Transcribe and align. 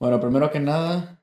Bueno, 0.00 0.20
primero 0.20 0.50
que 0.50 0.60
nada, 0.60 1.20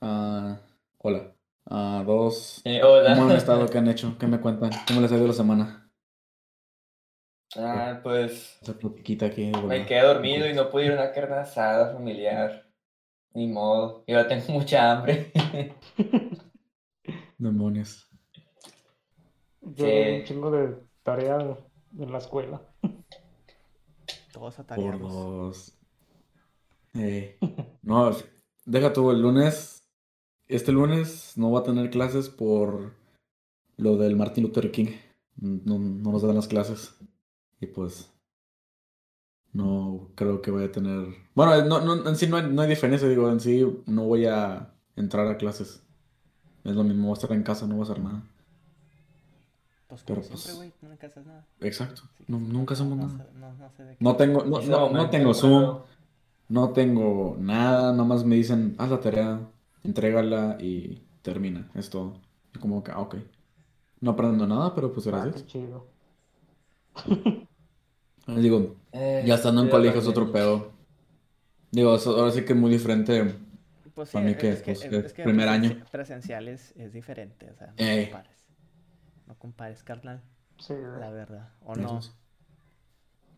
ah, 0.00 0.58
hola. 0.98 1.34
Ah, 1.66 2.02
dos, 2.06 2.62
Eh, 2.64 2.82
hola. 2.82 3.14
¿cómo 3.14 3.30
han 3.30 3.30
estado? 3.36 3.68
¿Qué 3.68 3.78
han 3.78 3.88
hecho? 3.88 4.16
¿Qué 4.18 4.26
me 4.26 4.40
cuentan? 4.40 4.70
¿Cómo 4.86 5.00
les 5.00 5.12
ha 5.12 5.16
ido 5.16 5.26
la 5.28 5.32
semana? 5.34 5.90
Ah, 7.56 8.00
pues 8.02 8.58
Esa 8.62 8.74
platiquita 8.78 9.26
aquí. 9.26 9.50
me 9.52 9.84
quedé 9.86 10.02
dormido 10.02 10.48
y 10.48 10.54
no 10.54 10.70
pude 10.70 10.86
ir 10.86 10.92
a 10.92 10.94
una 10.94 11.12
carne 11.12 11.36
asada 11.36 11.92
familiar. 11.92 12.66
Ni 13.34 13.46
modo. 13.48 14.04
Y 14.06 14.12
ahora 14.14 14.28
tengo 14.28 14.52
mucha 14.52 14.90
hambre. 14.92 15.30
Demonios. 17.38 18.08
Yo 19.62 19.86
Sí. 19.86 19.86
un 19.86 20.24
chingo 20.24 20.50
de 20.50 20.76
tarea 21.02 21.38
en 21.98 22.12
la 22.12 22.18
escuela. 22.18 22.60
Todos 24.32 24.54
Por 24.56 24.64
atareados. 24.64 25.12
dos. 25.12 25.77
Eh, 26.94 27.38
No, 27.82 28.10
deja 28.64 28.92
tú 28.92 29.10
el 29.10 29.22
lunes. 29.22 29.82
Este 30.46 30.72
lunes 30.72 31.34
no 31.36 31.50
voy 31.50 31.60
a 31.60 31.64
tener 31.64 31.90
clases 31.90 32.28
por 32.28 32.92
lo 33.76 33.96
del 33.96 34.16
Martin 34.16 34.44
Luther 34.44 34.70
King. 34.70 34.88
No, 35.36 35.78
no 35.78 36.12
nos 36.12 36.22
dan 36.22 36.34
las 36.36 36.48
clases. 36.48 36.94
Y 37.60 37.66
pues. 37.66 38.12
No 39.52 40.10
creo 40.14 40.42
que 40.42 40.50
vaya 40.50 40.66
a 40.66 40.72
tener. 40.72 41.08
Bueno, 41.34 41.64
no, 41.64 41.80
no, 41.80 42.08
en 42.08 42.16
sí 42.16 42.26
no 42.26 42.36
hay, 42.36 42.48
no 42.50 42.62
hay 42.62 42.68
diferencia. 42.68 43.08
Digo, 43.08 43.30
en 43.30 43.40
sí 43.40 43.66
no 43.86 44.04
voy 44.04 44.26
a 44.26 44.74
entrar 44.96 45.26
a 45.26 45.38
clases. 45.38 45.82
Es 46.64 46.74
lo 46.74 46.84
mismo, 46.84 47.08
voy 47.08 47.12
a 47.12 47.14
estar 47.14 47.32
en 47.32 47.42
casa, 47.42 47.66
no 47.66 47.76
voy 47.76 47.88
a 47.88 47.90
hacer 47.90 48.02
nada. 48.02 48.22
Pues 49.88 50.02
Pero, 50.02 50.22
siempre, 50.22 50.42
pues, 50.44 50.56
güey, 50.56 50.72
nunca 50.82 51.06
haces 51.06 51.24
nada. 51.24 51.46
Exacto. 51.60 52.02
No, 52.26 52.38
nunca 52.38 52.74
hacemos 52.74 52.98
nada. 52.98 53.26
No, 54.00 54.16
tengo, 54.16 54.44
no, 54.44 54.90
no, 54.90 55.10
tengo 55.10 55.32
Zoom. 55.32 55.78
No 56.48 56.72
tengo 56.72 57.36
nada, 57.38 57.92
nada 57.92 58.04
más 58.04 58.24
me 58.24 58.36
dicen, 58.36 58.74
haz 58.78 58.90
la 58.90 59.00
tarea, 59.00 59.50
entrégala 59.84 60.56
y 60.60 61.02
termina. 61.22 61.70
Es 61.74 61.90
todo. 61.90 62.20
Y 62.54 62.58
como 62.58 62.82
que, 62.82 62.90
ah, 62.92 63.00
ok. 63.00 63.16
No 64.00 64.12
aprendo 64.12 64.46
nada, 64.46 64.74
pero 64.74 64.92
pues 64.92 65.06
Ah, 65.10 65.28
qué 65.30 65.42
gracias. 65.42 65.44
chido. 65.44 65.86
Digo, 68.26 68.76
eh, 68.92 69.22
ya 69.26 69.34
estando 69.36 69.62
en 69.62 69.68
colegio 69.68 70.00
es 70.00 70.06
otro 70.06 70.30
pedo. 70.32 70.72
Digo, 71.70 71.94
eso- 71.96 72.16
ahora 72.18 72.32
sí 72.32 72.44
que 72.44 72.52
es 72.54 72.58
muy 72.58 72.70
diferente. 72.70 73.36
Pues 73.94 74.10
sí, 74.10 74.18
Para 74.18 74.24
mí 74.26 74.36
que, 74.36 74.52
es 74.52 74.62
que, 74.62 74.72
pues, 74.72 74.82
es, 74.82 75.00
es 75.02 75.04
es 75.04 75.12
que 75.14 75.24
primer 75.24 75.48
año. 75.48 75.72
presencial 75.90 76.48
es, 76.48 76.72
es 76.76 76.92
diferente, 76.92 77.50
o 77.50 77.54
sea, 77.56 77.72
no 77.78 77.88
Ey. 77.88 77.90
compares. 77.90 78.46
No 79.26 79.38
compares, 79.38 79.82
carnal, 79.84 80.22
Sí, 80.58 80.74
la 80.94 81.10
verdad. 81.10 81.50
O 81.62 81.76
no, 81.76 81.98
es- 81.98 82.12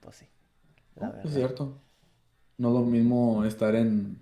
pues 0.00 0.16
sí, 0.16 0.26
la 0.96 1.10
verdad. 1.10 1.24
es 1.24 1.32
cierto. 1.34 1.80
No 2.60 2.68
es 2.68 2.74
lo 2.74 2.80
mismo 2.82 3.42
estar 3.44 3.74
en 3.74 4.18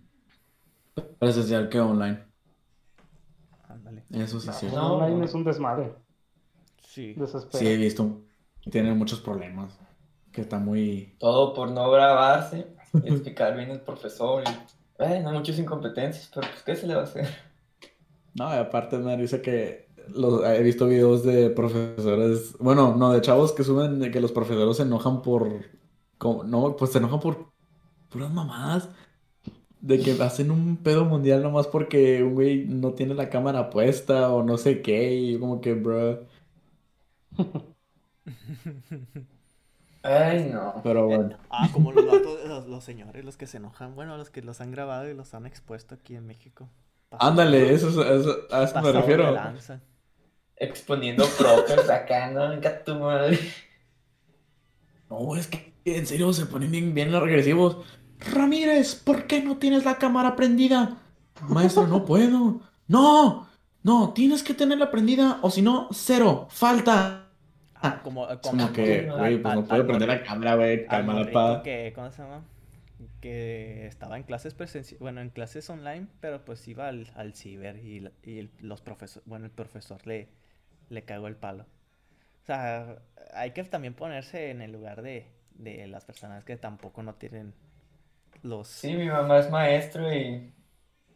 presencial 1.19 1.69
que 1.69 1.81
online. 1.81 2.20
Ándale. 3.69 4.05
Eso 4.12 4.39
sí 4.41 4.48
es 4.48 4.55
No, 4.55 4.61
cierto. 4.61 4.77
No. 4.78 4.94
online 4.97 5.25
es 5.25 5.34
un 5.34 5.42
desmadre. 5.42 5.92
Sí. 6.86 7.14
Desespero. 7.14 7.59
Sí, 7.59 7.66
he 7.66 7.77
visto. 7.77 8.20
Tiene 8.70 8.94
muchos 8.94 9.20
problemas. 9.20 9.77
Que 10.31 10.42
está 10.42 10.59
muy... 10.61 11.16
Todo 11.19 11.53
por 11.53 11.70
no 11.72 11.91
grabarse 11.91 12.69
y 12.94 13.09
explicar 13.12 13.56
bien 13.56 13.70
el 13.70 13.81
profesor. 13.81 14.44
Y, 14.47 15.03
eh, 15.03 15.20
no 15.20 15.33
muchas 15.33 15.59
incompetencias, 15.59 16.31
pero 16.33 16.47
pues, 16.48 16.62
¿qué 16.62 16.77
se 16.77 16.86
le 16.86 16.94
va 16.94 17.00
a 17.00 17.05
hacer? 17.05 17.27
No, 18.34 18.55
y 18.55 18.59
aparte 18.59 18.98
me 18.98 19.16
dice 19.16 19.42
que 19.42 19.89
los- 20.14 20.44
he 20.44 20.62
visto 20.62 20.86
videos 20.86 21.25
de 21.25 21.50
profesores, 21.50 22.56
bueno, 22.61 22.94
no, 22.97 23.12
de 23.12 23.20
chavos 23.20 23.53
que 23.53 23.64
suben 23.64 23.98
de 23.98 24.12
que 24.12 24.20
los 24.20 24.31
profesores 24.31 24.77
se 24.77 24.84
enojan 24.84 25.22
por, 25.22 25.48
como- 26.19 26.44
no, 26.44 26.77
pues 26.77 26.92
se 26.92 26.98
enojan 26.98 27.19
por 27.19 27.48
puras 28.10 28.30
mamadas, 28.32 28.88
de 29.80 30.00
que 30.00 30.12
hacen 30.22 30.50
un 30.50 30.76
pedo 30.78 31.04
mundial 31.04 31.42
nomás 31.42 31.66
porque 31.68 32.22
un 32.22 32.34
güey 32.34 32.64
no 32.66 32.92
tiene 32.94 33.14
la 33.14 33.30
cámara 33.30 33.70
puesta 33.70 34.30
o 34.32 34.42
no 34.42 34.58
sé 34.58 34.82
qué, 34.82 35.14
y 35.14 35.38
como 35.38 35.60
que, 35.60 35.74
bro, 35.74 36.26
Ay, 40.02 40.48
no. 40.52 40.80
pero 40.82 41.06
bueno, 41.06 41.36
Ah, 41.50 41.68
como 41.72 41.92
los 41.92 42.06
vatos, 42.06 42.44
los, 42.47 42.66
los 42.66 42.84
señores, 42.84 43.24
los 43.24 43.36
que 43.36 43.47
se 43.47 43.56
enojan, 43.58 43.94
bueno, 43.94 44.16
los 44.16 44.30
que 44.30 44.42
los 44.42 44.60
han 44.60 44.70
grabado 44.70 45.08
y 45.10 45.14
los 45.14 45.34
han 45.34 45.44
expuesto 45.47 45.94
aquí 45.97 46.14
en 46.14 46.26
México. 46.26 46.68
Pasado- 47.08 47.30
ándale, 47.30 47.72
eso, 47.72 47.88
es- 47.88 48.20
eso- 48.20 48.38
a 48.50 48.62
eso 48.64 48.80
me 48.80 48.92
refiero. 48.92 49.30
lanza. 49.32 49.80
Exponiendo 50.56 51.24
profes 51.38 51.88
acá, 51.91 52.30
¿no? 52.30 52.48
Venga 52.50 52.84
tu 52.84 52.94
madre. 52.97 53.38
No, 55.10 55.34
es 55.36 55.47
que 55.47 55.72
en 55.97 56.06
serio 56.06 56.32
se 56.32 56.47
ponen 56.47 56.71
bien, 56.71 56.94
bien 56.94 57.15
agresivos. 57.15 57.78
Ramírez, 58.21 58.94
¿por 58.97 59.26
qué 59.26 59.43
no 59.43 59.59
tienes 59.59 59.84
la 59.84 59.99
cámara 59.99 60.37
prendida? 60.37 60.99
Maestro, 61.49 61.87
no 61.87 62.04
puedo. 62.04 62.60
No, 62.88 63.49
no, 63.82 64.12
tienes 64.12 64.43
que 64.43 64.54
tenerla 64.54 64.91
prendida 64.91 65.38
o 65.43 65.50
si 65.50 65.62
no, 65.62 65.88
cero, 65.93 66.48
falta. 66.50 67.31
Ah, 67.75 68.00
como, 68.03 68.28
Es 68.28 68.38
como, 68.41 68.53
como 68.59 68.72
que, 68.72 69.06
güey, 69.16 69.41
pues 69.41 69.53
al- 69.53 69.54
no 69.54 69.66
puedo 69.69 69.87
prender 69.87 70.09
la 70.09 70.22
cámara, 70.22 70.54
güey, 70.56 70.87
morrito 71.04 71.32
pa. 71.32 71.62
que, 71.62 71.93
¿cómo 71.94 72.10
se 72.10 72.22
llama? 72.22 72.44
Que 73.21 73.87
estaba 73.87 74.16
en 74.16 74.25
clases 74.25 74.54
presenciales, 74.54 75.00
bueno, 75.00 75.21
en 75.21 75.31
clases 75.31 75.69
online, 75.71 76.09
pero 76.21 76.44
pues 76.44 76.66
iba 76.69 76.88
al, 76.88 77.10
al 77.15 77.34
ciber 77.34 77.78
y, 77.78 78.09
y 78.25 78.50
los 78.60 78.81
profesores, 78.81 79.27
bueno, 79.28 79.44
el 79.47 79.53
profesor 79.53 80.06
le, 80.06 80.28
le 80.91 81.04
cagó 81.04 81.28
el 81.28 81.37
palo. 81.37 81.65
O 82.43 82.47
sea, 82.47 82.98
hay 83.34 83.53
que 83.53 83.65
también 83.65 83.94
ponerse 83.94 84.50
en 84.50 84.62
el 84.62 84.72
lugar 84.72 85.03
de, 85.03 85.27
de 85.58 85.86
las 85.88 86.04
personas 86.06 86.44
que 86.44 86.56
tampoco 86.56 87.02
no 87.02 87.14
tienen 87.16 87.54
los... 88.42 88.69
Sí, 88.69 88.94
mi 88.94 89.06
mamá 89.08 89.38
es 89.38 89.50
maestro 89.50 90.12
y 90.12 90.52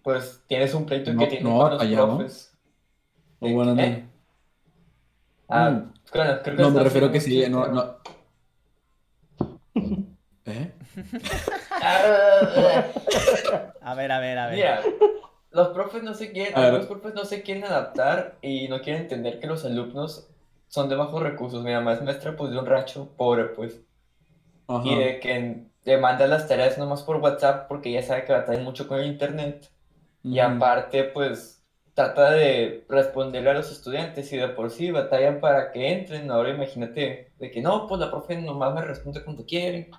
pues 0.03 0.43
tienes 0.49 0.75
un 0.75 0.87
pleito 0.87 1.13
No, 1.13 1.17
que 1.17 1.29
tiene 1.29 1.45
no, 1.45 1.57
con 1.57 1.71
los 1.71 1.83
allá 1.83 2.07
no. 2.07 2.17
profes. 2.17 2.53
O 3.41 3.49
¿De 3.49 3.51
bueno, 3.51 3.73
ándale. 3.73 4.05
Ah, 5.49 5.71
Mm. 5.71 5.93
claro, 6.11 6.43
creo 6.43 6.57
que 6.57 6.63
No, 6.63 6.71
me 6.71 6.83
refiero 6.83 7.13
que 7.13 7.21
sí, 7.21 7.31
chiste, 7.35 7.49
no, 7.49 7.67
¿no? 7.67 7.69
no. 7.69 7.97
¿Eh? 10.45 10.73
A 13.81 13.95
ver, 13.95 14.13
a 14.13 14.21
ver, 14.21 14.39
a 14.39 14.47
ver. 14.49 14.57
Mira, 14.57 14.83
los 15.51 15.69
profes 15.69 16.03
no 16.03 16.15
se 16.15 16.33
quieren, 16.33 16.55
algunos 16.57 16.87
profes 16.87 17.15
no 17.15 17.25
se 17.25 17.43
quieren 17.43 17.65
adaptar 17.65 18.39
y 18.43 18.69
no 18.69 18.81
quieren 18.81 19.03
entender 19.03 19.41
que 19.41 19.47
los 19.47 19.65
alumnos 19.65 20.29
son 20.69 20.89
de 20.89 20.97
bajos 20.97 21.23
recursos. 21.23 21.63
Mi 21.65 21.73
mamá 21.73 21.95
es 21.95 22.03
maestra 22.03 22.37
pues 22.37 22.51
de 22.53 22.59
un 22.59 22.67
rancho 22.67 23.09
pobre 23.17 23.47
pues. 23.47 23.81
Ajá. 24.77 24.95
Y 24.95 24.97
de 24.97 25.21
que 25.21 25.67
te 25.85 25.99
manda 25.99 26.27
las 26.27 26.49
tareas 26.49 26.79
nomás 26.79 27.03
por 27.03 27.17
WhatsApp 27.19 27.69
porque 27.69 27.93
ya 27.93 28.03
sabe 28.03 28.25
que 28.25 28.33
batallan 28.33 28.65
mucho 28.65 28.89
con 28.89 29.01
el 29.01 29.07
internet. 29.07 29.71
Y 30.29 30.39
aparte, 30.41 31.05
pues, 31.05 31.65
trata 31.95 32.31
de 32.33 32.85
responderle 32.89 33.51
a 33.51 33.55
los 33.55 33.71
estudiantes 33.73 34.33
y 34.33 34.37
de 34.39 34.49
por 34.49 34.71
sí 34.71 34.91
batallan 34.91 35.41
para 35.41 35.73
que 35.73 35.93
entren. 35.93 36.31
Ahora 36.31 36.51
imagínate 36.51 37.33
de 37.39 37.51
que 37.51 37.61
no, 37.63 37.87
pues 37.89 38.01
la 38.01 38.11
profe 38.11 38.41
nomás 38.41 38.75
me 38.75 38.83
responde 38.83 39.25
cuando 39.25 39.45
quiere. 39.47 39.91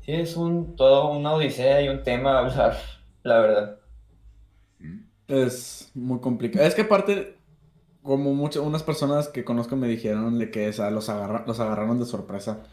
Sí, 0.00 0.12
es 0.12 0.36
un, 0.36 0.76
todo 0.76 1.10
una 1.12 1.34
odisea 1.34 1.82
y 1.82 1.88
un 1.88 2.02
tema 2.02 2.36
a 2.36 2.40
hablar, 2.40 2.76
la 3.24 3.40
verdad. 3.40 3.78
Es 5.26 5.90
muy 5.94 6.20
complicado. 6.20 6.66
Es 6.66 6.74
que 6.74 6.82
aparte, 6.82 7.38
como 8.02 8.34
muchas, 8.34 8.62
unas 8.64 8.82
personas 8.82 9.28
que 9.28 9.44
conozco 9.44 9.76
me 9.76 9.88
dijeron 9.88 10.38
de 10.38 10.50
que 10.50 10.68
o 10.68 10.72
sea, 10.72 10.90
los, 10.90 11.08
agarra- 11.08 11.44
los 11.46 11.60
agarraron 11.60 11.98
de 12.00 12.06
sorpresa. 12.06 12.64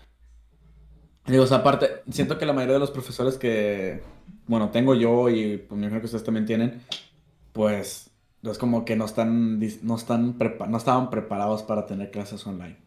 Digo, 1.28 1.44
o 1.44 1.48
sea, 1.48 1.58
aparte, 1.58 2.04
siento 2.10 2.38
que 2.38 2.46
la 2.46 2.54
mayoría 2.54 2.76
de 2.76 2.80
los 2.80 2.92
profesores 2.92 3.38
que, 3.38 4.02
bueno, 4.48 4.70
tengo 4.70 4.96
yo 4.96 5.30
y 5.30 5.58
pues, 5.58 5.78
me 5.78 5.86
imagino 5.88 6.00
que 6.00 6.06
ustedes 6.06 6.24
también 6.24 6.46
tienen, 6.46 6.82
pues, 7.52 8.10
es 8.44 8.58
como 8.58 8.86
que 8.86 8.96
no 8.96 9.06
están, 9.06 9.60
no 9.60 9.96
están, 9.96 10.38
prepa- 10.40 10.68
no 10.68 10.78
estaban 10.78 11.10
preparados 11.10 11.64
para 11.64 11.86
tener 11.86 12.12
clases 12.12 12.46
online. 12.48 12.78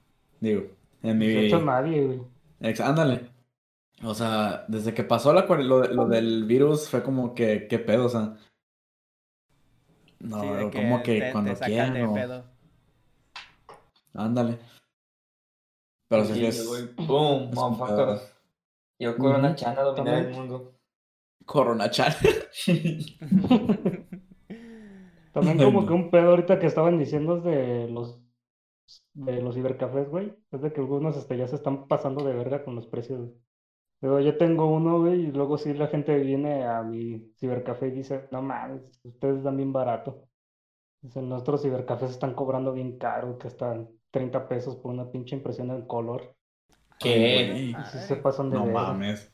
Digo, 0.41 0.62
en 1.03 1.19
mi... 1.19 1.27
Hecho, 1.27 1.61
nadie, 1.62 2.03
güey. 2.06 2.21
Ex- 2.61 2.81
ándale. 2.81 3.28
O 4.03 4.15
sea, 4.15 4.65
desde 4.69 4.95
que 4.95 5.05
pasó 5.05 5.34
la, 5.34 5.43
lo, 5.45 5.84
lo 5.87 6.07
del 6.07 6.45
virus 6.47 6.89
fue 6.89 7.03
como 7.03 7.34
que, 7.34 7.67
¿qué 7.69 7.78
pedo? 7.78 8.07
O 8.07 8.09
sea, 8.09 8.37
no, 10.21 10.41
Sí, 10.41 10.48
como 10.78 11.03
que 11.03 11.19
te- 11.19 11.27
te 11.27 11.33
cuando 11.33 11.53
sacan 11.53 11.69
quieran, 11.69 11.95
de 11.95 12.04
o- 12.04 12.15
pedo. 12.15 12.45
ándale. 14.15 14.59
Pero 16.09 16.25
sí 16.25 16.41
Y 16.41 16.47
es 16.47 16.66
motherfuckers. 16.97 18.29
Yo 19.01 19.17
Corona. 19.19 19.55
Chan 19.57 19.77
a 19.79 19.83
dominar 19.83 20.19
el 20.27 20.31
mundo. 20.31 20.75
Corona 21.45 21.91
Chan. 21.91 22.13
También 25.33 25.59
Ay, 25.59 25.65
como 25.65 25.83
no. 25.83 25.87
que 25.87 25.93
un 25.93 26.11
pedo 26.11 26.31
ahorita 26.31 26.59
que 26.59 26.67
estaban 26.67 26.99
diciendo 26.99 27.39
es 27.39 27.45
de 27.45 27.89
los 27.89 28.21
de 29.15 29.41
los 29.43 29.55
cibercafés, 29.55 30.09
güey. 30.11 30.35
Es 30.51 30.61
de 30.63 30.73
que 30.73 30.81
algunos 30.81 31.17
hasta 31.17 31.35
ya 31.37 31.47
se 31.49 31.57
están 31.57 31.87
pasando 31.89 32.25
de 32.25 32.35
verga 32.35 32.65
con 32.65 32.75
los 32.75 32.87
precios. 32.87 33.31
Digo, 34.01 34.21
yo 34.21 34.37
tengo 34.39 34.67
uno, 34.67 35.01
güey, 35.01 35.27
y 35.27 35.33
luego 35.33 35.59
sí 35.59 35.75
la 35.75 35.89
gente 35.89 36.19
viene 36.19 36.65
a 36.67 36.83
mi 36.83 37.33
cibercafé 37.39 37.89
y 37.89 37.93
dice, 37.93 38.29
no 38.33 38.43
mames, 38.43 38.83
ustedes 39.05 39.43
dan 39.43 39.57
bien 39.59 39.73
barato. 39.73 40.29
Dicen, 41.03 41.29
nuestros 41.29 41.63
cibercafés 41.63 42.11
están 42.11 42.35
cobrando 42.35 42.73
bien 42.73 42.99
caro, 42.99 43.39
que 43.39 43.49
están 43.49 43.89
30 44.11 44.49
pesos 44.49 44.77
por 44.77 44.93
una 44.93 45.11
pinche 45.11 45.37
impresión 45.37 45.71
en 45.71 45.87
color. 45.87 46.37
¿Qué? 47.01 47.77
Se 48.07 48.17
pasan 48.17 48.51
de 48.51 48.57
No 48.57 48.67
mames. 48.67 49.33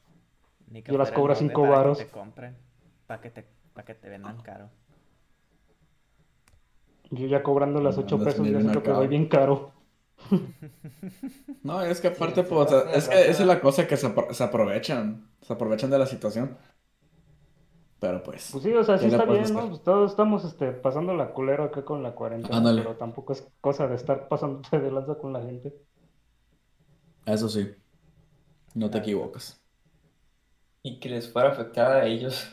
Ni 0.73 0.83
que 0.83 0.93
Yo 0.93 0.99
las 0.99 1.11
cobro 1.13 1.33
a 1.33 1.37
molde 1.37 1.41
cinco 1.49 1.63
para 1.63 1.73
que 1.73 1.77
varos. 1.79 1.99
te 1.99 2.11
compren. 2.11 2.57
Para 3.07 3.21
que, 3.21 3.31
te, 3.31 3.43
pa' 3.75 3.85
que 3.85 3.95
te 3.95 4.09
vendan 4.09 4.43
caro. 4.43 4.71
Yo 7.11 7.27
ya 7.27 7.43
cobrando 7.43 7.81
las 7.81 7.97
No, 7.97 8.03
8 8.03 8.17
andas 8.17 8.29
pesos, 8.35 8.47
ya 8.49 8.59
el 8.59 8.63
siento 8.63 8.83
que 8.83 8.91
voy 8.93 9.09
bien 9.09 9.29
caro. 9.29 9.73
No, 11.63 11.83
es 11.83 12.01
que 12.01 12.09
aparte, 12.09 12.43
Sí, 12.43 12.45
pues, 12.45 12.71
es 12.73 13.09
que 13.09 13.21
esa 13.31 13.43
es 13.43 13.47
la 13.47 13.61
cosa 13.61 13.87
que 13.87 13.97
se, 13.97 14.07
apro- 14.09 14.33
se 14.33 14.45
aprovechan. 14.45 15.31
Se 15.43 15.53
aprovechan 15.53 15.91
de 15.91 15.99
la 15.99 16.07
situación. 16.07 16.57
Pero 17.99 18.23
pues. 18.23 18.45
Pues 18.51 18.65
sí, 18.65 18.73
o 18.73 18.83
sea, 18.85 18.99
sí 18.99 19.05
¿Qué 19.05 19.09
le 19.09 19.17
está 19.17 19.25
bien, 19.25 19.53
¿no? 19.55 19.69
Pues 19.69 19.83
todos 19.83 20.11
estamos 20.13 20.45
este, 20.45 20.73
pasando 20.73 21.15
la 21.15 21.33
culera 21.33 21.65
acá 21.65 21.85
con 21.85 22.03
la 22.03 22.15
cuarentena, 22.15 22.59
Ándale. 22.59 22.83
pero 22.83 22.97
tampoco 22.97 23.33
es 23.33 23.47
cosa 23.61 23.87
de 23.89 23.97
estar 23.97 24.29
pasándote 24.29 24.79
de 24.81 24.91
lanza 24.91 25.17
con 25.19 25.33
la 25.33 25.43
gente. 25.43 25.75
Eso 27.27 27.49
sí. 27.49 27.71
No 28.75 28.91
te 28.91 28.99
Ah. 28.99 29.01
equivocas. 29.03 29.61
Y 30.83 30.99
que 31.01 31.09
les 31.11 31.31
fuera 31.31 31.49
a 31.49 31.53
afectar 31.53 31.93
a 31.93 32.07
ellos. 32.07 32.49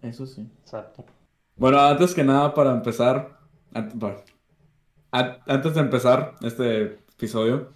Eso 0.00 0.26
sí. 0.26 0.48
Exacto. 0.62 1.04
Bueno, 1.56 1.78
antes 1.80 2.14
que 2.14 2.24
nada, 2.24 2.54
para 2.54 2.72
empezar. 2.72 3.38
bueno, 3.94 4.16
an- 5.12 5.38
antes 5.46 5.74
de 5.74 5.80
empezar 5.80 6.34
este 6.42 6.82
episodio, 7.16 7.72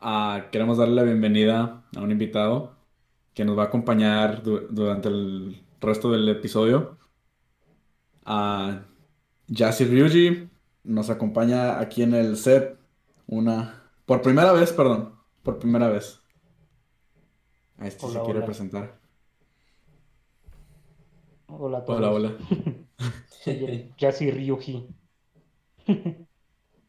ah, 0.00 0.46
queremos 0.52 0.78
darle 0.78 0.94
la 0.96 1.02
bienvenida 1.02 1.82
a 1.96 2.00
un 2.00 2.10
invitado 2.12 2.76
que 3.34 3.44
nos 3.44 3.58
va 3.58 3.64
a 3.64 3.66
acompañar 3.66 4.42
du- 4.42 4.66
durante 4.70 5.08
el 5.08 5.62
resto 5.80 6.10
del 6.12 6.28
episodio. 6.28 6.96
A 8.24 8.82
Yasi 9.48 9.84
Ryuji 9.84 10.48
nos 10.84 11.10
acompaña 11.10 11.78
aquí 11.80 12.02
en 12.02 12.14
el 12.14 12.36
set 12.36 12.78
una 13.26 13.75
por 14.06 14.22
primera 14.22 14.52
vez, 14.52 14.72
perdón, 14.72 15.14
por 15.42 15.58
primera 15.58 15.88
vez. 15.88 16.20
A 17.78 17.86
este 17.86 18.06
se 18.08 18.20
Hola, 18.20 18.22
quiere 18.22 18.42
hola. 18.42 18.48
presentar. 18.48 19.00
Hola 21.48 21.84
todos. 21.84 22.08
Hola, 22.08 22.10
hola. 22.12 22.36
El 23.46 23.94
Yasi 23.96 24.30
Ryuji. 24.30 24.94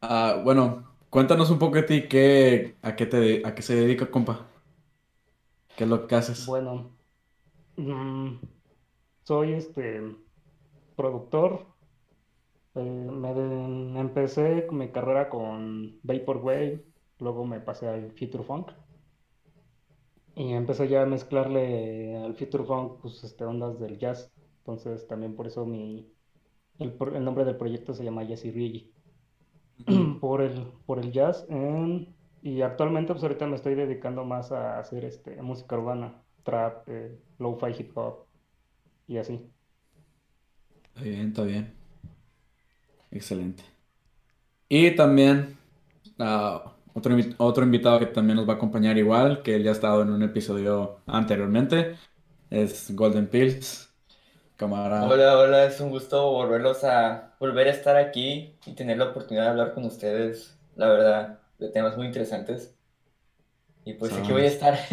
Ah, 0.02 0.42
bueno, 0.44 0.96
cuéntanos 1.10 1.50
un 1.50 1.60
poco 1.60 1.76
de 1.78 1.84
ti, 1.84 2.08
qué, 2.08 2.78
a 2.82 2.96
qué 2.96 3.06
te, 3.06 3.46
a 3.46 3.54
qué 3.56 3.62
se 3.62 3.76
dedica, 3.76 4.10
compa. 4.12 4.48
¿Qué 5.76 5.86
es 5.86 5.90
lo 5.90 6.08
que 6.08 6.16
haces? 6.16 6.60
Bueno, 6.60 6.98
mm, 7.78 8.38
soy 9.26 9.54
este 9.54 10.02
productor. 10.96 11.76
Eh, 12.76 12.82
me 12.82 13.34
de- 13.34 14.00
empecé 14.00 14.68
mi 14.72 14.92
carrera 14.92 15.30
con 15.30 16.00
Vaporwave, 16.04 16.86
luego 17.20 17.46
me 17.46 17.60
pasé 17.60 17.88
al 17.88 18.12
Future 18.12 18.44
Funk 18.44 18.72
y 20.36 20.54
empecé 20.54 20.88
ya 20.88 21.04
a 21.04 21.06
mezclarle 21.06 22.18
al 22.18 22.36
Future 22.36 22.64
Funk 22.64 23.02
pues 23.02 23.24
este 23.24 23.44
ondas 23.46 23.80
del 23.80 23.98
jazz. 23.98 24.32
Entonces 24.60 25.08
también 25.08 25.36
por 25.36 25.48
eso 25.48 25.66
mi 25.66 26.12
el, 26.80 26.96
el 27.16 27.26
nombre 27.26 27.46
del 27.46 27.58
proyecto 27.58 27.94
se 27.94 28.04
llama 28.04 28.24
Jazzy 28.24 28.52
Ryuji. 28.52 28.94
por 30.22 30.42
el, 30.42 30.68
por 30.86 31.00
el 31.00 31.12
jazz. 31.12 31.46
em, 31.50 32.08
y 32.42 32.62
actualmente, 32.62 33.14
pues 33.14 33.24
ahorita 33.24 33.48
me 33.48 33.56
estoy 33.56 33.76
dedicando 33.76 34.24
más 34.24 34.52
a 34.52 34.80
hacer 34.80 35.06
este, 35.06 35.42
música 35.42 35.78
urbana, 35.78 36.24
trap, 36.44 36.88
eh, 36.88 37.20
lo-fi 37.40 37.72
hip 37.78 37.98
hop 37.98 38.26
y 39.08 39.18
así. 39.18 39.52
Está 40.94 41.02
bien, 41.04 41.28
está 41.28 41.44
bien. 41.44 41.74
Excelente. 43.12 43.64
Y 44.70 44.96
también 44.96 45.58
ah, 46.20 46.77
otro, 46.98 47.16
otro 47.38 47.64
invitado 47.64 48.00
que 48.00 48.08
también 48.08 48.38
nos 48.38 48.50
va 48.50 48.54
a 48.54 48.56
acompañar 48.56 48.98
igual, 48.98 49.44
que 49.44 49.56
él 49.56 49.64
ya 49.64 49.70
ha 49.70 49.74
estado 49.74 50.02
en 50.02 50.10
un 50.10 50.24
episodio 50.24 51.02
anteriormente, 51.06 51.96
es 52.50 52.96
Golden 52.96 53.28
Pills. 53.28 53.84
Camarada. 54.56 55.08
Hola, 55.08 55.38
hola, 55.38 55.66
es 55.66 55.80
un 55.80 55.92
gusto 55.92 56.32
volverlos 56.32 56.84
a 56.84 57.36
volver 57.40 57.68
a 57.68 57.72
estar 57.72 57.96
aquí 57.96 58.56
y 58.66 58.74
tener 58.74 58.98
la 58.98 59.10
oportunidad 59.10 59.44
de 59.44 59.50
hablar 59.52 59.76
con 59.76 59.86
ustedes, 59.86 60.58
la 60.76 60.88
verdad, 60.88 61.40
de 61.60 61.70
temas 61.70 61.96
muy 61.96 62.08
interesantes. 62.08 62.76
Y 63.86 63.94
pues 63.94 64.12
aquí 64.14 64.32
voy 64.32 64.42
a 64.42 64.48
estar. 64.48 64.80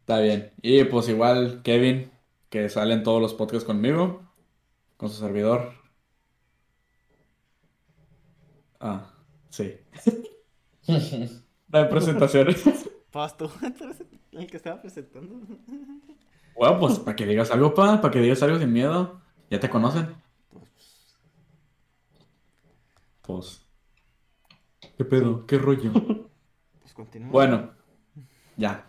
Está 0.00 0.20
bien. 0.20 0.52
Y 0.62 0.84
pues 0.84 1.10
igual 1.10 1.60
Kevin, 1.62 2.10
que 2.48 2.70
sale 2.70 2.94
en 2.94 3.02
todos 3.02 3.20
los 3.20 3.34
podcasts 3.34 3.66
conmigo, 3.66 4.22
con 4.96 5.10
su 5.10 5.16
servidor. 5.16 5.72
Ah, 8.80 9.12
sí. 9.50 9.76
La 11.70 11.88
presentación. 11.88 12.48
Pues 13.10 13.36
tú, 13.36 13.48
el 14.32 14.48
que 14.48 14.56
estaba 14.56 14.82
presentando. 14.82 15.36
Bueno, 16.56 16.80
pues 16.80 16.98
para 16.98 17.14
que 17.14 17.26
digas 17.26 17.48
algo, 17.52 17.72
pa, 17.72 18.00
para 18.00 18.10
que 18.12 18.18
digas 18.18 18.42
algo 18.42 18.58
sin 18.58 18.72
miedo. 18.72 19.20
Ya 19.48 19.60
te 19.60 19.70
conocen. 19.70 20.16
Pues. 23.22 23.64
¿Qué 24.96 25.04
pedo? 25.04 25.46
¿Qué 25.46 25.58
rollo? 25.58 25.92
Pues 26.80 26.92
continúa. 26.92 27.30
Bueno, 27.30 27.70
ya. 28.56 28.84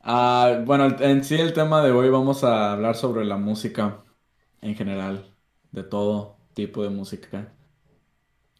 Ah, 0.00 0.62
bueno, 0.64 0.96
en 1.00 1.24
sí 1.24 1.34
el 1.34 1.54
tema 1.54 1.82
de 1.82 1.90
hoy 1.90 2.08
vamos 2.08 2.44
a 2.44 2.72
hablar 2.72 2.94
sobre 2.94 3.24
la 3.24 3.36
música 3.36 4.04
en 4.60 4.76
general, 4.76 5.34
de 5.72 5.82
todo 5.82 6.36
tipo 6.54 6.84
de 6.84 6.90
música. 6.90 7.53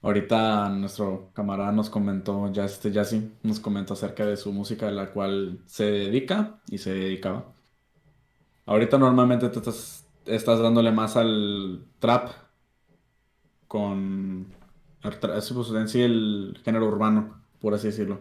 Ahorita 0.04 0.68
nuestro 0.68 1.30
camarada 1.32 1.72
nos 1.72 1.88
comentó, 1.88 2.52
ya 2.52 2.66
este 2.66 2.92
Yassi, 2.92 3.32
nos 3.42 3.58
comentó 3.58 3.94
acerca 3.94 4.26
de 4.26 4.36
su 4.36 4.52
música 4.52 4.88
a 4.88 4.90
la 4.90 5.10
cual 5.10 5.60
se 5.64 5.84
dedica 5.84 6.60
y 6.68 6.76
se 6.76 6.92
dedicaba. 6.92 7.46
Ahorita 8.66 8.98
normalmente 8.98 9.48
te 9.48 9.58
estás, 9.60 10.06
estás 10.26 10.60
dándole 10.60 10.92
más 10.92 11.16
al 11.16 11.86
trap 12.00 12.32
con 13.66 14.52
sí, 15.40 15.54
pues, 15.54 15.70
en 15.70 15.88
sí 15.88 16.02
el 16.02 16.60
género 16.62 16.86
urbano, 16.86 17.40
por 17.58 17.72
así 17.72 17.86
decirlo. 17.86 18.20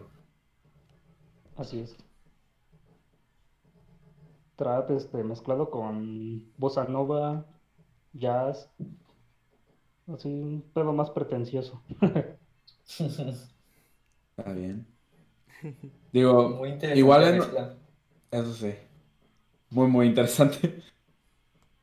Así 1.54 1.80
es. 1.80 1.94
Trap 4.56 4.90
este, 4.92 5.22
mezclado 5.22 5.68
con 5.68 6.50
bossa 6.56 6.84
nova, 6.84 7.44
jazz, 8.14 8.70
así 10.12 10.28
un 10.28 10.62
pedo 10.74 10.92
más 10.92 11.10
pretencioso. 11.10 11.82
Está 12.86 14.52
bien. 14.52 14.86
Digo, 16.12 16.50
Muy 16.50 16.70
interesante 16.70 16.98
igual 16.98 17.20
la 17.22 17.28
en- 17.28 18.42
eso 18.42 18.52
sí. 18.54 18.74
Muy, 19.70 19.88
muy 19.88 20.06
interesante. 20.06 20.82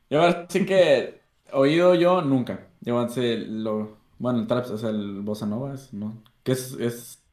Y 0.10 0.15
ahora 0.15 0.46
sí 0.50 0.65
que 0.65 1.22
oído 1.53 1.96
yo 1.96 2.22
nunca. 2.22 2.67
Yo 2.81 3.00
antes 3.00 3.48
lo. 3.48 3.98
Bueno, 4.19 4.39
el 4.39 4.48
trap, 4.48 4.69
o 4.72 4.77
sea, 4.77 4.89
el 4.89 5.22
bossa 5.22 5.46
nova 5.46 5.74
es, 5.74 5.93
¿no? 5.93 6.22
Que 6.43 6.51
es, 6.51 6.74
es. 6.74 7.24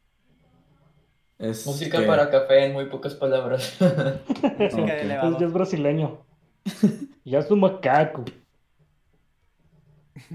Es 1.38 1.66
Música 1.66 2.00
que- 2.00 2.06
para 2.06 2.30
café 2.30 2.64
en 2.66 2.72
muy 2.72 2.86
pocas 2.86 3.14
palabras. 3.14 3.76
Música 3.80 4.94
de 4.94 5.08
ya 5.08 5.46
es 5.46 5.52
brasileño. 5.52 6.18
Ya 7.24 7.40
es 7.40 7.50
un 7.50 7.60
macaco. 7.60 8.24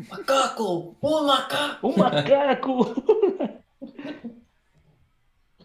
¡Macaco! 0.10 0.96
¡Un 1.02 1.26
macaco! 1.28 1.88
¡Un 1.88 1.98
macaco! 1.98 2.94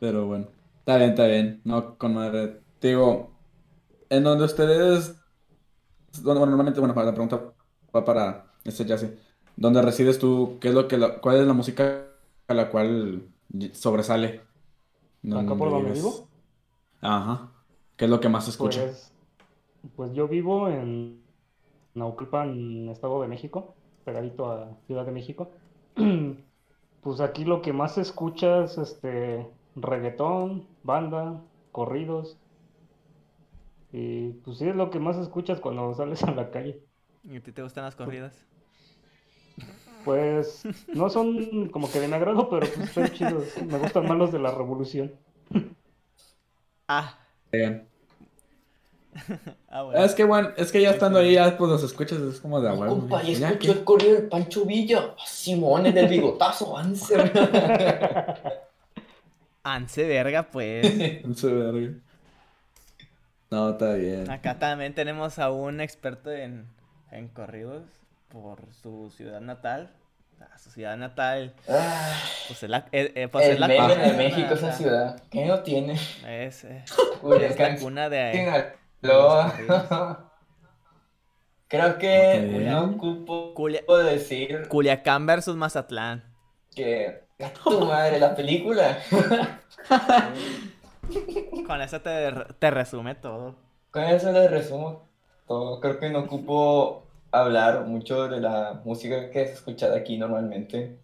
Pero 0.01 0.27
bueno, 0.27 0.47
está 0.79 0.97
bien, 0.97 1.11
está 1.11 1.27
bien. 1.27 1.61
No, 1.65 1.97
con 1.99 2.15
madre. 2.15 2.61
Te 2.79 2.89
Digo, 2.89 3.31
en 4.09 4.25
donde 4.25 4.45
ustedes. 4.45 5.17
Bueno, 6.23 6.41
normalmente, 6.47 6.81
bueno, 6.81 6.95
la 6.95 7.13
pregunta 7.13 7.53
va 7.95 8.05
para 8.05 8.53
este 8.65 8.85
ya 8.85 8.99
sé. 8.99 9.19
¿Dónde 9.57 9.83
resides 9.83 10.19
tú? 10.19 10.57
¿Qué 10.61 10.69
es 10.69 10.75
lo 10.75 10.87
que 10.89 10.97
la- 10.99 11.21
cuál 11.21 11.39
es 11.39 11.47
la 11.47 11.53
música 11.53 12.07
a 12.47 12.55
la 12.55 12.71
cual 12.71 13.29
sobresale? 13.73 14.41
¿Acá 15.33 15.55
por 15.57 15.71
donde 15.71 15.91
vives? 15.91 15.99
vivo? 15.99 16.29
Ajá. 17.01 17.51
¿Qué 17.97 18.05
es 18.05 18.11
lo 18.11 18.21
que 18.21 18.29
más 18.29 18.45
se 18.45 18.51
escucha? 18.51 18.81
Pues, 18.83 19.13
pues 19.97 20.13
yo 20.15 20.29
vivo 20.29 20.69
en 20.69 21.23
Naucalpan, 21.95 22.89
Estado 22.89 23.21
de 23.23 23.29
México, 23.29 23.75
pegadito 24.09 24.51
a 24.51 24.75
Ciudad 24.87 25.05
de 25.05 25.13
México. 25.13 25.51
Pues 27.01 27.21
aquí 27.21 27.45
lo 27.45 27.63
que 27.63 27.73
más 27.73 27.95
se 27.95 28.01
escucha 28.01 28.65
es 28.65 28.77
este 28.77 29.47
reggaetón, 29.77 30.67
banda, 30.83 31.41
corridos. 31.71 32.37
Y 33.93 34.31
pues 34.45 34.59
sí 34.59 34.69
es 34.69 34.75
lo 34.75 34.91
que 34.91 34.99
más 34.99 35.17
escuchas 35.17 35.61
cuando 35.61 35.95
sales 35.95 36.25
a 36.25 36.33
la 36.33 36.51
calle. 36.51 36.83
¿Y 37.25 37.37
a 37.37 37.41
ti 37.41 37.53
te 37.53 37.63
gustan 37.63 37.85
las 37.85 37.95
corridas? 37.95 38.45
Pues 40.05 40.65
no 40.93 41.09
son 41.17 41.69
como 41.69 41.91
que 41.91 42.01
de 42.01 42.09
mi 42.09 42.15
agrado, 42.15 42.51
pero 42.51 42.67
pues 42.67 42.89
están 42.89 43.13
chidos. 43.13 43.57
Me 43.63 43.79
gustan 43.79 44.07
más 44.09 44.19
los 44.19 44.33
de 44.33 44.41
la 44.41 44.51
revolución. 44.51 45.13
Ah, 46.89 47.17
Bien. 47.53 47.89
ah, 49.71 49.83
bueno. 49.83 50.05
Es 50.05 50.15
que 50.15 50.25
bueno, 50.25 50.51
es 50.57 50.73
que 50.73 50.81
ya 50.83 50.91
estando 50.91 51.19
ahí, 51.19 51.35
ya 51.35 51.57
pues 51.57 51.71
los 51.71 51.83
escuchas, 51.83 52.19
es 52.21 52.41
como 52.41 52.61
de 52.61 52.69
a 52.69 52.73
No, 52.73 52.79
huevo. 52.81 52.99
compa, 53.01 53.23
ya 53.23 53.39
Ya, 53.39 53.49
escuchó 53.51 53.73
el 53.73 53.85
corrido 53.85 54.15
del 54.15 54.29
Pancho 54.29 54.65
Villa. 54.65 55.15
Simón 55.27 55.87
en 55.87 55.99
el 55.99 56.09
bigotazo, 56.09 56.77
avance. 56.77 57.15
Anse 59.63 60.07
verga, 60.07 60.51
pues. 60.51 60.87
Se 61.37 61.47
verga. 61.53 61.95
No, 63.51 63.71
está 63.71 63.95
bien. 63.95 64.31
Acá 64.31 64.59
también 64.59 64.95
tenemos 64.95 65.39
a 65.39 65.51
un 65.51 65.81
experto 65.81 66.31
en, 66.33 66.67
en 67.11 67.29
corridos 67.29 67.83
por 68.29 68.61
su 68.83 69.11
ciudad 69.17 69.41
natal. 69.41 69.91
Ah, 70.41 70.57
su 70.57 70.71
ciudad 70.71 70.97
natal, 70.97 71.53
Ah, 71.69 72.13
pues 72.47 72.63
es 72.63 72.71
la, 72.71 72.87
eh, 72.93 73.11
eh, 73.17 73.27
pues 73.29 73.47
es 73.47 73.55
el 73.55 73.61
la 73.61 73.67
meme 73.67 73.81
cuna, 73.95 73.97
de 74.07 74.13
México, 74.13 74.55
esa 74.55 74.73
ciudad. 74.73 75.21
¿Qué 75.31 75.45
no 75.45 75.61
tiene? 75.65 75.95
Es, 76.29 76.63
eh, 76.63 76.85
es 77.41 77.59
la 77.59 77.77
cuna 77.77 78.09
de... 78.09 78.73
Sinaloa. 79.01 79.53
Creo 81.69 81.99
que 81.99 82.41
no 82.67 82.85
ocupo 82.93 83.53
Culia- 83.55 83.85
decir 84.05 84.69
Culiacán 84.69 85.27
versus 85.27 85.55
Mazatlán. 85.57 86.25
que 86.75 87.25
tu 87.63 87.85
madre 87.85 88.19
la 88.19 88.35
película. 88.35 88.99
Con 91.67 91.81
eso 91.83 92.01
te, 92.01 92.33
te 92.59 92.71
resume 92.71 93.15
todo. 93.17 93.57
Con 93.91 94.05
eso 94.05 94.33
les 94.33 94.51
resumo 94.51 95.07
todo. 95.47 95.81
Creo 95.81 95.99
que 95.99 96.09
no 96.11 96.21
ocupo 96.21 97.07
hablar 97.33 97.85
mucho 97.85 98.29
de 98.29 98.41
la 98.41 98.81
música 98.85 99.31
que 99.31 99.43
es 99.43 99.51
escuchada 99.53 99.97
aquí 99.99 100.17
normalmente. 100.17 100.99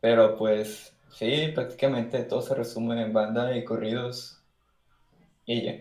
Pero 0.00 0.36
pues 0.36 0.94
sí, 1.12 1.50
prácticamente 1.54 2.22
todo 2.24 2.40
se 2.40 2.54
resume 2.54 3.02
en 3.02 3.12
banda 3.12 3.54
y 3.56 3.64
corridos. 3.64 4.40
Y 5.44 5.62
ya. 5.62 5.72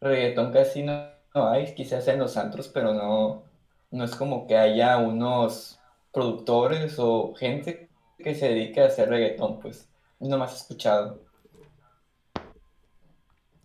Reggaetón 0.00 0.52
casi 0.52 0.82
no, 0.82 1.08
no 1.34 1.48
hay, 1.48 1.74
quizás 1.74 2.06
en 2.08 2.18
los 2.18 2.36
antros, 2.36 2.68
pero 2.68 2.94
no, 2.94 3.44
no 3.90 4.04
es 4.04 4.14
como 4.14 4.46
que 4.46 4.56
haya 4.56 4.98
unos 4.98 5.80
productores 6.12 6.96
o 6.98 7.34
gente 7.34 7.88
que 8.18 8.34
se 8.34 8.48
dedique 8.48 8.80
a 8.80 8.86
hacer 8.86 9.08
reggaetón, 9.08 9.60
pues. 9.60 9.88
No 10.20 10.36
más 10.36 10.56
escuchado. 10.56 11.22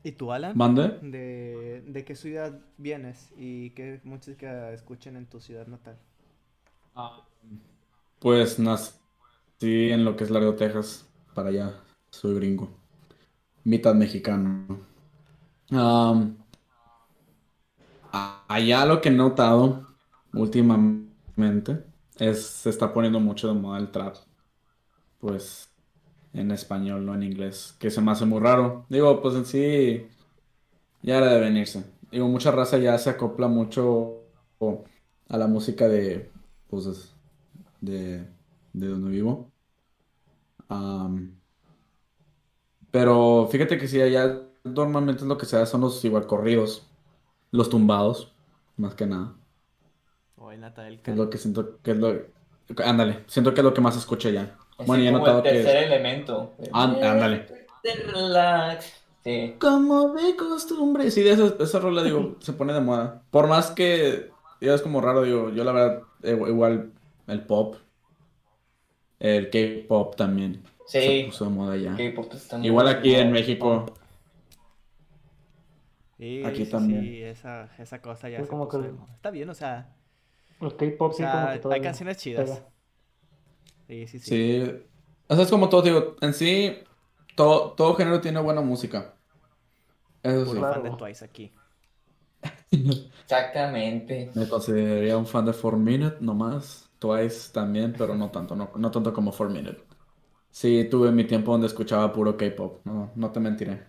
¿Y 0.03 0.11
tú, 0.11 0.31
Alan? 0.31 0.55
¿Mande? 0.55 0.99
¿De, 1.01 1.81
de 1.87 2.05
qué 2.05 2.15
ciudad 2.15 2.59
vienes 2.77 3.31
y 3.37 3.71
qué 3.71 4.01
música 4.03 4.71
escuchan 4.71 5.15
en 5.15 5.25
tu 5.27 5.39
ciudad 5.39 5.65
natal? 5.65 5.97
Pues 8.19 8.59
nací 8.59 9.91
en 9.91 10.05
lo 10.05 10.15
que 10.15 10.25
es 10.25 10.29
Laredo, 10.29 10.55
Texas. 10.55 11.09
Para 11.33 11.49
allá. 11.49 11.73
Soy 12.11 12.35
gringo. 12.35 12.69
Mitad 13.63 13.95
mexicano. 13.95 14.92
A- 18.11 18.45
allá 18.47 18.85
lo 18.85 19.01
que 19.01 19.09
he 19.09 19.11
notado 19.11 19.87
últimamente 20.33 21.83
es 22.19 22.45
se 22.45 22.69
está 22.69 22.93
poniendo 22.93 23.19
mucho 23.19 23.47
de 23.47 23.53
moda 23.59 23.79
el 23.79 23.91
trap. 23.91 24.15
Pues 25.19 25.71
en 26.33 26.51
español, 26.51 27.05
no 27.05 27.15
en 27.15 27.23
inglés. 27.23 27.75
Que 27.79 27.91
se 27.91 28.01
me 28.01 28.11
hace 28.11 28.25
muy 28.25 28.39
raro. 28.41 28.85
Digo, 28.89 29.21
pues 29.21 29.35
en 29.35 29.45
sí 29.45 30.07
ya 31.01 31.17
era 31.19 31.29
de 31.33 31.41
venirse. 31.41 31.85
Digo, 32.11 32.27
mucha 32.29 32.51
raza 32.51 32.77
ya 32.79 32.97
se 32.97 33.11
acopla 33.11 33.47
mucho 33.47 34.21
a 35.29 35.37
la 35.37 35.47
música 35.47 35.87
de, 35.87 36.31
pues, 36.69 37.15
de, 37.81 38.27
de 38.73 38.87
donde 38.87 39.11
vivo. 39.11 39.51
Am, 40.69 41.37
pero 42.91 43.47
fíjate 43.51 43.77
que 43.77 43.87
sí, 43.87 44.01
allá 44.01 44.41
normalmente 44.63 45.25
lo 45.25 45.37
que 45.37 45.45
se 45.45 45.57
da 45.57 45.65
son 45.65 45.81
los 45.81 46.03
igual 46.05 46.27
corridos, 46.27 46.87
los 47.51 47.69
tumbados, 47.69 48.31
más 48.77 48.95
que 48.95 49.05
nada. 49.05 49.33
O 50.37 50.51
el 50.51 50.59
Natal 50.61 50.99
Que 51.01 51.11
es 51.11 51.17
lo 51.17 51.29
que 51.29 51.37
siento 51.37 51.79
que 51.81 51.91
es 51.91 51.97
lo... 51.97 52.13
Ándale, 52.83 53.23
siento 53.27 53.53
que 53.53 53.61
es 53.61 53.65
lo 53.65 53.73
que 53.73 53.81
más 53.81 53.95
escucho 53.97 54.29
allá. 54.29 54.55
Así 54.77 54.87
Bueno, 54.87 55.03
ya 55.03 55.09
he 55.09 55.13
como 55.13 55.25
notado 55.25 55.37
el 55.39 55.43
tercer 55.43 55.79
que... 55.89 55.93
elemento. 55.95 56.53
Án- 56.71 57.03
ándale. 57.03 57.47
Relax. 58.13 58.93
Sí. 59.23 59.55
Como 59.59 60.13
de 60.13 60.35
costumbre. 60.35 61.11
Sí, 61.11 61.21
de 61.21 61.31
esa, 61.31 61.53
esa 61.59 61.79
rola, 61.79 62.03
digo, 62.03 62.35
se 62.39 62.53
pone 62.53 62.73
de 62.73 62.81
moda. 62.81 63.21
Por 63.31 63.47
más 63.47 63.71
que, 63.71 64.31
digo, 64.59 64.73
es 64.73 64.81
como 64.81 65.01
raro, 65.01 65.23
digo, 65.23 65.49
yo 65.49 65.63
la 65.63 65.71
verdad, 65.71 66.01
eh, 66.23 66.31
igual 66.47 66.91
el 67.27 67.41
pop, 67.45 67.75
el 69.19 69.49
K-pop 69.49 70.15
también 70.15 70.63
se 70.85 71.01
Sí. 71.01 71.23
puso 71.27 71.45
de 71.45 71.51
moda 71.51 71.77
ya. 71.77 71.95
K-pop 71.95 72.33
está 72.33 72.57
muy 72.57 72.67
Igual 72.67 72.87
aquí 72.87 73.15
en. 73.15 73.31
México. 73.31 73.85
Sí, 76.17 76.47
Aquí 76.47 76.65
sí, 76.65 76.67
también. 76.67 77.17
sí, 77.17 77.21
esa, 77.23 77.69
esa 77.77 78.01
cosa 78.01 78.29
ya 78.29 78.41
Sí, 78.41 78.45
se 78.45 78.55
como 78.55 78.67
puso 78.67 78.81
que-. 78.81 78.93
Está 79.15 79.31
bien, 79.31 79.49
o 79.49 79.53
sea, 79.55 79.95
El 80.67 80.71
K-pop 80.77 81.11
o 81.11 81.13
sí, 81.15 81.27
como 81.29 81.47
sea, 81.47 81.51
que 81.51 81.59
hay 81.69 81.81
todavía 81.81 81.81
canciones 81.81 82.17
chidas. 82.17 82.63
pega. 82.63 82.73
Sí, 83.87 84.07
sí, 84.07 84.19
sí. 84.19 84.39
Sí. 84.39 84.63
O 85.27 85.35
sea, 85.35 85.43
es 85.43 85.49
como 85.51 85.69
todo, 85.69 85.81
digo, 85.81 86.15
en 86.21 86.33
sí, 86.33 86.77
todo, 87.35 87.73
todo 87.73 87.95
género 87.95 88.21
tiene 88.21 88.39
buena 88.41 88.61
música. 88.61 89.15
Eso 90.23 90.45
sí. 90.47 90.57
Puro 90.57 90.65
fan 90.65 90.83
de. 90.83 90.91
Twice 90.91 91.23
aquí. 91.25 91.51
Exactamente. 93.25 94.31
Me 94.33 94.47
consideraría 94.47 95.17
un 95.17 95.25
fan 95.27 95.45
de 95.45 95.53
4 95.53 95.77
Minute 95.79 96.17
nomás. 96.21 96.89
Twice 96.99 97.51
también, 97.51 97.95
pero 97.97 98.15
no 98.15 98.31
tanto, 98.31 98.55
no, 98.55 98.71
no 98.75 98.91
tanto 98.91 99.13
como 99.13 99.31
4 99.31 99.49
Minute. 99.49 99.83
Sí, 100.51 100.87
tuve 100.89 101.11
mi 101.11 101.25
tiempo 101.25 101.51
donde 101.53 101.67
escuchaba 101.67 102.13
puro 102.13 102.37
K-pop, 102.37 102.81
no, 102.85 103.13
no 103.15 103.31
te 103.31 103.39
mentiré. 103.41 103.87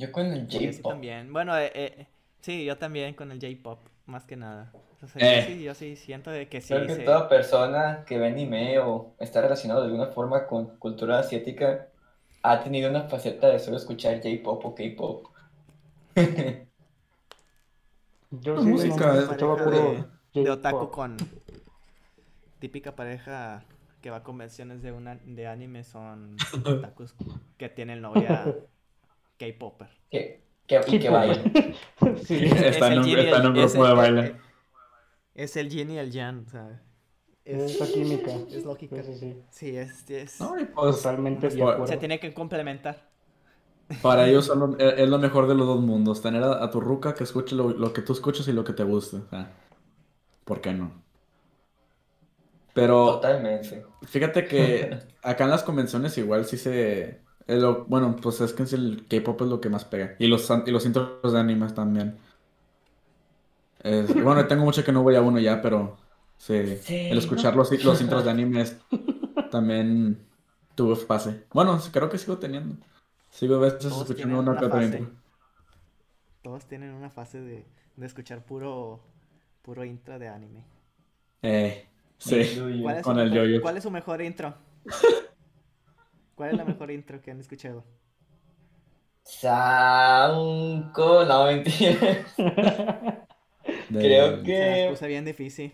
Yo 0.00 0.10
con 0.12 0.26
el 0.26 0.46
J-pop. 0.50 0.92
también. 0.92 1.32
Bueno, 1.32 1.56
eh, 1.58 1.70
eh, 1.74 2.06
sí, 2.40 2.64
yo 2.64 2.76
también 2.78 3.14
con 3.14 3.30
el 3.30 3.38
J-pop, 3.40 3.78
más 4.06 4.24
que 4.24 4.36
nada. 4.36 4.72
O 5.02 5.06
sea, 5.06 5.22
Eh. 5.22 5.40
yo 5.40 5.46
sí, 5.54 5.62
yo 5.62 5.74
sí 5.74 5.96
siento 5.96 6.30
de 6.30 6.48
que 6.48 6.60
sí 6.60 6.74
Creo 6.74 6.86
que 6.86 6.94
se- 6.94 7.04
toda 7.04 7.28
persona 7.28 8.04
que 8.06 8.18
ve 8.18 8.28
anime 8.28 8.78
o 8.78 9.14
está 9.18 9.40
relacionado 9.40 9.80
de 9.82 9.86
alguna 9.88 10.06
forma 10.08 10.46
con 10.46 10.76
cultura 10.78 11.18
asiática 11.18 11.88
ha 12.42 12.62
tenido 12.64 12.88
una 12.90 13.02
faceta 13.08 13.48
de 13.48 13.58
solo 13.58 13.76
escuchar 13.76 14.20
J-pop 14.22 14.64
o 14.64 14.74
K-pop. 14.74 15.26
Yo 18.42 18.54
La 18.54 18.60
sí, 18.62 18.68
música 18.68 19.06
no, 19.06 19.14
es 19.14 19.20
escuchaba 19.24 19.56
pareja 19.56 19.70
puro 19.70 20.08
de, 20.34 20.42
de 20.44 20.50
otaku 20.50 20.90
con 20.90 21.16
típica 22.60 22.94
pareja 22.94 23.62
que 24.02 24.10
va 24.10 24.18
a 24.18 24.22
convenciones 24.22 24.82
de 24.82 24.92
una 24.92 25.16
de 25.16 25.46
anime 25.46 25.84
son 25.84 26.36
otakus 26.64 27.14
que 27.58 27.68
tienen 27.68 28.00
novia 28.00 28.54
K-popper. 29.40 29.90
Que, 30.10 30.22
que, 30.66 30.80
y 30.86 30.98
que 31.00 31.10
bailan. 31.10 31.52
Sí, 32.26 32.44
Está 32.70 32.86
en 32.88 32.92
el 32.94 32.98
un- 33.00 33.08
en 33.08 33.56
es 33.56 33.74
grupo 33.74 33.86
de 33.86 33.94
baile. 33.94 34.36
Es 35.34 35.56
el 35.56 35.68
yin 35.70 35.90
y 35.90 35.98
el 35.98 36.12
yang, 36.12 36.44
o 36.46 36.50
sea, 36.50 36.82
es, 37.44 37.62
esa 37.62 37.86
química. 37.92 38.30
es 38.52 38.64
lógica. 38.64 39.02
Sí, 39.02 39.14
sí, 39.14 39.14
sí. 39.18 39.42
Sí, 39.50 39.76
es, 39.76 40.08
es- 40.10 40.40
No, 40.40 40.58
y 40.58 40.64
pues, 40.66 40.96
Totalmente 40.96 41.48
de 41.48 41.56
pues, 41.56 41.62
acuerdo. 41.74 41.86
se 41.86 41.96
tiene 41.96 42.20
que 42.20 42.32
complementar. 42.34 43.10
para 44.00 44.26
ellos 44.28 44.46
son 44.46 44.58
lo- 44.60 44.78
es 44.78 44.98
es 44.98 45.08
lo 45.08 45.18
mejor 45.18 45.46
de 45.48 45.54
los 45.54 45.66
dos 45.66 45.80
mundos. 45.80 46.22
Tener 46.22 46.42
a, 46.44 46.62
a 46.64 46.70
tu 46.70 46.80
ruca 46.80 47.14
que 47.14 47.24
escuche 47.24 47.54
lo, 47.56 47.70
lo 47.70 47.92
que 47.92 48.02
tú 48.02 48.12
escuchas 48.12 48.46
y 48.48 48.52
lo 48.52 48.64
que 48.64 48.72
te 48.72 48.84
guste. 48.84 49.16
O 49.18 49.28
sea, 49.28 49.52
¿por 50.44 50.60
qué 50.60 50.72
no? 50.74 51.04
Pero 52.72 53.20
Totalmente. 53.20 53.84
fíjate 54.02 54.46
que 54.46 54.98
acá 55.22 55.44
en 55.44 55.50
las 55.50 55.62
convenciones 55.64 56.16
igual 56.18 56.44
sí 56.46 56.56
se... 56.56 57.20
es 57.56 57.62
lo- 57.62 57.84
bueno, 57.86 58.16
pues 58.16 58.40
es 58.40 58.52
que 58.52 58.62
es 58.64 58.72
el 58.72 59.06
K-pop 59.08 59.42
es 59.42 59.48
lo 59.48 59.60
que 59.60 59.68
más 59.68 59.84
pega. 59.84 60.14
Y 60.18 60.26
los, 60.28 60.48
y 60.66 60.70
los 60.70 60.86
intros 60.86 61.32
de 61.32 61.38
animes 61.38 61.74
también. 61.74 62.18
Es- 63.82 64.14
bueno, 64.22 64.46
tengo 64.46 64.64
mucho 64.64 64.84
que 64.84 64.92
no 64.92 65.02
voy 65.02 65.16
a 65.16 65.22
uno 65.22 65.38
ya, 65.38 65.62
pero 65.62 65.96
sí, 66.36 66.54
Sí, 66.74 66.96
el 67.08 67.18
escuchar 67.18 67.56
los, 67.56 67.70
los 67.84 68.00
intros 68.00 68.24
de 68.24 68.30
animes 68.30 68.76
también 69.50 70.18
tuvo 70.74 70.96
fase. 70.96 71.46
Bueno, 71.52 71.78
creo 71.92 72.08
que 72.10 72.18
sigo 72.18 72.38
teniendo. 72.38 72.76
Sigo 73.30 73.56
a 73.56 73.60
veces 73.60 73.86
escuchando 73.96 74.38
una 74.40 74.52
una 74.52 74.62
fase. 74.62 74.98
intro. 74.98 75.10
Todos 76.42 76.66
tienen 76.66 76.92
una 76.92 77.08
fase 77.10 77.40
de, 77.40 77.66
de 77.96 78.06
escuchar 78.06 78.44
puro 78.44 79.00
puro 79.62 79.84
intro 79.84 80.18
de 80.18 80.28
anime. 80.28 80.64
Eh, 81.42 81.86
sí. 82.18 82.42
¿Cuál 82.82 82.96
es, 82.98 83.02
Con 83.02 83.14
su 83.14 83.18
el 83.18 83.30
mejor, 83.30 83.32
yo-yo. 83.32 83.60
¿Cuál 83.60 83.76
es 83.76 83.82
su 83.82 83.90
mejor 83.90 84.20
intro? 84.22 84.54
¿Cuál 86.40 86.52
es 86.52 86.56
la 86.56 86.64
mejor 86.64 86.90
intro 86.90 87.20
que 87.20 87.30
han 87.30 87.38
escuchado? 87.38 87.84
Sanko, 89.24 91.22
no 91.26 91.44
mentira. 91.44 92.24
Creo 93.90 93.90
Se 93.90 94.08
las 94.08 94.40
que 94.42 94.86
puse 94.88 95.06
bien 95.06 95.26
difícil. 95.26 95.70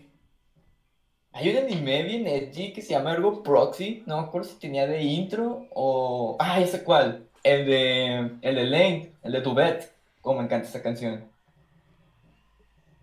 hay 1.31 1.51
un 1.51 1.57
anime 1.63 2.03
bien 2.03 2.27
edgy 2.27 2.73
que 2.73 2.81
se 2.81 2.89
llama 2.89 3.13
algo 3.13 3.41
Proxy. 3.43 4.03
No 4.07 4.17
me 4.21 4.23
acuerdo 4.27 4.49
si 4.49 4.55
tenía 4.59 4.85
de 4.87 5.01
intro 5.03 5.67
o. 5.73 6.35
Ah, 6.37 6.61
sé 6.65 6.83
cuál. 6.83 7.29
El 7.43 7.65
de. 7.65 8.31
El 8.41 8.55
de 8.55 8.63
Lane, 8.65 9.13
el 9.23 9.31
de 9.31 9.39
Tubet. 9.39 9.89
Como 10.19 10.39
me 10.39 10.45
encanta 10.47 10.67
esa 10.67 10.83
canción. 10.83 11.23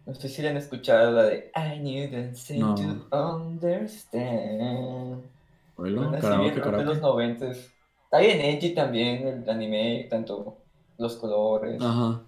No 0.04 0.14
sé 0.14 0.28
si 0.28 0.42
la 0.42 0.50
han 0.50 0.58
escuchado, 0.58 1.12
la 1.12 1.22
de 1.22 1.50
I 1.56 1.78
need 1.78 2.12
No. 2.58 2.74
to 2.74 3.08
understand. 3.38 5.30
Karaoke, 5.76 6.50
bien 6.50 6.62
rock 6.62 6.76
de 6.76 6.84
los 6.84 7.00
noventas. 7.00 7.70
Está 8.04 8.18
bien 8.18 8.40
edgy 8.40 8.74
también 8.74 9.26
el 9.26 9.50
anime, 9.50 10.06
tanto 10.08 10.58
los 10.98 11.16
colores, 11.16 11.82
Ajá. 11.82 12.22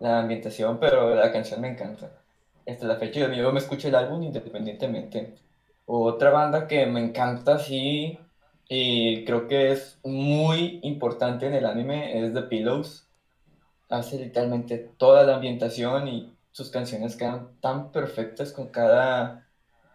la 0.00 0.20
ambientación, 0.20 0.78
pero 0.80 1.14
la 1.14 1.30
canción 1.30 1.60
me 1.60 1.68
encanta. 1.68 2.10
Hasta 2.66 2.86
la 2.86 2.96
fecha 2.96 3.32
yo 3.32 3.52
me 3.52 3.58
escucho 3.58 3.88
el 3.88 3.94
álbum 3.94 4.22
independientemente. 4.22 5.34
Otra 5.86 6.30
banda 6.30 6.66
que 6.66 6.86
me 6.86 7.00
encanta, 7.00 7.58
sí, 7.58 8.18
y 8.68 9.24
creo 9.24 9.46
que 9.46 9.72
es 9.72 9.98
muy 10.02 10.80
importante 10.82 11.46
en 11.46 11.54
el 11.54 11.66
anime, 11.66 12.18
es 12.18 12.32
The 12.32 12.42
Pillows. 12.42 13.06
Hace 13.90 14.18
literalmente 14.18 14.78
toda 14.96 15.24
la 15.24 15.36
ambientación 15.36 16.08
y 16.08 16.34
sus 16.50 16.70
canciones 16.70 17.16
quedan 17.16 17.50
tan 17.60 17.92
perfectas 17.92 18.52
con 18.52 18.68
cada, 18.68 19.46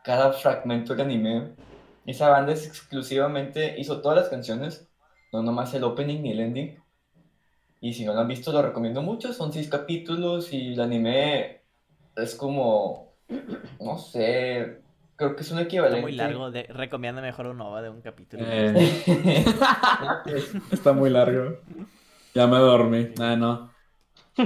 cada 0.04 0.32
fragmento 0.34 0.94
del 0.94 1.06
anime. 1.06 1.56
Esa 2.10 2.30
banda 2.30 2.54
es 2.54 2.66
exclusivamente, 2.66 3.76
hizo 3.78 4.02
todas 4.02 4.18
las 4.18 4.30
canciones, 4.30 4.90
no 5.32 5.44
nomás 5.44 5.76
el 5.76 5.84
opening 5.84 6.24
ni 6.24 6.32
el 6.32 6.40
ending. 6.40 6.80
Y 7.82 7.94
si 7.94 8.04
no 8.04 8.16
lo 8.16 8.22
han 8.22 8.28
visto, 8.28 8.52
lo 8.52 8.64
recomiendo 8.64 9.04
mucho. 9.04 9.32
Son 9.32 9.54
seis 9.54 9.70
capítulos 9.70 10.52
y 10.52 10.74
el 10.74 10.82
anime 10.82 11.62
es 12.16 12.34
como, 12.34 13.14
no 13.80 14.00
sé, 14.00 14.82
creo 15.16 15.36
que 15.36 15.44
es 15.44 15.52
un 15.52 15.60
equivalente. 15.60 16.00
Está 16.00 16.08
muy 16.08 16.16
largo, 16.16 16.50
de, 16.50 16.64
recomienda 16.64 17.22
mejor 17.22 17.46
un 17.46 17.62
OVA 17.62 17.84
de 17.84 17.90
un 17.92 18.02
capítulo. 18.02 18.44
Eh, 18.44 18.92
está 20.72 20.94
muy 20.94 21.12
largo. 21.12 21.60
Ya 22.34 22.48
me 22.48 22.58
dormí. 22.58 23.10
Ah, 23.20 23.36
no. 23.36 23.72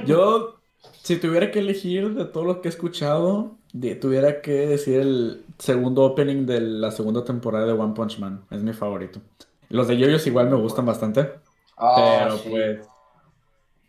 Yo, 0.06 0.60
si 1.02 1.16
tuviera 1.16 1.50
que 1.50 1.60
elegir 1.60 2.14
de 2.14 2.26
todo 2.26 2.44
lo 2.44 2.60
que 2.60 2.68
he 2.68 2.72
escuchado, 2.72 3.58
de- 3.74 3.96
tuviera 3.96 4.42
que 4.42 4.52
decir 4.68 5.02
el 5.02 5.46
segundo 5.60 6.04
opening 6.06 6.46
de 6.46 6.62
la 6.62 6.92
segunda 6.92 7.26
temporada 7.26 7.66
de 7.68 7.74
One 7.74 7.94
Punch 7.94 8.20
Man. 8.20 8.46
Es 8.52 8.64
mi 8.64 8.74
favorito. 8.74 9.22
Los 9.70 9.88
de 9.90 9.98
Yoyos 9.98 10.26
igual 10.28 10.50
me 10.50 10.56
gustan 10.58 10.86
bastante, 10.86 11.32
Ah, 11.78 12.22
pero 12.24 12.38
sí. 12.38 12.50
pues 12.50 12.88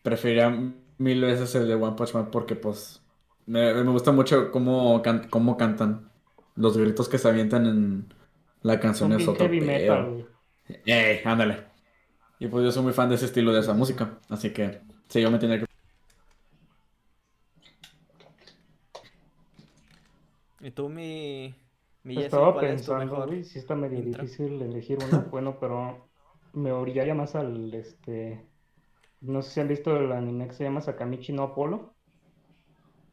preferiría 0.03 0.51
mil 0.99 1.21
veces 1.23 1.55
el 1.55 1.69
de 1.69 1.75
One 1.75 1.97
Punch 1.97 2.15
Man 2.15 2.29
porque 2.31 2.57
pues 2.57 3.03
me, 3.47 3.73
me 3.75 3.91
gusta 3.91 4.13
mucho 4.13 4.51
cómo, 4.51 5.03
can- 5.03 5.29
cómo 5.29 5.57
cantan. 5.57 6.11
Los 6.57 6.77
gritos 6.77 7.09
que 7.09 7.19
se 7.19 7.29
avientan 7.29 7.67
en 7.67 8.15
la 8.63 8.79
canción 8.81 9.13
es 9.13 9.27
otro 9.27 9.47
heavy 9.47 9.61
metal. 9.61 10.27
¡Ey! 10.87 11.21
Ándale. 11.25 11.65
Y 12.39 12.47
pues 12.47 12.65
yo 12.65 12.73
soy 12.73 12.83
muy 12.85 12.93
fan 12.93 13.09
de 13.09 13.17
ese 13.17 13.27
estilo 13.27 13.53
de 13.53 13.61
esa 13.61 13.75
música. 13.75 14.19
Así 14.29 14.51
que, 14.51 14.81
sí, 15.09 15.21
yo 15.21 15.31
me 15.31 15.39
tenía 15.39 15.59
que. 15.59 15.67
¿Y 20.65 20.71
tú, 20.73 20.89
mi, 20.89 21.55
mi 22.03 22.17
Jessy, 22.17 22.25
Estaba 22.27 22.51
es 22.57 22.57
pensando, 22.59 23.23
güey, 23.23 23.45
sí 23.45 23.59
está 23.61 23.77
medio 23.77 24.01
intro? 24.01 24.25
difícil 24.27 24.61
elegir 24.63 24.99
uno, 25.01 25.29
bueno, 25.31 25.59
pero 25.61 26.11
me 26.53 26.73
orillaría 26.73 27.15
más 27.15 27.35
al, 27.37 27.73
este, 27.75 28.51
no 29.21 29.43
sé 29.43 29.51
si 29.53 29.61
han 29.61 29.69
visto 29.69 29.97
el 29.97 30.13
anime 30.13 30.49
que 30.49 30.55
se 30.55 30.65
llama 30.65 30.81
Sakamichi 30.83 31.33
no 31.33 31.45
Apollo. 31.45 31.97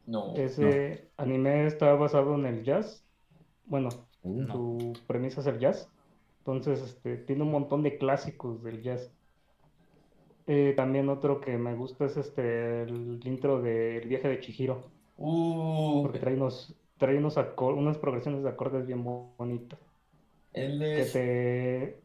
No. 0.06 0.34
Ese 0.34 1.12
anime 1.16 1.66
está 1.66 1.94
basado 1.94 2.34
en 2.34 2.46
el 2.46 2.64
jazz. 2.64 3.08
Bueno, 3.64 4.08
Uh, 4.22 4.42
No. 4.42 4.54
su 4.54 5.04
premisa 5.06 5.40
es 5.40 5.46
el 5.48 5.58
jazz. 5.58 5.92
Entonces, 6.38 6.80
este, 6.82 7.18
tiene 7.18 7.42
un 7.44 7.50
montón 7.52 7.82
de 7.82 7.98
clásicos 7.98 8.62
del 8.62 8.82
jazz. 8.82 9.14
Eh, 10.46 10.74
también 10.76 11.08
otro 11.08 11.40
que 11.40 11.56
me 11.58 11.74
gusta 11.74 12.04
es 12.06 12.16
este, 12.16 12.82
el 12.82 13.20
intro 13.26 13.60
del 13.62 14.08
viaje 14.08 14.28
de 14.28 14.40
Chihiro, 14.40 14.92
Uh, 15.16 16.02
porque 16.02 16.18
trae 16.18 16.34
unos, 16.34 16.81
trae 17.02 17.18
unos 17.18 17.36
unas 17.58 17.98
progresiones 17.98 18.44
de 18.44 18.48
acordes 18.50 18.86
bien 18.86 19.02
bo- 19.02 19.34
bonitas. 19.36 19.78
él 20.52 20.78
que 20.78 21.00
es. 21.02 21.12
te, 21.12 22.00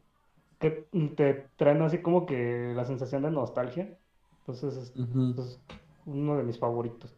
que 0.59 0.71
te 1.15 1.33
traen 1.55 1.83
así 1.83 1.99
como 1.99 2.25
que 2.25 2.73
la 2.75 2.83
sensación 2.83 3.21
de 3.21 3.29
nostalgia. 3.29 3.95
Entonces 4.39 4.75
es, 4.75 4.99
ujú. 4.99 5.35
es 5.39 5.59
uno 6.07 6.35
de 6.37 6.43
mis 6.43 6.57
favoritos. 6.57 7.13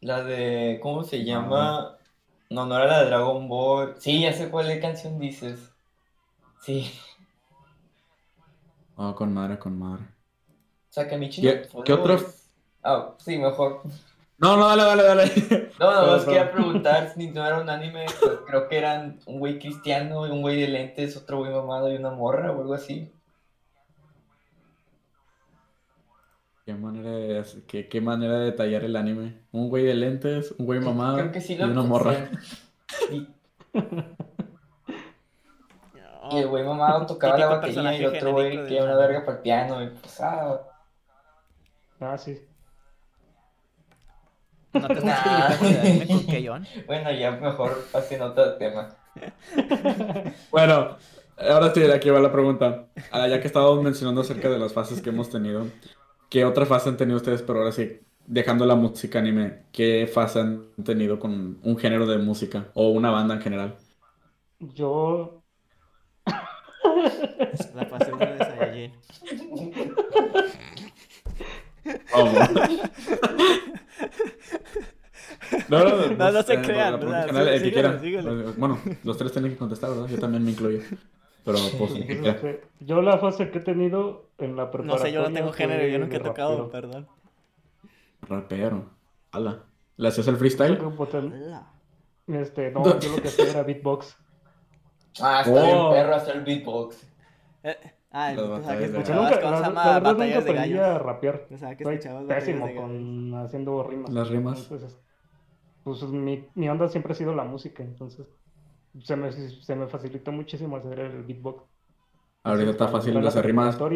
La 0.00 0.22
de. 0.22 0.78
¿Cómo 0.80 1.02
se 1.02 1.24
llama? 1.24 1.96
No, 2.50 2.66
no 2.66 2.76
era 2.76 2.86
la 2.86 3.00
de 3.00 3.06
Dragon 3.06 3.48
Ball. 3.48 3.96
Sí, 3.98 4.20
ya 4.22 4.32
sé 4.32 4.48
cuál 4.48 4.68
de 4.68 4.78
canción 4.78 5.18
dices. 5.18 5.72
Sí. 6.60 6.88
Oh, 8.96 9.12
con 9.16 9.34
madre, 9.34 9.58
con 9.58 9.76
madre. 9.76 10.04
Sakamichi 10.90 11.42
¿Qué- 11.42 11.62
qué 11.84 11.92
otro? 11.94 12.16
Ah, 12.84 13.14
sí, 13.18 13.38
mejor. 13.38 13.82
No, 14.38 14.56
no, 14.56 14.66
dale, 14.68 14.82
dale, 14.84 15.02
dale. 15.02 15.70
No, 15.78 16.16
no, 16.18 16.24
quería 16.24 16.50
perdón. 16.50 16.52
preguntar 16.52 17.12
si 17.14 17.30
no 17.30 17.44
era 17.46 17.60
un 17.60 17.68
anime, 17.70 18.06
pues 18.20 18.38
creo 18.46 18.68
que 18.68 18.78
eran 18.78 19.18
un 19.26 19.38
güey 19.38 19.58
cristiano, 19.58 20.22
un 20.22 20.40
güey 20.42 20.60
de 20.60 20.68
lentes, 20.68 21.16
otro 21.16 21.38
güey 21.38 21.52
mamado 21.52 21.92
y 21.92 21.96
una 21.96 22.10
morra 22.10 22.52
o 22.52 22.60
algo 22.60 22.74
así. 22.74 23.12
Qué 26.64 26.74
manera 26.74 27.10
de, 27.10 27.44
qué, 27.66 27.88
qué 27.88 28.00
manera 28.00 28.38
de 28.38 28.44
detallar 28.46 28.84
el 28.84 28.96
anime. 28.96 29.42
Un 29.52 29.68
güey 29.68 29.84
de 29.84 29.94
lentes, 29.94 30.54
un 30.58 30.66
güey 30.66 30.80
mamado 30.80 31.18
Creo 31.18 31.32
que 31.32 31.40
sí 31.40 31.54
y 31.58 31.62
una 31.62 31.82
morra. 31.82 32.12
pensé. 32.12 32.56
Y, 36.30 36.36
y 36.36 36.38
el 36.38 36.46
güey 36.48 36.64
mamado 36.64 37.04
tocaba 37.06 37.36
la 37.36 37.46
batería 37.46 37.72
y 37.72 37.74
personaje 37.74 38.06
otro 38.08 38.32
güey 38.32 38.66
que 38.66 38.76
era 38.76 38.84
una 38.84 38.96
verga 38.96 39.24
para 39.24 39.36
el 39.36 39.42
piano 39.42 39.82
y 39.82 39.88
pues 39.88 40.20
ah, 40.20 40.60
Ah, 42.00 42.16
sí. 42.16 42.40
¿No 44.74 44.88
te 44.88 45.00
Nah. 45.04 45.56
con 46.06 46.66
bueno, 46.86 47.12
ya 47.12 47.30
mejor 47.32 47.88
pasen 47.92 48.22
otro 48.22 48.56
tema. 48.56 48.96
Bueno, 50.50 50.96
ahora 51.36 51.72
sí, 51.72 51.82
aquí 51.84 52.10
va 52.10 52.20
la 52.20 52.32
pregunta. 52.32 52.88
Ah, 53.10 53.28
ya 53.28 53.40
que 53.40 53.46
estábamos 53.46 53.82
mencionando 53.82 54.20
acerca 54.22 54.48
de 54.50 54.58
las 54.58 54.72
fases 54.72 55.00
que 55.00 55.10
hemos 55.10 55.30
tenido, 55.30 55.66
¿qué 56.28 56.44
otra 56.44 56.66
fase 56.66 56.88
han 56.88 56.96
tenido 56.96 57.16
ustedes? 57.18 57.42
Pero 57.42 57.60
ahora 57.60 57.72
sí, 57.72 58.00
dejando 58.26 58.66
la 58.66 58.74
música 58.74 59.20
anime, 59.20 59.66
¿qué 59.72 60.08
fase 60.12 60.40
han 60.40 60.72
tenido 60.84 61.18
con 61.20 61.60
un 61.62 61.78
género 61.78 62.06
de 62.06 62.18
música 62.18 62.70
o 62.74 62.88
una 62.88 63.10
banda 63.10 63.34
en 63.34 63.40
general? 63.42 63.76
Yo, 64.58 65.44
La 67.74 67.86
fase 67.86 68.12
1 68.12 68.26
de 68.32 68.38
Saiyajin. 68.38 68.92
¿Cómo? 72.10 72.50
No, 75.68 75.84
no, 75.84 76.06
No, 76.08 76.32
no 76.32 76.42
se 76.42 76.54
eh, 76.54 76.62
crean, 76.62 76.94
el 76.94 77.62
que 77.62 77.72
quiera. 77.72 78.00
Bueno, 78.56 78.78
los 79.04 79.16
tres 79.16 79.32
tienen 79.32 79.52
que 79.52 79.56
contestar, 79.56 79.90
¿verdad? 79.90 80.06
Yo 80.08 80.18
también 80.18 80.44
me 80.44 80.50
incluyo. 80.50 80.80
Pero 81.44 81.58
pues 81.78 81.92
yo 82.80 83.02
la 83.02 83.18
fase 83.18 83.50
que 83.50 83.58
he 83.58 83.62
tenido 83.62 84.30
en 84.38 84.56
la 84.56 84.70
No 84.72 84.98
sé, 84.98 85.12
yo 85.12 85.20
no 85.20 85.26
preparatoria 85.26 85.34
tengo 85.34 85.52
género, 85.52 85.86
yo 85.88 85.98
nunca 85.98 86.16
he 86.16 86.20
tocado, 86.20 86.50
rapero. 86.56 86.70
perdón. 86.70 87.08
Rapero. 88.22 88.90
Ala. 89.32 89.64
¿Le 89.96 90.08
hacías 90.08 90.26
el 90.28 90.36
freestyle? 90.36 90.78
Este, 92.26 92.70
no, 92.70 92.98
yo 92.98 93.10
lo 93.16 93.22
que 93.22 93.28
hacía 93.28 93.50
era 93.50 93.62
beatbox. 93.62 94.16
Ah, 95.20 95.42
está 95.44 95.62
bien 95.62 95.76
Oh. 95.76 95.90
perro 95.90 96.14
hacer 96.14 96.42
beatbox. 96.42 97.06
Ah, 98.16 98.32
sea, 98.62 98.78
que 98.78 98.84
escuchabas, 98.86 99.32
nunca, 99.32 99.40
¿cómo 99.40 99.60
la, 99.60 99.70
la 99.70 99.92
verdad 99.92 100.14
nunca 100.16 100.40
de 100.42 100.42
aprendí 100.42 100.78
a 100.78 100.98
gallos. 100.98 101.02
rapear. 101.02 101.48
O 101.50 101.58
sea, 101.58 101.76
que 101.76 101.84
Soy 101.84 101.96
escuchabas 101.96 102.26
pésimo 102.26 102.66
de 102.66 102.74
gallos. 102.74 102.74
con 102.74 103.34
haciendo 103.34 103.82
rimas. 103.82 104.12
Las 104.12 104.30
rimas. 104.30 104.70
Entonces, 104.70 105.00
pues 105.82 106.02
mi, 106.04 106.50
mi 106.54 106.68
onda 106.68 106.88
siempre 106.88 107.12
ha 107.12 107.16
sido 107.16 107.34
la 107.34 107.44
música, 107.44 107.82
entonces 107.82 108.26
se 109.02 109.16
me, 109.16 109.32
se 109.32 109.76
me 109.76 109.88
facilitó 109.88 110.32
muchísimo 110.32 110.76
hacer 110.76 110.98
el 111.00 111.24
beatbox. 111.24 111.64
Ahorita 112.44 112.70
está 112.70 112.88
fácil 112.88 113.16
a 113.16 113.20
de 113.20 113.22
la 113.22 113.28
hacer 113.28 113.44
rimas. 113.46 113.86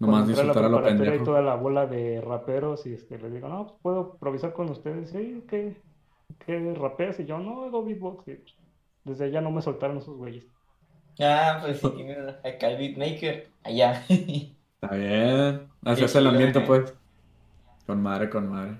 Nomás 0.00 0.24
a 0.24 0.26
disfrutar 0.26 0.64
a 0.64 0.68
lo 0.68 0.82
preparatoria 0.82 1.14
y 1.16 1.18
pendejo. 1.18 1.24
toda 1.24 1.42
la 1.42 1.56
bola 1.56 1.86
de 1.86 2.20
raperos 2.20 2.86
y 2.86 2.94
este, 2.94 3.18
les 3.18 3.32
digo, 3.32 3.48
no, 3.48 3.66
pues 3.66 3.78
puedo 3.82 4.10
improvisar 4.14 4.52
con 4.52 4.70
ustedes. 4.70 5.10
Sí, 5.10 5.44
¿qué, 5.48 5.82
qué 6.46 6.74
rapeas? 6.74 7.20
Y 7.20 7.26
yo, 7.26 7.38
no, 7.38 7.64
hago 7.64 7.84
beatbox. 7.84 8.28
Y 8.28 8.34
pues, 8.36 8.56
desde 9.04 9.24
allá 9.26 9.40
no 9.40 9.50
me 9.50 9.62
soltaron 9.62 9.98
esos 9.98 10.16
güeyes. 10.16 10.46
Ah, 11.20 11.58
pues 11.60 11.80
sí, 11.80 11.92
mira, 11.96 12.40
acá 12.44 12.68
el 12.68 12.76
beatmaker. 12.78 13.48
Allá. 13.64 14.04
Está 14.08 14.94
bien. 14.94 15.68
Así 15.84 16.04
es 16.04 16.14
el 16.14 16.26
ambiente, 16.26 16.60
pues. 16.60 16.94
Con 17.86 18.02
madre, 18.02 18.30
con 18.30 18.48
madre. 18.48 18.78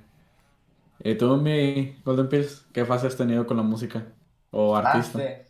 ¿Y 1.00 1.14
tú, 1.16 1.36
mi 1.36 1.96
Golden 2.04 2.28
Pills, 2.28 2.66
qué 2.72 2.84
fase 2.84 3.06
has 3.06 3.16
tenido 3.16 3.46
con 3.46 3.56
la 3.56 3.62
música? 3.62 4.06
¿O 4.50 4.76
artista? 4.76 5.18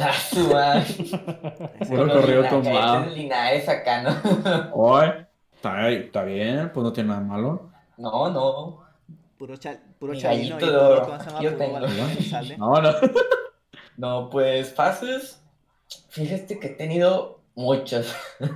Ah, 0.00 0.12
su 0.12 0.46
madre. 0.46 0.84
Puro 1.88 2.08
corrido 2.08 2.44
es 2.44 3.16
Linares 3.16 3.68
acá, 3.68 4.02
¿no? 4.02 4.14
Oye, 4.72 5.26
está, 5.52 5.90
está 5.90 6.22
bien, 6.22 6.70
pues 6.72 6.84
no 6.84 6.92
tiene 6.92 7.08
nada 7.08 7.20
malo. 7.20 7.68
No, 7.96 8.30
no. 8.30 8.84
Puro, 9.36 9.56
chal, 9.56 9.80
puro 9.98 10.14
chalino 10.14 10.56
y 10.56 10.60
gallito 10.60 10.66
de 10.66 10.72
puro, 10.72 10.90
oro. 10.92 11.02
¿cómo 11.04 11.18
se 11.18 11.26
llama? 11.26 11.42
Yo 11.42 11.50
Puro 11.50 11.58
tengo. 11.58 11.78
No, 12.58 12.80
no. 12.80 12.90
No, 13.98 14.30
pues 14.30 14.72
fases. 14.74 15.42
Fíjate 16.08 16.58
que 16.58 16.68
he 16.68 16.70
tenido 16.70 17.40
muchas. 17.54 18.14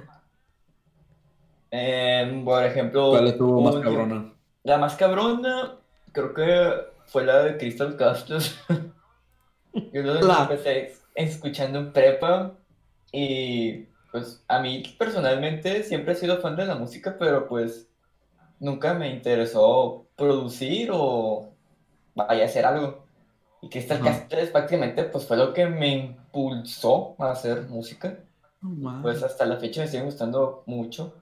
Em, 1.70 2.44
por 2.44 2.62
ejemplo, 2.64 3.10
¿Cuál 3.10 3.28
estuvo 3.28 3.62
más 3.62 3.76
cabrona? 3.76 4.34
La 4.62 4.76
más 4.76 4.94
cabrona, 4.94 5.78
creo 6.12 6.34
que 6.34 6.70
fue 7.06 7.24
la 7.24 7.42
de 7.42 7.56
Crystal 7.56 7.96
Castles. 7.96 8.58
Yo 9.92 10.02
lo 10.02 10.20
La- 10.20 10.42
empecé 10.42 10.92
escuchando 11.14 11.78
en 11.78 11.92
prepa 11.92 12.52
y 13.10 13.86
pues 14.10 14.44
a 14.48 14.60
mí 14.60 14.82
personalmente 14.98 15.82
siempre 15.82 16.12
he 16.12 16.16
sido 16.16 16.40
fan 16.40 16.56
de 16.56 16.66
la 16.66 16.74
música, 16.74 17.16
pero 17.18 17.48
pues 17.48 17.88
nunca 18.60 18.92
me 18.94 19.08
interesó 19.10 20.06
producir 20.16 20.90
o 20.92 21.54
vaya 22.14 22.42
a 22.42 22.46
hacer 22.46 22.66
algo. 22.66 23.01
Y 23.62 23.70
Crystal 23.70 23.98
Ajá. 24.02 24.10
Castles 24.10 24.50
prácticamente 24.50 25.04
pues 25.04 25.24
fue 25.26 25.36
lo 25.38 25.54
que 25.54 25.66
me 25.66 25.88
impulsó 25.94 27.14
a 27.18 27.30
hacer 27.30 27.62
música. 27.68 28.18
Pues 29.00 29.22
hasta 29.22 29.46
la 29.46 29.56
fecha 29.56 29.80
me 29.80 29.88
sigue 29.88 30.02
gustando 30.04 30.62
mucho. 30.66 31.14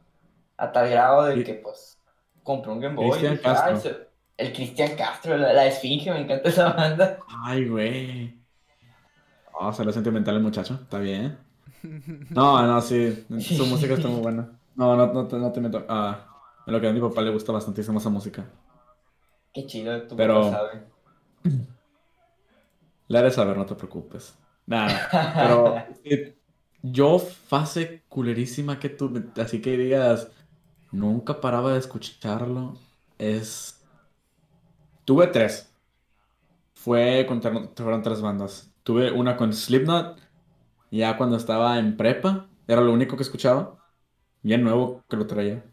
A 0.56 0.72
tal 0.72 0.90
grado 0.90 1.24
de 1.24 1.44
que 1.44 1.54
pues 1.54 1.98
compré 2.42 2.72
un 2.72 2.80
Game 2.80 2.94
Boy. 2.96 3.06
y 3.06 3.10
Cristian 3.10 3.36
dije, 3.36 3.48
"Ay, 3.48 3.54
Castro. 3.54 3.80
se- 3.80 4.08
el 4.36 4.52
Cristian 4.54 4.96
Castro, 4.96 5.36
la, 5.36 5.52
la 5.52 5.66
Esfinge, 5.66 6.10
me 6.12 6.20
encanta 6.20 6.48
esa 6.48 6.72
banda. 6.72 7.18
Ay, 7.44 7.68
güey. 7.68 8.38
Oh, 9.52 9.70
salió 9.72 9.92
sentimental 9.92 10.34
el 10.36 10.42
muchacho. 10.42 10.74
Está 10.82 10.98
bien. 10.98 11.38
No, 12.30 12.62
no, 12.66 12.80
sí. 12.80 13.26
Su 13.40 13.66
música 13.66 13.94
está 13.94 14.08
muy 14.08 14.20
buena. 14.22 14.50
No, 14.76 14.96
no, 14.96 15.12
no, 15.12 15.26
te- 15.28 15.36
no 15.36 15.52
te 15.52 15.60
meto. 15.60 15.84
Ah, 15.88 16.26
a 16.66 16.70
lo 16.70 16.80
que 16.80 16.88
a 16.88 16.92
mi 16.92 17.00
papá 17.00 17.20
le 17.22 17.30
gusta 17.30 17.52
bastantísimo 17.52 17.98
esa 17.98 18.08
música. 18.08 18.46
Qué 19.52 19.66
chido, 19.66 20.02
tu 20.06 20.16
Pero- 20.16 20.42
papá 20.42 20.56
sabe. 20.56 20.82
Le 23.14 23.18
haré 23.18 23.30
saber, 23.30 23.56
no 23.58 23.66
te 23.66 23.74
preocupes. 23.74 24.28
Nada. 24.66 25.10
Pero 25.38 25.90
sí, 26.04 26.34
yo 26.82 27.18
fase 27.18 28.04
culerísima 28.08 28.78
que 28.78 28.88
tuve, 28.90 29.24
así 29.42 29.60
que 29.60 29.76
digas, 29.76 30.30
nunca 30.92 31.40
paraba 31.40 31.72
de 31.72 31.78
escucharlo. 31.80 32.78
Es. 33.18 33.76
Tuve 35.04 35.26
tres. 35.26 35.70
Fue 36.74 37.26
con 37.28 37.42
fueron 37.76 38.02
tres 38.02 38.20
bandas. 38.20 38.72
Tuve 38.82 39.12
una 39.12 39.36
con 39.36 39.52
Slipknot, 39.52 40.18
ya 40.90 41.16
cuando 41.18 41.36
estaba 41.36 41.78
en 41.78 41.96
prepa, 41.96 42.50
era 42.68 42.80
lo 42.82 42.92
único 42.92 43.16
que 43.16 43.24
escuchaba. 43.24 43.78
Bien 44.42 44.62
nuevo 44.64 45.04
que 45.08 45.16
lo 45.16 45.26
traía. 45.26 45.64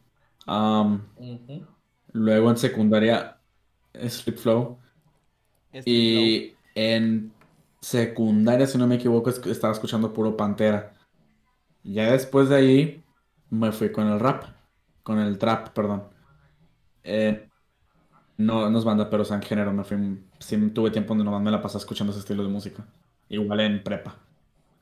Am, 0.47 1.07
Ujú. 1.17 1.67
luego 2.13 2.49
en 2.49 2.57
secundaria, 2.57 3.39
Slip 4.09 4.37
Flow. 4.37 4.79
Este 5.71 6.03
Y 6.09 6.56
en 6.77 7.31
secundaria, 7.81 8.67
si 8.67 8.77
no 8.77 8.85
me 8.85 8.95
equivoco, 8.95 9.29
es- 9.31 9.43
estaba 9.47 9.73
escuchando 9.73 10.13
puro 10.13 10.37
Pantera. 10.37 10.93
Ya 11.83 12.11
después 12.11 12.49
de 12.49 12.55
ahí 12.55 13.03
me 13.49 13.71
fui 13.71 13.91
con 13.91 14.07
el 14.07 14.19
rap, 14.19 14.43
con 15.03 15.17
el 15.19 15.37
trap, 15.39 15.69
perdón. 15.69 16.03
Eh, 17.03 17.47
no, 18.37 18.69
no 18.69 18.77
es 18.77 18.85
banda, 18.85 19.09
pero 19.09 19.23
o 19.23 19.25
sea, 19.25 19.37
en 19.37 19.41
género 19.43 19.73
me 19.73 19.83
fui. 19.83 19.97
Sí 20.39 20.55
tuve 20.69 20.91
tiempo 20.91 21.09
donde 21.09 21.23
nomás 21.23 21.41
me 21.41 21.49
la 21.49 21.61
pasaba 21.61 21.79
escuchando 21.79 22.11
ese 22.11 22.19
estilo 22.19 22.43
de 22.43 22.49
música. 22.49 22.85
Igual 23.29 23.59
en 23.61 23.83
prepa. 23.83 24.15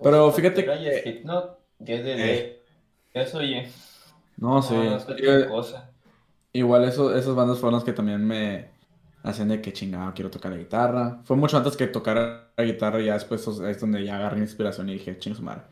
Pero 0.02 0.30
fíjate 0.32 0.66
que- 0.66 1.02
Slipknot, 1.02 1.60
10 1.80 2.04
de 2.04 2.14
Eh. 2.14 2.62
10. 3.14 3.28
Eso, 3.28 3.38
oye. 3.38 3.72
No, 4.38 4.62
sí. 4.62 4.74
No, 4.74 4.84
no 4.84 4.98
es 5.62 5.76
igual 6.52 6.84
eso, 6.86 7.16
esas 7.16 7.36
bandas 7.36 7.60
fueron 7.60 7.76
las 7.76 7.84
que 7.84 7.94
también 7.94 8.26
me 8.26 8.75
hacían 9.26 9.50
de 9.50 9.62
que 9.62 9.74
chingado, 9.74 10.14
quiero 10.14 10.30
tocar 10.30 10.52
la 10.52 10.58
guitarra. 10.58 11.22
Fue 11.24 11.36
mucho 11.36 11.58
antes 11.58 11.76
que 11.76 11.88
tocar 11.88 12.52
la 12.56 12.64
guitarra, 12.64 13.02
y 13.02 13.06
ya 13.06 13.14
después 13.14 13.46
es 13.48 13.80
donde 13.80 14.04
ya 14.06 14.18
agarré 14.18 14.40
inspiración 14.40 14.90
y 14.90 14.94
dije, 14.94 15.18
ching 15.18 15.36
su 15.36 15.44
madre. 15.44 15.64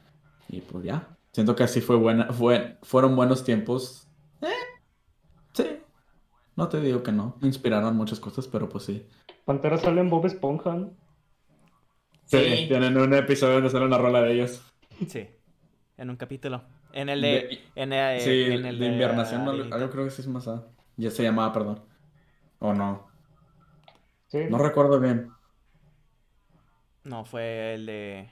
Y 0.49 0.61
pues 0.61 0.83
ya. 0.83 1.07
Siento 1.31 1.55
que 1.55 1.63
así 1.63 1.81
fue 1.81 1.95
buena, 1.95 2.31
fue, 2.31 2.77
fueron 2.83 3.15
buenos 3.15 3.43
tiempos. 3.43 4.07
Eh, 4.41 4.47
sí. 5.53 5.77
No 6.55 6.67
te 6.69 6.79
digo 6.81 7.01
que 7.01 7.11
no. 7.11 7.37
Me 7.41 7.47
inspiraron 7.47 7.95
muchas 7.95 8.19
cosas, 8.19 8.47
pero 8.47 8.69
pues 8.69 8.83
sí. 8.85 9.07
Pantera 9.45 9.77
sale 9.77 10.01
en 10.01 10.09
Bob 10.09 10.25
Esponja. 10.25 10.73
¿no? 10.75 10.91
Sí. 12.25 12.65
tienen 12.67 12.97
un 12.97 13.13
episodio 13.13 13.55
donde 13.55 13.69
sale 13.69 13.85
una 13.85 13.97
rola 13.97 14.21
de 14.21 14.33
ellos. 14.33 14.61
Sí, 15.07 15.27
en 15.97 16.09
un 16.09 16.15
capítulo. 16.15 16.63
En 16.93 17.09
el 17.09 17.21
de. 17.21 17.59
en 17.75 17.91
el, 17.93 18.21
sí, 18.21 18.43
en 18.43 18.65
el 18.65 18.77
de 18.79 18.85
invernación, 18.85 19.47
algo, 19.73 19.89
creo 19.89 20.05
que 20.05 20.11
sí 20.11 20.21
es 20.21 20.27
más. 20.27 20.47
ah, 20.47 20.63
Ya 20.95 21.09
se 21.09 21.23
llamaba, 21.23 21.51
perdón. 21.51 21.81
O 22.59 22.73
no. 22.73 23.07
Sí, 24.33 24.39
No 24.49 24.57
recuerdo 24.57 24.99
bien. 24.99 25.31
No, 27.03 27.25
fue 27.25 27.73
el 27.75 27.85
de. 27.85 28.29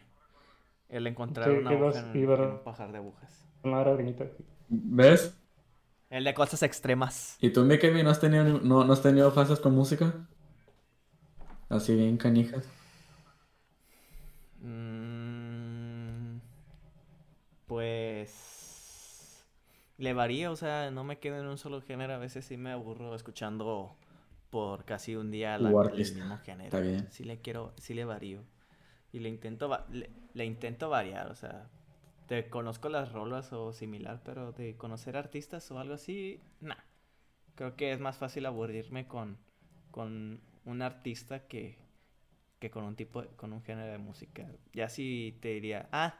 El 0.89 1.05
de 1.05 1.09
encontrar 1.11 1.49
Sí, 1.49 1.59
una 1.59 1.71
aguja 1.71 1.79
vas- 1.79 1.99
en 1.99 2.05
un, 2.11 2.17
iba- 2.19 2.35
en 2.37 2.51
un 2.51 2.59
pajar 2.59 2.91
de 2.91 2.99
agujas. 2.99 3.45
una. 3.63 4.31
¿Ves? 4.69 5.35
El 6.11 6.25
de 6.25 6.35
cosas 6.35 6.61
extremas. 6.61 7.39
¿Y 7.39 7.49
tú, 7.51 7.65
mi 7.65 7.77
Kevin, 7.77 8.05
no 8.05 8.11
has 8.11 8.21
tenido, 8.21 8.45
ni- 8.45 8.59
no, 8.69 8.85
no 8.85 8.93
has 8.93 9.01
tenido 9.01 9.31
fases 9.31 9.59
con 9.59 9.75
música? 9.75 10.29
Así 11.69 11.95
bien 11.95 12.17
canijas. 12.17 12.65
Mm, 14.63 16.39
pues. 17.67 19.45
Le 19.97 20.13
varía, 20.13 20.51
o 20.51 20.55
sea, 20.55 20.91
no 20.91 21.03
me 21.03 21.19
quedo 21.19 21.39
en 21.39 21.47
un 21.47 21.57
solo 21.57 21.81
género. 21.81 22.13
A 22.13 22.17
veces 22.17 22.45
sí 22.45 22.57
me 22.57 22.71
aburro 22.71 23.15
escuchando 23.15 23.95
por 24.51 24.85
casi 24.85 25.15
un 25.17 25.31
día 25.31 25.57
la- 25.59 25.71
el 25.71 26.11
mismo 26.13 26.37
género. 26.39 26.67
Está 26.67 26.79
bien. 26.81 27.07
Sí 27.09 27.25
le 27.25 27.39
quiero, 27.41 27.73
sí 27.77 27.95
le 27.95 28.05
varío. 28.05 28.43
Y 29.13 29.19
le 29.19 29.29
intento, 29.29 29.69
le, 29.91 30.09
le 30.33 30.45
intento 30.45 30.89
variar, 30.89 31.31
o 31.31 31.35
sea, 31.35 31.69
te 32.27 32.49
conozco 32.49 32.89
las 32.89 33.11
rolas 33.13 33.53
o 33.53 33.73
similar, 33.73 34.21
pero 34.25 34.53
de 34.53 34.77
conocer 34.77 35.17
artistas 35.17 35.69
o 35.71 35.79
algo 35.79 35.95
así, 35.95 36.41
nah. 36.61 36.75
Creo 37.55 37.75
que 37.75 37.91
es 37.93 37.99
más 37.99 38.17
fácil 38.17 38.45
aburrirme 38.45 39.07
con, 39.07 39.37
con 39.91 40.41
un 40.65 40.81
artista 40.81 41.47
que, 41.47 41.77
que 42.59 42.71
con 42.71 42.83
un 42.85 42.95
tipo, 42.95 43.21
de- 43.23 43.29
con 43.29 43.53
un 43.53 43.63
género 43.63 43.91
de 43.91 43.97
música. 43.99 44.47
Ya 44.73 44.89
si 44.89 45.37
te 45.41 45.49
diría, 45.49 45.89
ah, 45.91 46.19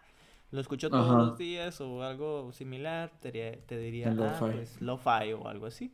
lo 0.51 0.61
escucho 0.61 0.91
todos 0.91 1.07
Ajá. 1.07 1.17
los 1.17 1.37
días 1.37 1.81
o 1.81 2.03
algo 2.03 2.51
similar, 2.53 3.11
te, 3.21 3.31
diría- 3.31 3.65
te 3.67 3.77
diría, 3.77 4.15
ah, 4.19 4.45
pues 4.51 4.81
lo-fi 4.81 5.33
o 5.33 5.47
algo 5.47 5.67
así. 5.67 5.93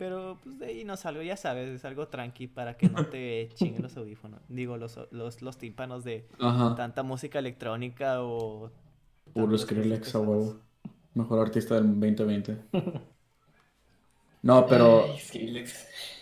Pero 0.00 0.38
pues 0.42 0.58
de 0.58 0.64
ahí 0.66 0.84
no 0.84 0.96
salgo, 0.96 1.20
ya 1.20 1.36
sabes, 1.36 1.68
es 1.68 1.84
algo 1.84 2.08
tranqui 2.08 2.46
para 2.46 2.78
que 2.78 2.88
no 2.88 3.04
te 3.06 3.50
chinguen 3.54 3.82
los 3.82 3.94
audífonos. 3.98 4.40
Digo, 4.48 4.78
los, 4.78 4.98
los, 5.10 5.42
los 5.42 5.58
tímpanos 5.58 6.04
de 6.04 6.26
Ajá. 6.40 6.74
tanta 6.74 7.02
música 7.02 7.38
electrónica 7.38 8.22
o... 8.22 8.70
Puro 9.34 9.58
Skrillex 9.58 10.14
a 10.14 10.20
huevo. 10.20 10.60
Mejor 11.14 11.40
artista 11.40 11.74
del 11.74 11.88
2020. 12.00 12.58
No, 14.42 14.66
pero. 14.66 15.04
Ay. 15.34 15.64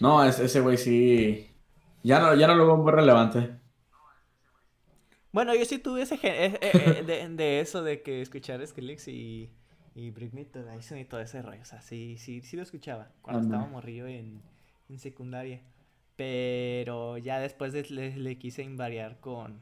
No, 0.01 0.25
es- 0.25 0.39
ese 0.41 0.61
güey 0.61 0.77
sí. 0.77 1.49
Ya 2.03 2.21
no, 2.21 2.35
ya 2.35 2.47
no 2.49 2.55
lo 2.57 2.67
veo 2.67 2.77
muy 2.77 2.93
relevante. 2.93 3.59
Bueno, 5.33 5.55
yo 5.55 5.65
sí 5.65 5.79
tuve 5.79 6.03
ese 6.03 6.17
gen- 6.19 6.35
eh, 6.35 6.59
eh, 6.63 6.73
eh, 7.01 7.03
de, 7.05 7.29
de 7.29 7.61
eso 7.61 7.83
de 7.83 8.03
que 8.03 8.23
escuchar 8.23 8.67
Skrillex 8.67 9.09
y, 9.09 9.51
y 9.99 10.11
Bring 10.11 10.33
Me 10.35 10.45
to 10.45 10.61
Horizon 10.61 10.99
y 10.99 11.05
todo 11.05 11.21
ese 11.21 11.43
rollo. 11.43 11.63
O 11.63 11.65
sea, 11.65 11.81
sí, 11.83 12.17
sí, 12.19 12.41
sí 12.43 12.57
lo 12.57 12.63
escuchaba 12.63 13.09
cuando 13.23 13.41
Ah, 13.41 13.43
estaba 13.45 13.67
morrillo 13.67 14.07
en, 14.07 14.41
en 14.89 14.99
secundaria. 14.99 15.61
Pero 16.17 17.19
ya 17.19 17.39
después 17.41 17.73
de- 17.73 17.83
le, 17.91 18.17
le 18.17 18.39
quise 18.39 18.63
invariar 18.63 19.21
con, 19.21 19.61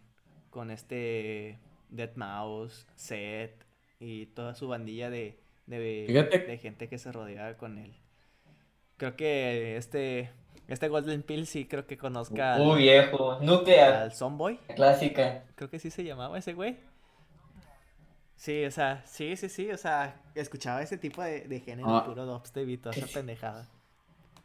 con 0.50 0.70
este 0.70 1.58
Dead 1.90 2.14
Mouse, 2.16 2.86
Set 2.96 3.64
y 4.00 4.26
toda 4.26 4.54
su 4.54 4.68
bandilla 4.68 5.10
de, 5.10 5.38
de, 5.66 6.58
gente 6.62 6.88
que 6.88 6.98
se 6.98 7.12
rodeaba 7.12 7.54
con 7.56 7.78
él. 7.78 7.94
Creo 8.96 9.16
que 9.16 9.76
este, 9.76 10.30
este 10.68 10.88
Golden 10.88 11.22
Pill 11.22 11.46
sí 11.46 11.66
creo 11.66 11.86
que 11.86 11.98
conozca 11.98 12.54
al, 12.54 12.62
Uy, 12.62 12.78
viejo. 12.82 13.38
Nuclear. 13.40 13.94
al 13.94 14.12
Zomboy. 14.12 14.58
Clásica. 14.74 15.44
Creo 15.54 15.70
que 15.70 15.78
sí 15.78 15.90
se 15.90 16.04
llamaba 16.04 16.38
ese 16.38 16.54
güey. 16.54 16.76
Sí, 18.36 18.64
o 18.64 18.70
sea, 18.70 19.02
sí, 19.06 19.34
sí, 19.36 19.48
sí, 19.48 19.70
o 19.70 19.78
sea, 19.78 20.14
escuchaba 20.34 20.82
ese 20.82 20.98
tipo 20.98 21.22
de, 21.22 21.40
de 21.42 21.60
género, 21.60 21.88
Ah. 21.96 22.04
puro 22.04 22.26
dubstep 22.26 22.68
y 22.68 22.76
toda 22.76 22.94
esa 22.94 23.06
pendejada. 23.14 23.66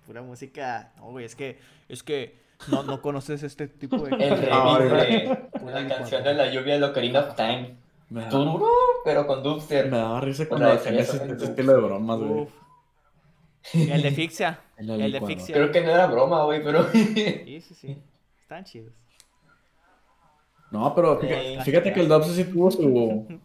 Pura 0.05 0.21
música, 0.21 0.91
no, 0.97 1.11
güey, 1.11 1.25
es 1.25 1.35
que, 1.35 1.59
es 1.89 2.01
que 2.01 2.39
no, 2.69 2.83
no 2.83 3.01
conoces 3.01 3.43
este 3.43 3.67
tipo 3.67 3.97
de 3.97 4.09
El 4.25 4.37
remix 4.89 5.61
de 5.63 5.71
la 5.71 5.87
canción 5.87 6.23
de 6.23 6.33
la 6.33 6.49
lluvia 6.51 6.77
de 6.79 6.83
Ocarina 6.85 7.19
of 7.19 7.35
Time. 7.35 7.75
Me, 8.09 8.21
da- 8.21 8.29
Tururú, 8.29 8.67
pero 9.05 9.27
con 9.27 9.37
me 9.39 9.43
dubstep. 9.43 9.89
daba 9.89 10.19
risa 10.21 10.47
cuando 10.47 10.71
hacían 10.71 10.95
ese, 10.95 11.03
es 11.17 11.21
ese 11.21 11.23
el 11.31 11.41
estilo 11.41 11.73
de 11.73 11.79
bromas, 11.81 12.19
güey. 12.19 12.47
El 13.73 14.01
de 14.01 14.11
Fixia, 14.11 14.59
En 14.77 14.87
la 14.87 14.95
el 15.05 15.11
de. 15.11 15.21
Fixia. 15.21 15.53
Creo 15.55 15.71
que 15.71 15.81
no 15.81 15.91
era 15.91 16.07
broma, 16.07 16.43
güey, 16.45 16.63
pero. 16.63 16.89
Sí, 16.91 17.61
sí, 17.61 17.73
sí, 17.75 17.97
están 18.41 18.63
chidos. 18.65 18.93
No, 20.71 20.95
pero 20.95 21.19
fíjate 21.19 21.93
que 21.93 21.99
el 21.99 22.07
Dubs 22.07 22.27
sí 22.33 22.43
tuvo 22.45 22.71
su. 22.71 23.39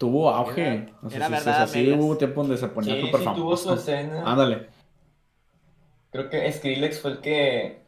Tuvo 0.00 0.30
auge. 0.30 0.62
Era- 0.62 0.98
O 1.02 1.10
sea, 1.10 1.18
era 1.18 1.26
sí, 1.26 1.32
verdad, 1.32 1.54
o 1.54 1.56
sea, 1.56 1.66
sí 1.68 1.78
medias. 1.82 2.00
hubo 2.00 2.16
tiempo 2.16 2.40
donde 2.42 2.56
se 2.56 2.68
ponía 2.68 2.94
Sí, 2.96 3.02
sí 3.18 3.28
tuvo 3.36 3.56
su 3.56 3.72
escena. 3.74 4.22
Ándale. 4.24 4.68
Creo 6.10 6.28
que 6.30 6.50
Skrillex 6.52 7.00
fue 7.00 7.12
el 7.12 7.20
que 7.20 7.82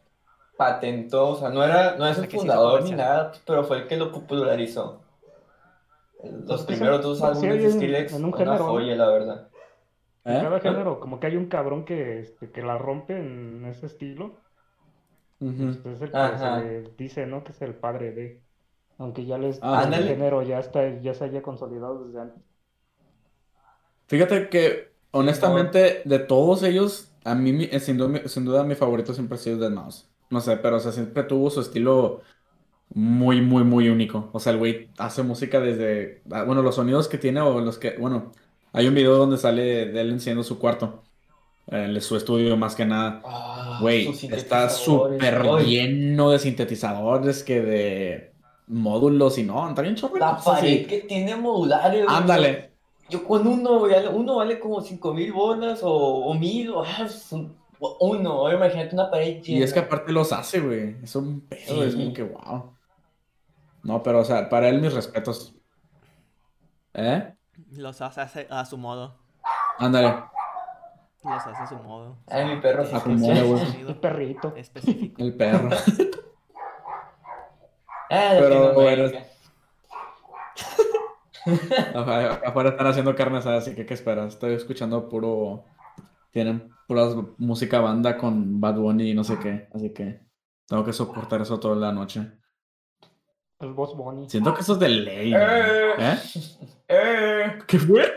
patentó, 0.56 1.30
o 1.30 1.36
sea, 1.36 1.48
no 1.50 1.64
era, 1.64 1.96
no 1.96 2.06
es 2.06 2.18
el 2.18 2.28
fundador 2.28 2.84
ni 2.84 2.92
nada, 2.92 3.32
pero 3.46 3.64
fue 3.64 3.78
el 3.78 3.86
que 3.88 3.96
lo 3.96 4.12
popularizó. 4.12 5.02
Los 6.22 6.60
Es 6.60 6.66
que 6.66 6.74
primeros 6.74 6.98
sí, 6.98 7.02
dos 7.02 7.22
álbumes 7.22 7.62
de 7.62 7.72
Skrillex, 7.72 8.12
en 8.12 8.24
un 8.24 8.34
una 8.34 8.36
género, 8.38 8.58
¿no? 8.58 8.70
joya, 8.70 8.94
la 8.96 9.08
verdad. 9.08 9.48
En 10.24 10.36
¿Eh? 10.36 10.40
cada 10.42 10.60
género, 10.60 11.00
como 11.00 11.18
que 11.18 11.26
hay 11.26 11.36
un 11.36 11.46
cabrón 11.48 11.84
que, 11.84 12.20
este, 12.20 12.50
que 12.52 12.62
la 12.62 12.78
rompe 12.78 13.16
en 13.18 13.64
ese 13.66 13.86
estilo. 13.86 14.40
Este 15.40 15.92
es 15.94 16.00
el 16.02 16.10
que 16.12 16.16
Ajá. 16.16 16.60
se 16.60 16.64
le 16.64 16.82
dice, 16.96 17.26
¿no? 17.26 17.42
Que 17.42 17.50
es 17.52 17.62
el 17.62 17.74
padre 17.74 18.12
de. 18.12 18.40
Aunque 19.02 19.24
ya 19.26 19.36
les 19.38 19.58
Ah, 19.62 19.82
el 19.84 20.04
género 20.04 20.42
ya 20.42 20.58
está, 20.60 21.00
ya 21.00 21.12
se 21.14 21.24
haya 21.24 21.42
consolidado 21.42 22.04
desde 22.06 22.20
antes. 22.20 22.42
Fíjate 24.08 24.48
que, 24.48 24.92
honestamente, 25.10 26.02
de 26.04 26.18
todos 26.18 26.62
ellos, 26.62 27.08
a 27.24 27.34
mí, 27.34 27.68
eh, 27.70 27.80
sin 27.80 27.96
duda, 27.96 28.08
mi- 28.08 28.28
sin 28.28 28.44
duda, 28.44 28.64
mi 28.64 28.74
favorito 28.74 29.14
siempre 29.14 29.36
ha 29.36 29.38
sido 29.38 29.58
Dead 29.58 29.70
Mouse. 29.70 30.08
no 30.30 30.40
sé, 30.40 30.56
pero 30.56 30.76
o 30.76 30.80
sea, 30.80 30.92
siempre 30.92 31.24
tuvo 31.24 31.50
su 31.50 31.60
estilo 31.60 32.22
muy, 32.94 33.40
muy, 33.42 33.64
muy 33.64 33.88
único. 33.90 34.30
O 34.32 34.40
sea, 34.40 34.52
el 34.52 34.58
güey 34.58 34.90
hace 34.98 35.22
música 35.22 35.60
desde, 35.60 36.22
ah, 36.30 36.44
bueno, 36.44 36.62
los 36.62 36.76
sonidos 36.76 37.08
que 37.08 37.18
tiene 37.18 37.40
o 37.42 37.60
los 37.60 37.78
que, 37.78 37.96
bueno, 37.98 38.32
hay 38.72 38.88
un 38.88 38.94
video 38.94 39.16
donde 39.18 39.38
sale 39.38 39.86
de 39.86 40.00
él 40.00 40.10
enseñando 40.10 40.44
su 40.44 40.58
cuarto, 40.58 41.02
eh, 41.68 42.00
su 42.00 42.16
estudio 42.16 42.56
más 42.56 42.74
que 42.74 42.86
nada. 42.86 43.22
Ah, 43.24 43.78
Güey, 43.82 44.08
está 44.32 44.68
súper 44.70 45.42
lleno 45.66 46.30
de 46.30 46.38
sintetizadores 46.38 47.42
que 47.44 47.60
de 47.62 48.31
módulos 48.72 49.38
y 49.38 49.42
no, 49.44 49.68
está 49.68 49.82
bien 49.82 49.94
chorro. 49.94 50.16
La 50.16 50.30
así. 50.30 50.48
pared 50.48 50.86
que 50.86 51.00
tiene 51.00 51.36
modulares. 51.36 52.04
Ándale. 52.08 52.72
Yo 53.10 53.24
con 53.24 53.46
uno, 53.46 53.80
güey, 53.80 53.94
uno 54.06 54.36
vale 54.36 54.58
como 54.58 54.80
5 54.80 55.12
mil 55.14 55.32
bolas 55.32 55.82
o, 55.82 55.92
o 55.92 56.34
mil, 56.34 56.70
o, 56.70 56.82
ah, 56.82 57.06
uno, 58.00 58.30
ahora 58.30 58.54
imagínate 58.56 58.94
una 58.94 59.10
pared 59.10 59.42
llena. 59.42 59.58
Y 59.60 59.62
es 59.62 59.72
que 59.72 59.80
aparte 59.80 60.12
los 60.12 60.32
hace, 60.32 60.60
güey. 60.60 60.96
Es 61.02 61.14
un 61.16 61.42
pedo, 61.42 61.84
es 61.84 61.92
Sí. 61.92 61.98
como 61.98 62.14
que 62.14 62.22
wow. 62.22 62.76
No, 63.82 64.02
pero 64.02 64.20
o 64.20 64.24
sea, 64.24 64.48
para 64.48 64.68
él 64.68 64.80
mis 64.80 64.94
respetos. 64.94 65.54
¿Eh? 66.94 67.34
Los 67.72 68.00
hace 68.00 68.46
a 68.48 68.64
su 68.64 68.78
modo. 68.78 69.18
Ándale. 69.78 70.08
Los 71.24 71.46
hace 71.46 71.62
a 71.62 71.66
su 71.66 71.76
modo. 71.76 72.16
Ay, 72.28 72.46
mi 72.46 72.60
perro 72.60 72.84
se 72.84 72.98
güey. 72.98 73.18
Sonido 73.18 73.90
El 73.90 73.96
perrito. 73.96 74.54
específico. 74.56 75.22
El 75.22 75.36
perro. 75.36 75.70
Ah, 78.14 78.36
Pero, 78.38 78.74
Latinoamérica. 78.74 79.26
Afuera 81.94 82.40
afuera 82.44 82.68
están 82.70 82.86
haciendo 82.86 83.16
carne 83.16 83.38
asada, 83.38 83.56
así 83.56 83.74
que 83.74 83.84
¿qué 83.86 83.94
esperas? 83.94 84.34
Estoy 84.34 84.52
escuchando 84.52 85.08
puro. 85.08 85.64
Tienen 86.30 86.70
puras 86.86 87.16
música 87.38 87.80
banda 87.80 88.16
con 88.16 88.60
Bad 88.60 88.76
Bunny 88.76 89.10
y 89.10 89.14
no 89.14 89.24
sé 89.24 89.38
qué. 89.38 89.68
Así 89.72 89.92
que 89.92 90.20
tengo 90.68 90.84
que 90.84 90.92
soportar 90.92 91.40
eso 91.40 91.58
toda 91.58 91.74
la 91.74 91.90
noche. 91.90 92.30
El 93.58 93.72
boss 93.72 93.96
Bunny. 93.96 94.28
Siento 94.28 94.54
que 94.54 94.60
eso 94.60 94.74
es 94.74 94.78
de 94.78 94.88
ley. 94.90 95.34
Eh. 95.34 95.94
¿Eh? 95.98 96.18
Eh, 96.88 97.58
¿Qué 97.66 97.78
fue? 97.78 98.14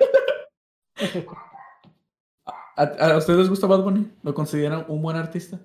¿A, 2.76 2.84
a 2.84 3.18
ustedes 3.18 3.40
les 3.40 3.50
gusta 3.50 3.66
Bad 3.66 3.82
Bunny? 3.82 4.12
¿Lo 4.24 4.34
consideran 4.34 4.86
un 4.90 5.02
buen 5.02 5.16
artista? 5.16 5.60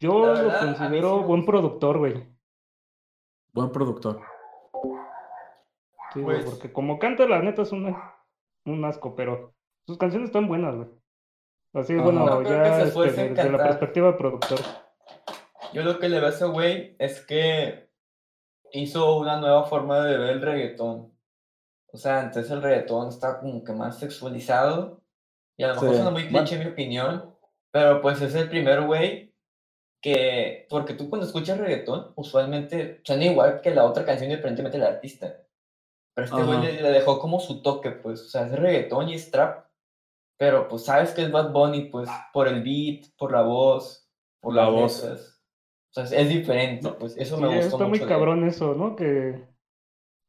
Yo 0.00 0.34
lo 0.34 0.58
considero 0.60 1.24
buen 1.24 1.44
productor, 1.44 1.98
güey. 1.98 2.37
Buen 3.52 3.70
productor. 3.72 4.20
Sí, 6.12 6.20
güey, 6.20 6.38
Pues- 6.38 6.50
porque 6.50 6.72
como 6.72 6.98
canta, 6.98 7.26
la 7.26 7.40
neta 7.42 7.62
es 7.62 7.72
un, 7.72 7.94
un 8.64 8.84
asco, 8.84 9.14
pero 9.14 9.54
sus 9.86 9.98
canciones 9.98 10.28
están 10.28 10.48
buenas, 10.48 10.74
güey. 10.76 10.88
Así, 11.74 11.94
Ajá. 11.94 12.02
bueno, 12.02 12.20
No 12.24 12.38
creo 12.38 12.42
que 12.42 12.48
ya 12.48 12.82
este, 12.82 13.26
en 13.26 13.34
desde 13.34 13.50
la 13.50 13.58
perspectiva 13.58 14.06
de 14.08 14.12
productor. 14.18 14.58
Yo 15.74 15.82
lo 15.82 15.98
que 15.98 16.08
le 16.08 16.18
veo 16.18 16.26
a 16.26 16.30
ese 16.30 16.46
güey 16.46 16.96
es 16.98 17.24
que 17.26 17.90
hizo 18.72 19.18
una 19.18 19.38
nueva 19.38 19.64
forma 19.64 20.00
de 20.00 20.16
ver 20.16 20.30
el 20.30 20.40
reggaetón. 20.42 21.12
O 21.92 21.96
sea, 21.96 22.20
antes 22.20 22.50
el 22.50 22.62
reggaetón 22.62 23.08
está 23.08 23.40
como 23.40 23.62
que 23.64 23.72
más 23.72 23.98
sexualizado. 23.98 25.02
Y 25.58 25.64
a 25.64 25.68
lo 25.68 25.74
mejor 25.74 25.88
Sí. 25.90 25.94
suena 25.96 26.10
muy 26.10 26.28
cliché 26.28 26.58
mi 26.58 26.70
opinión. 26.70 27.34
Pero 27.70 28.00
pues 28.00 28.20
es 28.22 28.34
el 28.34 28.48
primer 28.48 28.82
güey 28.86 29.27
que. 30.00 30.66
Porque 30.70 30.94
tú 30.94 31.08
cuando 31.08 31.26
escuchas 31.26 31.58
reggaetón, 31.58 32.12
usualmente 32.16 33.00
suena 33.04 33.24
igual 33.26 33.60
que 33.60 33.74
la 33.74 33.84
otra 33.84 34.04
canción, 34.04 34.30
independientemente 34.30 34.78
del 34.78 34.86
artista. 34.86 35.42
Pero 36.14 36.24
este 36.26 36.42
güey 36.42 36.60
le, 36.62 36.82
le 36.82 36.90
dejó 36.90 37.18
como 37.20 37.40
su 37.40 37.62
toque, 37.62 37.90
pues. 37.92 38.20
O 38.22 38.28
sea, 38.28 38.46
es 38.46 38.52
reggaetón 38.52 39.08
y 39.08 39.14
es 39.14 39.30
trap. 39.30 39.66
Pero 40.38 40.68
pues 40.68 40.84
sabes 40.84 41.12
que 41.14 41.22
es 41.22 41.32
Bad 41.32 41.52
Bunny, 41.52 41.86
pues, 41.90 42.08
por 42.32 42.48
el 42.48 42.62
beat, 42.62 43.06
por 43.16 43.32
la 43.32 43.42
voz, 43.42 44.08
por 44.40 44.54
La 44.54 44.64
las 44.64 44.72
voz. 44.72 45.02
letras. 45.02 45.42
O 45.96 46.06
sea, 46.06 46.18
es 46.20 46.28
diferente, 46.28 46.92
pues 46.92 47.16
eso 47.16 47.38
Sí, 47.38 47.42
me 47.42 47.48
gustó 47.48 47.78
está 47.78 47.88
muy 47.88 47.98
mucho. 47.98 48.06
de 48.06 48.14
él. 48.14 48.20
cabrón 48.20 48.44
eso, 48.48 48.74
¿no? 48.74 48.94
Que 48.94 49.48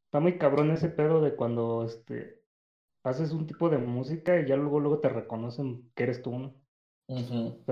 está 0.07 0.19
muy 0.19 0.37
cabrón 0.39 0.71
ese 0.71 0.89
pedo 0.89 1.21
de 1.21 1.35
cuando 1.35 1.83
este 1.85 2.41
haces 3.03 3.31
un 3.31 3.47
tipo 3.47 3.69
de 3.69 3.77
música 3.77 4.39
y 4.39 4.47
ya 4.47 4.55
luego 4.57 4.79
luego 4.79 4.99
te 4.99 5.09
reconocen 5.09 5.91
que 5.95 6.03
eres 6.03 6.21
tú, 6.21 6.37
¿no? 6.39 6.58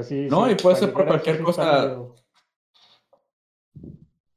Sí, 0.04 0.28
No, 0.30 0.48
sí, 0.48 0.52
y 0.52 0.56
puede 0.56 0.76
ser 0.78 0.92
por 0.94 1.06
cualquier 1.06 1.42
cosa. 1.44 1.96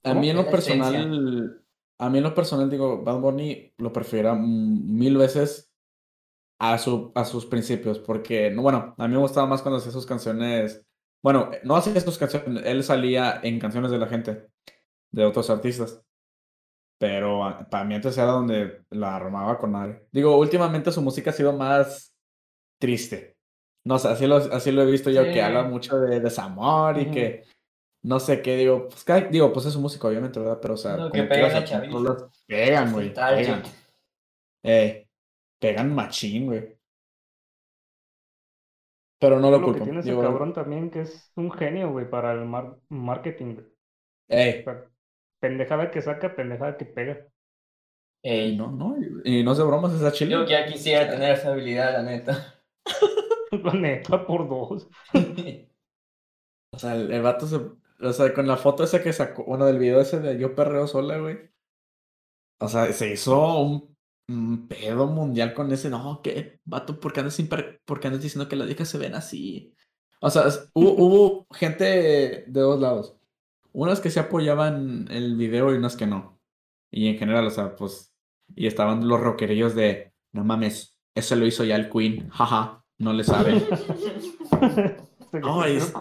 A 0.03 0.15
mí 0.15 0.31
en 0.31 0.37
lo 0.37 0.43
esencia. 0.43 0.51
personal, 0.51 1.65
a 1.99 2.11
mí 2.11 2.19
en 2.19 2.25
lo 2.25 2.35
personal 2.35 2.71
digo, 2.71 3.03
Bad 3.03 3.21
Bunny 3.21 3.75
lo 3.79 3.93
prefiero 3.93 4.35
mm, 4.35 4.97
mil 4.99 5.17
veces 5.17 5.73
a, 6.59 6.79
su, 6.79 7.13
a 7.15 7.25
sus 7.25 7.47
principios, 7.47 7.99
porque, 7.99 8.51
no, 8.51 8.63
bueno, 8.63 8.95
a 8.99 9.09
mí 9.09 9.15
me 9.15 9.21
gustaba 9.21 9.47
más 9.47 9.63
cuando 9.63 9.79
hacía 9.79 9.93
sus 9.93 10.07
canciones, 10.07 10.87
bueno, 11.23 11.51
no 11.65 11.77
hacía 11.77 11.99
sus 12.01 12.19
canciones, 12.19 12.65
él 12.67 12.85
salía 12.85 13.41
en 13.43 13.59
canciones 13.59 13.91
de 13.91 13.99
la 13.99 14.07
gente, 14.07 14.49
de 15.11 15.25
otros 15.25 15.49
artistas, 15.51 16.03
pero 16.99 17.67
para 17.71 17.85
mí 17.85 17.95
antes 17.95 18.19
era 18.19 18.33
donde 18.33 18.85
la 18.91 19.17
armaba 19.17 19.59
con 19.59 19.73
madre. 19.73 20.07
Digo, 20.13 20.37
últimamente 20.37 20.93
su 20.93 21.01
música 21.01 21.31
ha 21.31 21.35
sido 21.35 21.55
más 21.55 22.15
triste. 22.79 23.40
No 23.85 23.99
sé, 23.99 24.09
así 24.09 24.27
lo, 24.27 24.37
así 24.37 24.73
lo 24.73 24.83
he 24.83 24.91
visto 24.91 25.11
yo, 25.11 25.25
que 25.25 25.43
habla 25.43 25.63
mucho 25.65 25.99
de 25.99 26.21
desamor 26.21 26.99
y 26.99 27.11
que 27.11 27.45
no 28.03 28.21
sé 28.21 28.43
qué, 28.43 28.57
digo, 28.57 28.89
pues, 28.89 29.05
cada- 29.05 29.21
digo, 29.23 29.53
pues 29.53 29.67
es 29.67 29.73
su 29.73 29.81
música, 29.81 30.09
obviamente, 30.09 30.39
¿verdad? 30.41 30.59
Pero, 30.61 30.75
o 30.75 30.77
sea, 30.77 30.97
No, 30.97 31.11
que 31.11 31.23
pegan 31.25 31.57
a 31.57 31.65
pegan, 32.47 32.93
güey, 32.93 33.15
pegan. 33.15 33.63
Eh, 34.63 35.07
pegan 35.59 35.95
machín, 35.95 36.47
güey. 36.47 36.77
Pero 39.19 39.39
no 39.39 39.51
lo 39.51 39.59
lo 39.59 39.67
que 39.67 39.73
culpo. 39.73 39.85
tiene 39.85 40.01
ese 40.01 40.11
Digo, 40.11 40.23
cabrón 40.23 40.53
también 40.55 40.91
que 40.91 41.03
es 41.03 41.33
un 41.37 41.51
genio, 41.53 41.91
güey, 41.91 42.09
para 42.09 42.33
el 42.33 42.45
mar- 42.47 42.77
marketing, 42.89 43.55
güey. 43.55 43.67
O 43.67 43.71
ey, 44.29 44.65
sea, 44.65 44.85
pendejada 45.41 45.91
que 45.91 46.03
saca, 46.03 46.35
pendejada 46.37 46.77
que 46.77 46.87
pega. 46.87 47.27
y 48.23 48.29
Ey, 48.31 48.57
no, 48.57 48.71
no, 48.71 48.97
y 49.25 49.41
y 49.41 49.45
no 49.45 49.53
es 49.53 49.59
de 49.59 49.65
bromas, 49.65 49.93
esa 49.95 50.13
chile. 50.13 50.33
yo 50.33 50.45
ya 50.47 50.67
quisiera 50.67 51.09
tener 51.11 51.33
esa 51.33 51.53
habilidad, 51.53 51.93
la 51.93 52.03
neta. 52.03 52.63
La 53.65 53.73
neta, 53.75 54.27
por 54.27 54.49
dos. 54.49 54.89
O 56.73 56.79
sea, 56.79 56.95
el, 56.97 57.13
el 57.13 57.23
vato 57.23 57.47
se. 57.47 57.57
O 58.03 58.13
sea, 58.13 58.33
con 58.35 58.47
la 58.47 58.57
foto 58.57 58.83
esa 58.85 59.03
que 59.03 59.13
sacó, 59.13 59.45
bueno, 59.45 59.67
del 59.67 59.79
video 59.79 60.01
ese 60.01 60.21
de 60.21 60.39
Yo 60.39 60.55
perreo 60.55 60.87
sola, 60.87 61.19
güey. 61.19 61.51
O 62.59 62.69
sea, 62.69 62.93
se 62.93 63.13
hizo 63.13 63.59
un, 63.61 63.97
un 64.29 64.69
pedo 64.69 65.07
mundial 65.07 65.55
con 65.55 65.73
ese. 65.73 65.89
No, 65.91 66.21
¿qué? 66.23 66.61
Vato, 66.65 67.01
¿por 67.01 67.13
qué 67.13 67.21
andas, 67.21 67.39
por 67.85 68.01
qué 68.01 68.09
andas 68.09 68.23
diciendo 68.23 68.49
que 68.49 68.57
las 68.57 68.67
viejas 68.67 68.89
se 68.89 68.99
ven 68.99 69.15
así? 69.15 69.75
O 70.21 70.31
sea, 70.31 70.45
hubo 70.75 71.47
gente 71.53 71.85
de 72.47 72.61
dos 72.61 72.81
lados. 72.81 73.17
Unas 73.73 74.01
que 74.01 74.11
se 74.11 74.21
apoyaban 74.21 75.07
el 75.11 75.37
video 75.37 75.73
y 75.75 75.79
unas 75.79 75.97
que 75.97 76.07
no. 76.07 76.41
Y 76.91 77.09
en 77.09 77.19
general, 77.19 77.47
o 77.47 77.51
sea, 77.51 77.75
pues. 77.77 78.15
Y 78.55 78.67
estaban 78.67 79.07
los 79.09 79.21
rockerillos 79.21 79.75
de. 79.75 80.13
No 80.33 80.45
mames, 80.45 80.97
eso 81.15 81.37
lo 81.37 81.47
hizo 81.47 81.65
ya 81.65 81.77
el 81.77 81.91
Queen. 81.91 82.29
Jaja, 82.31 82.80
no 83.01 83.13
le 83.13 83.25
sabe. 83.25 83.61
No, 85.33 85.65
es- 85.65 85.93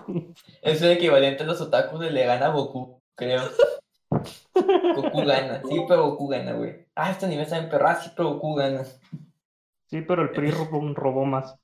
Es 0.62 0.82
el 0.82 0.92
equivalente 0.92 1.44
a 1.44 1.46
los 1.48 1.62
otakus 1.62 2.00
de 2.00 2.12
le 2.12 2.26
gana 2.26 2.48
a 2.48 2.50
Goku, 2.50 3.02
creo. 3.16 3.42
Goku 4.96 5.24
gana, 5.24 5.62
sí, 5.68 5.82
pero 5.88 6.10
Goku 6.12 6.28
gana, 6.28 6.54
güey. 6.54 6.88
Ah, 6.96 7.12
este 7.12 7.28
nivel 7.28 7.44
está 7.46 7.58
en 7.58 7.70
perra, 7.70 7.96
sí, 8.02 8.10
pero 8.16 8.34
Goku 8.34 8.56
gana. 8.56 8.84
Sí, 9.88 10.02
pero 10.02 10.22
el 10.24 10.30
PRI 10.32 10.52
robó, 10.52 10.94
robó 10.94 11.26
más. 11.26 11.56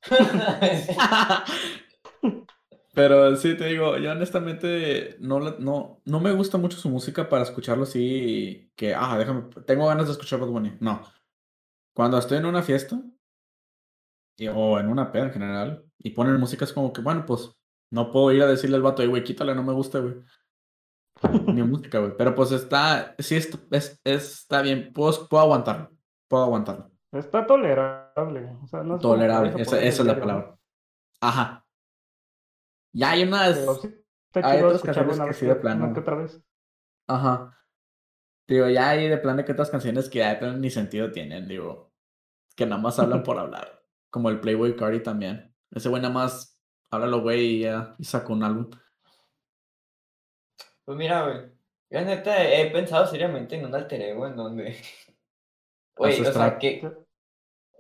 Pero 2.94 3.36
sí, 3.36 3.58
te 3.58 3.66
digo, 3.66 3.98
yo 3.98 4.12
honestamente 4.14 5.18
no, 5.20 5.40
la- 5.42 5.56
no, 5.60 6.02
no 6.06 6.20
me 6.22 6.32
gusta 6.32 6.58
mucho 6.58 6.78
su 6.78 6.88
música 6.90 7.28
para 7.28 7.44
escucharlo 7.44 7.84
así 7.84 8.72
que, 8.76 8.96
ah, 8.96 9.18
déjame, 9.18 9.50
tengo 9.66 9.88
ganas 9.88 10.06
de 10.06 10.14
escuchar 10.14 10.40
Bad 10.40 10.48
Bunny. 10.50 10.78
No. 10.80 11.02
Cuando 11.94 12.18
estoy 12.18 12.38
en 12.38 12.46
una 12.46 12.62
fiesta 12.64 13.02
y- 14.38 14.48
o 14.48 14.80
en 14.80 14.90
una 14.90 15.12
peda 15.12 15.26
en 15.26 15.32
general 15.34 15.84
y 16.00 16.12
ponen 16.12 16.40
música 16.40 16.66
es 16.66 16.74
como 16.74 16.92
que, 16.94 17.02
bueno, 17.02 17.26
pues 17.26 17.52
no 17.92 18.12
puedo 18.12 18.32
ir 18.32 18.42
a 18.44 18.48
decirle 18.48 18.76
al 18.78 18.82
vato, 18.82 19.02
"Ey, 19.02 19.08
güey, 19.08 19.24
quítale, 19.24 19.56
no 19.56 19.64
me 19.64 19.74
gusta, 19.74 20.00
güey. 20.00 20.16
Mi 21.54 21.64
música, 21.64 22.00
güey. 22.00 22.14
Pero 22.18 22.36
pues 22.36 22.52
está, 22.52 23.16
sí, 23.20 23.36
es, 23.36 23.50
es- 23.72 24.02
está 24.04 24.62
bien, 24.62 24.92
puedo, 24.94 25.28
puedo 25.30 25.44
aguantarlo, 25.44 25.92
puedo 26.28 26.44
aguantarlo. 26.44 26.92
Está 27.14 27.46
tolerable. 27.48 28.52
O 28.62 28.68
sea, 28.68 28.84
no 28.84 28.96
es 28.96 29.02
Tolerable, 29.02 29.54
esa, 29.62 29.82
esa 29.82 30.02
es 30.02 30.06
la 30.08 30.20
palabra. 30.20 30.58
Ajá. 31.22 31.66
Ya 32.94 33.12
hay 33.12 33.24
unas... 33.24 33.58
Hay 34.44 34.62
otras 34.62 34.82
canciones 34.82 35.18
que 35.18 35.26
vez 35.26 35.38
sí 35.38 35.46
de 35.46 35.56
plano. 35.56 35.94
otra 35.98 36.16
vez. 36.16 36.42
Ajá. 37.08 37.58
Digo, 38.50 38.68
ya 38.70 38.90
hay 38.90 39.08
de 39.08 39.18
plano 39.18 39.46
que 39.46 39.54
otras 39.54 39.70
canciones 39.70 40.10
que 40.10 40.20
ya 40.20 40.30
de 40.32 40.36
plano 40.36 40.58
ni 40.58 40.70
sentido 40.70 41.10
tienen, 41.12 41.48
digo, 41.48 41.94
que 42.56 42.66
nada 42.66 42.82
más 42.82 43.00
hablan 43.00 43.24
por 43.24 43.40
hablar. 43.40 43.82
Como 44.16 44.30
el 44.30 44.40
Playboy 44.40 44.78
Cardi 44.78 45.04
también. 45.04 45.54
Ese 45.72 45.90
güey 45.90 46.02
nada 46.02 46.14
más 46.14 46.58
habla 46.90 47.06
lo 47.06 47.22
güey 47.22 47.58
y 47.58 47.60
ya 47.64 47.96
y 48.00 48.06
sacó 48.06 48.32
un 48.32 48.44
álbum. 48.44 48.70
Pues 50.86 50.98
mira, 50.98 51.24
güey. 51.26 51.52
Yo 51.90 52.00
neta 52.00 52.42
he 52.50 52.72
pensado 52.72 53.06
seriamente 53.08 53.58
en 53.58 53.66
un 53.66 53.76
alter 53.76 54.02
ego 54.02 54.26
en 54.26 54.38
donde. 54.38 54.78
Güey, 55.98 56.22
o 56.22 56.32
sea, 56.32 56.58
que. 56.60 56.90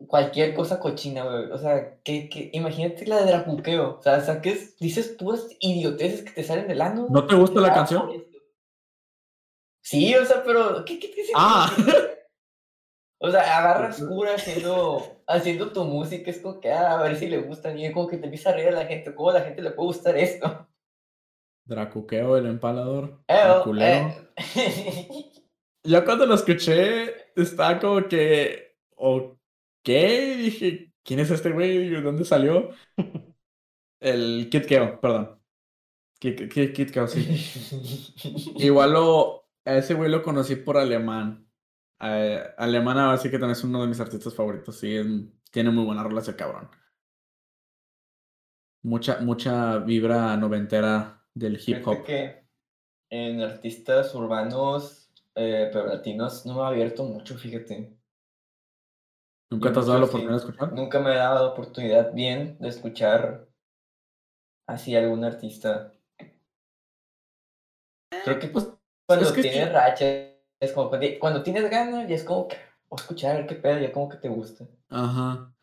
cualquier 0.07 0.53
cosa 0.55 0.77
cochina, 0.77 1.23
güey. 1.23 1.51
O 1.51 1.57
sea, 1.57 2.01
que, 2.01 2.27
que, 2.27 2.49
imagínate 2.51 3.05
la 3.07 3.21
de 3.21 3.27
Dracuqueo. 3.31 3.99
O 3.99 4.01
sea, 4.01 4.17
o 4.17 4.21
sea, 4.21 4.41
que 4.41 4.49
es- 4.49 4.77
dices 4.77 5.15
puras 5.17 5.47
idioteces 5.61 6.23
que 6.23 6.31
te 6.31 6.43
salen 6.43 6.67
del 6.67 6.81
ano. 6.81 7.07
¿No 7.09 7.25
te 7.25 7.35
gusta 7.35 7.61
la 7.61 7.73
canción? 7.73 8.11
Sí, 9.81 10.13
o 10.15 10.25
sea, 10.25 10.43
pero. 10.43 10.83
¿Qué, 10.83 10.99
qué, 10.99 11.11
qué 11.11 11.23
se- 11.23 11.31
Ah. 11.33 11.71
O 13.25 13.31
sea, 13.31 13.57
agarras 13.57 14.03
cura 14.03 14.35
haciendo, 14.35 15.01
haciendo 15.25 15.71
tu 15.73 15.83
música, 15.83 16.29
es 16.29 16.39
como 16.39 16.59
que 16.59 16.71
ah, 16.71 16.91
a 16.93 17.01
ver 17.01 17.15
si 17.15 17.27
le 17.27 17.39
gustan, 17.39 17.75
y 17.77 17.87
es 17.87 17.93
como 17.93 18.07
que 18.07 18.17
te 18.17 18.25
empieza 18.25 18.51
a 18.51 18.53
reír 18.53 18.67
a 18.67 18.71
la 18.71 18.85
gente, 18.85 19.15
¿cómo 19.15 19.31
a 19.31 19.33
la 19.33 19.41
gente 19.41 19.63
le 19.63 19.71
puede 19.71 19.87
gustar 19.87 20.15
esto? 20.15 20.67
Dracuqueo, 21.65 22.37
el 22.37 22.45
empalador. 22.45 23.23
Eh, 23.27 23.39
el 23.43 23.51
oh, 23.51 23.63
culero. 23.63 24.09
eh. 24.37 25.31
Yo 25.83 26.05
cuando 26.05 26.27
lo 26.27 26.35
escuché, 26.35 27.31
estaba 27.35 27.79
como 27.79 28.07
que. 28.07 28.75
Ok. 28.95 29.35
Dije, 29.85 30.93
¿quién 31.03 31.19
es 31.19 31.31
este 31.31 31.51
güey? 31.51 31.89
¿De 31.89 32.01
dónde 32.01 32.25
salió? 32.25 32.69
El 33.99 34.49
Kid 34.51 34.65
Keo, 34.65 34.99
perdón. 35.01 35.39
Kid, 36.19 36.49
Kid, 36.51 36.73
Kid 36.73 36.91
Keo, 36.91 37.07
sí. 37.07 37.25
Igual 38.57 38.93
lo. 38.93 39.47
A 39.65 39.77
ese 39.77 39.95
güey 39.95 40.11
lo 40.11 40.21
conocí 40.21 40.55
por 40.55 40.77
alemán. 40.77 41.44
Eh, 42.01 42.43
alemán 42.57 42.97
ahora 42.97 43.17
sí 43.17 43.29
que 43.29 43.37
también 43.39 43.51
es 43.57 43.63
uno 43.63 43.81
de 43.81 43.87
mis 43.87 43.99
artistas 43.99 44.35
favoritos. 44.35 44.77
Sí, 44.79 44.95
es- 44.95 45.07
tiene 45.51 45.71
muy 45.71 45.85
buena 45.85 46.03
rola 46.03 46.21
ese 46.21 46.35
cabrón. 46.35 46.69
Mucha, 48.83 49.19
mucha 49.21 49.79
vibra 49.79 50.35
noventera 50.37 51.25
del 51.33 51.59
hip 51.65 51.87
hop. 51.87 52.03
que 52.03 52.45
en 53.09 53.41
artistas 53.41 54.13
urbanos, 54.13 55.11
eh, 55.35 55.69
pero 55.71 55.87
latinos, 55.87 56.45
no 56.45 56.55
me 56.55 56.61
ha 56.61 56.67
abierto 56.67 57.03
mucho, 57.03 57.37
fíjate. 57.37 57.97
¿Nunca 59.51 59.71
te 59.71 59.79
has 59.79 59.87
dado 59.87 59.99
la 59.99 60.05
Sí. 60.05 60.09
oportunidad 60.09 60.31
de 60.41 60.45
escuchar? 60.47 60.73
Nunca 60.73 60.99
me 60.99 61.11
he 61.13 61.15
dado 61.15 61.45
la 61.45 61.51
oportunidad 61.51 62.13
bien 62.13 62.57
de 62.59 62.67
escuchar 62.69 63.47
así 64.67 64.95
algún 64.95 65.23
artista. 65.23 65.91
Creo 68.23 68.39
que 68.39 68.47
Pues, 68.47 68.69
cuando 69.07 69.25
es 69.25 69.31
que 69.31 69.41
tienes 69.43 69.67
sí. 69.67 69.73
racha, 69.73 70.05
es 70.59 70.73
como 70.73 70.89
cuando, 70.89 71.07
cuando 71.19 71.43
tienes 71.43 71.69
ganas, 71.69 72.09
y 72.09 72.13
es 72.13 72.23
como 72.23 72.47
que 72.47 72.57
voy 72.89 72.97
a 72.99 73.01
escuchar 73.01 73.31
a 73.31 73.35
ver 73.39 73.47
qué 73.47 73.55
pedo, 73.55 73.79
ya 73.79 73.91
como 73.91 74.09
que 74.09 74.17
te 74.17 74.29
gusta. 74.29 74.67
Ajá. 74.89 75.53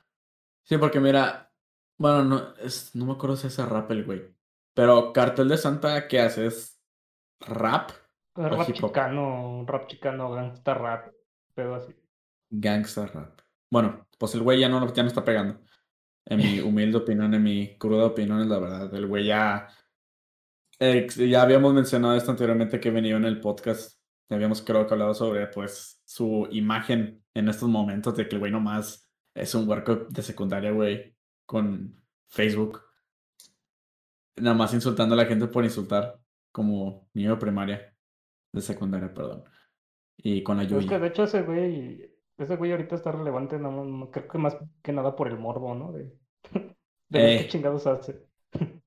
Sí, 0.64 0.78
porque 0.78 1.00
mira, 1.00 1.52
bueno, 1.98 2.24
no, 2.24 2.56
es, 2.58 2.94
no 2.94 3.06
me 3.06 3.12
acuerdo 3.12 3.36
si 3.36 3.48
es 3.48 3.58
rap 3.58 3.90
el 3.92 4.04
güey. 4.04 4.34
Pero 4.74 5.12
Cartel 5.12 5.48
de 5.48 5.58
Santa, 5.58 6.08
¿qué 6.08 6.20
hace? 6.20 6.46
¿Es 6.46 6.80
rap? 7.40 7.92
O 8.34 8.48
rap 8.56 8.70
chicano, 8.76 9.22
rap 9.70 9.86
chicano, 9.88 10.30
gangsta 10.36 10.74
rap, 10.74 11.02
pero 11.54 11.74
así. 11.76 11.92
Gangsta 12.50 13.06
rap. 13.06 13.40
Bueno, 13.70 14.06
pues 14.18 14.34
el 14.34 14.42
güey 14.42 14.60
ya 14.60 14.68
no, 14.68 14.92
ya 14.92 15.02
no 15.02 15.08
está 15.08 15.24
pegando. 15.24 15.60
En 16.26 16.42
mi 16.42 16.60
humilde 16.60 16.98
opinión, 16.98 17.34
en 17.34 17.42
mi 17.42 17.78
cruda 17.78 18.06
opinión, 18.06 18.40
es 18.42 18.48
la 18.48 18.58
verdad. 18.60 18.94
El 18.94 19.06
güey 19.08 19.26
ya. 19.26 19.68
eh, 20.78 21.06
ya 21.16 21.42
habíamos 21.42 21.72
mencionado 21.74 22.16
esto 22.16 22.30
anteriormente 22.30 22.80
que 22.80 22.90
venía 22.90 23.16
en 23.16 23.24
el 23.24 23.40
podcast. 23.40 24.01
Habíamos 24.30 24.62
creo 24.62 24.86
que 24.86 24.94
hablado 24.94 25.14
sobre 25.14 25.46
pues 25.48 26.00
su 26.04 26.48
imagen 26.50 27.22
en 27.34 27.48
estos 27.48 27.68
momentos 27.68 28.16
de 28.16 28.26
que 28.28 28.36
el 28.36 28.40
güey 28.40 28.52
nomás 28.52 29.10
es 29.34 29.54
un 29.54 29.68
workup 29.68 30.08
de 30.08 30.22
secundaria, 30.22 30.70
güey, 30.72 31.14
con 31.46 32.02
Facebook. 32.28 32.80
Nada 34.36 34.56
más 34.56 34.72
insultando 34.72 35.14
a 35.14 35.18
la 35.18 35.26
gente 35.26 35.46
por 35.46 35.64
insultar, 35.64 36.18
como 36.50 37.08
niño 37.14 37.32
de 37.32 37.36
primaria, 37.36 37.94
de 38.52 38.60
secundaria, 38.62 39.12
perdón. 39.12 39.44
Y 40.16 40.42
con 40.42 40.56
la 40.56 40.62
es 40.64 40.86
que 40.86 40.98
de 40.98 41.06
hecho 41.08 41.24
ese 41.24 41.42
güey, 41.42 42.10
ese 42.38 42.56
güey 42.56 42.72
ahorita 42.72 42.94
está 42.96 43.12
relevante, 43.12 43.58
no, 43.58 43.70
no- 43.84 44.10
creo 44.10 44.28
que 44.28 44.38
más 44.38 44.56
que 44.82 44.92
nada 44.92 45.14
por 45.14 45.28
el 45.28 45.38
morbo, 45.38 45.74
¿no? 45.74 45.92
De, 45.92 46.04
de 47.08 47.18
ver 47.18 47.28
Eh. 47.30 47.38
qué 47.42 47.48
chingados 47.48 47.86
hace. 47.86 48.26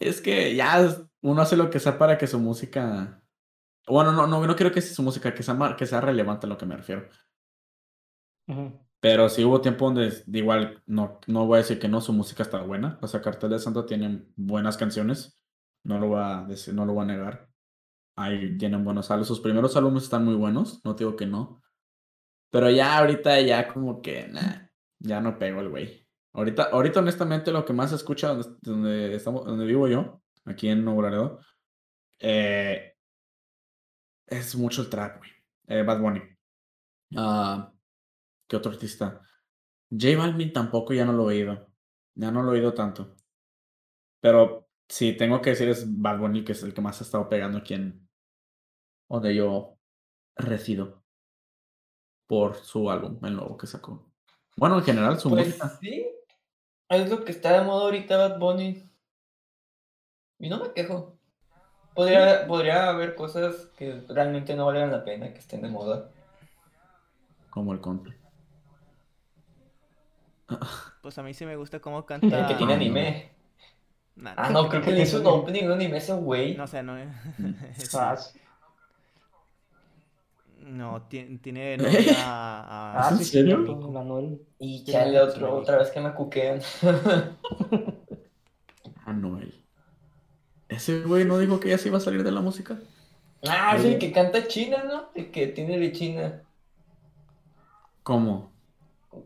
Es 0.00 0.22
que 0.22 0.54
ya 0.56 0.88
uno 1.20 1.42
hace 1.42 1.58
lo 1.58 1.68
que 1.68 1.78
sea 1.78 1.98
para 1.98 2.16
que 2.16 2.26
su 2.26 2.38
música. 2.38 3.19
Bueno, 3.90 4.12
no, 4.12 4.26
no, 4.26 4.46
no 4.46 4.56
quiero 4.56 4.72
que 4.72 4.80
sea 4.80 4.94
su 4.94 5.02
música, 5.02 5.34
que 5.34 5.42
sea, 5.42 5.76
que 5.76 5.86
sea 5.86 6.00
relevante 6.00 6.46
a 6.46 6.48
lo 6.48 6.56
que 6.56 6.66
me 6.66 6.76
refiero. 6.76 7.08
Pero 9.00 9.28
sí 9.28 9.44
hubo 9.44 9.60
tiempo 9.60 9.86
donde 9.86 10.22
de 10.26 10.38
igual 10.38 10.82
no, 10.86 11.20
no 11.26 11.46
voy 11.46 11.56
a 11.56 11.62
decir 11.62 11.78
que 11.78 11.88
no, 11.88 12.00
su 12.00 12.12
música 12.12 12.42
está 12.42 12.60
buena. 12.62 12.98
O 13.02 13.08
sea, 13.08 13.20
Cartel 13.22 13.50
de 13.50 13.58
Santa 13.58 13.86
tiene 13.86 14.26
buenas 14.36 14.76
canciones. 14.76 15.40
No 15.84 15.98
lo 15.98 16.08
voy 16.08 16.20
a 16.22 16.44
decir, 16.46 16.74
no 16.74 16.84
lo 16.84 16.92
voy 16.92 17.04
a 17.04 17.06
negar. 17.06 17.48
Ahí 18.16 18.58
tienen 18.58 18.84
buenos 18.84 19.10
álbumes. 19.10 19.28
Sus 19.28 19.40
primeros 19.40 19.76
álbumes 19.76 20.04
están 20.04 20.24
muy 20.24 20.34
buenos, 20.34 20.84
no 20.84 20.94
digo 20.94 21.16
que 21.16 21.26
no. 21.26 21.62
Pero 22.50 22.70
ya 22.70 22.98
ahorita 22.98 23.40
ya 23.40 23.68
como 23.72 24.02
que 24.02 24.28
nah, 24.28 24.68
ya 24.98 25.20
no 25.20 25.38
pego 25.38 25.60
el 25.60 25.70
güey. 25.70 26.06
Ahorita, 26.32 26.64
ahorita 26.64 27.00
honestamente 27.00 27.50
lo 27.50 27.64
que 27.64 27.72
más 27.72 27.90
se 27.90 27.96
escucha 27.96 28.28
donde, 28.28 28.48
donde 28.60 29.14
estamos, 29.14 29.46
donde 29.46 29.64
vivo 29.64 29.88
yo, 29.88 30.20
aquí 30.44 30.68
en 30.68 30.84
Nuevo 30.84 31.02
Laredo, 31.02 31.40
eh, 32.18 32.89
es 34.30 34.54
mucho 34.56 34.82
el 34.82 34.90
trap, 34.90 35.18
güey. 35.18 35.30
Eh, 35.66 35.82
Bad 35.82 36.00
Bunny. 36.00 36.20
Ah, 37.16 37.72
¿qué 38.48 38.56
otro 38.56 38.72
artista? 38.72 39.20
J 39.90 40.16
Balvin 40.16 40.52
tampoco 40.52 40.94
ya 40.94 41.04
no 41.04 41.12
lo 41.12 41.24
he 41.30 41.34
oído. 41.42 41.68
Ya 42.14 42.30
no 42.30 42.42
lo 42.42 42.52
he 42.52 42.56
oído 42.58 42.74
tanto. 42.74 43.16
Pero 44.20 44.68
sí, 44.88 45.16
tengo 45.16 45.40
que 45.40 45.50
decir 45.50 45.68
es 45.68 45.84
Bad 46.00 46.18
Bunny, 46.18 46.44
que 46.44 46.52
es 46.52 46.62
el 46.62 46.74
que 46.74 46.80
más 46.80 47.00
ha 47.00 47.04
estado 47.04 47.28
pegando 47.28 47.58
aquí 47.58 47.74
en 47.74 48.08
donde 49.08 49.34
yo 49.34 49.78
resido. 50.36 51.04
Por 52.26 52.54
su 52.56 52.88
álbum, 52.90 53.18
el 53.24 53.34
nuevo 53.34 53.56
que 53.56 53.66
sacó. 53.66 54.12
Bueno, 54.56 54.78
en 54.78 54.84
general, 54.84 55.18
su 55.18 55.28
Pues 55.28 55.48
música. 55.48 55.68
sí, 55.80 56.06
es 56.88 57.10
lo 57.10 57.24
que 57.24 57.32
está 57.32 57.52
de 57.58 57.64
moda 57.66 57.84
ahorita 57.84 58.16
Bad 58.16 58.38
Bunny. 58.38 58.90
Y 60.38 60.48
no 60.48 60.60
me 60.60 60.72
quejo. 60.72 61.19
Podría, 61.94 62.46
podría 62.48 62.88
haber 62.88 63.14
cosas 63.14 63.66
que 63.76 64.02
realmente 64.08 64.54
no 64.56 64.66
valgan 64.66 64.90
la 64.90 65.04
pena 65.04 65.32
que 65.32 65.38
estén 65.38 65.62
de 65.62 65.68
moda. 65.68 66.10
Como 67.50 67.72
el 67.74 67.80
contra. 67.80 68.14
Pues 71.02 71.16
a 71.18 71.22
mí 71.22 71.32
sí 71.34 71.46
me 71.46 71.56
gusta 71.56 71.80
cómo 71.80 71.98
El 71.98 72.06
canta. 72.06 72.46
que 72.46 72.54
tiene 72.54 72.74
Ah, 72.74 72.76
no. 72.76 72.84
anime. 72.84 73.30
Nah, 74.16 74.34
Ah, 74.36 74.50
no, 74.50 74.68
creo 74.68 74.82
que 74.82 74.92
le 74.92 75.02
hizo 75.02 75.20
un 75.20 75.26
opening 75.26 75.62
de 75.62 75.66
un 75.68 75.72
anime 75.74 75.98
ese 75.98 76.12
güey. 76.14 76.56
No 76.56 76.66
sé, 76.66 76.82
no. 76.82 76.96
sí. 77.76 77.96
Ah, 77.96 78.16
sí. 78.16 78.38
No, 80.60 81.02
ti- 81.08 81.38
tiene 81.38 81.76
novia 81.78 82.14
a- 82.18 83.08
Ah, 83.08 83.10
¿En 83.12 83.18
sí, 83.18 83.24
serio? 83.24 83.58
Manuel. 83.92 84.46
Y 84.58 84.84
chale 84.84 85.12
sí, 85.12 85.16
otro, 85.18 85.56
otra 85.56 85.78
vez 85.78 85.90
que 85.90 86.00
me 86.00 86.12
cuquean. 86.14 86.60
Anuel. 89.06 89.59
Ese 90.70 91.02
güey 91.02 91.24
no 91.24 91.36
dijo 91.38 91.60
que 91.60 91.68
ya 91.68 91.78
se 91.78 91.88
iba 91.88 91.98
a 91.98 92.00
salir 92.00 92.22
de 92.24 92.30
la 92.32 92.40
música. 92.40 92.78
ah, 93.48 93.76
el 93.76 93.98
que 93.98 94.12
canta 94.12 94.46
China, 94.46 94.84
¿no? 94.84 95.08
El 95.14 95.30
que 95.30 95.48
tiene 95.48 95.78
de 95.78 95.92
China. 95.92 96.42
¿Cómo? 98.02 98.50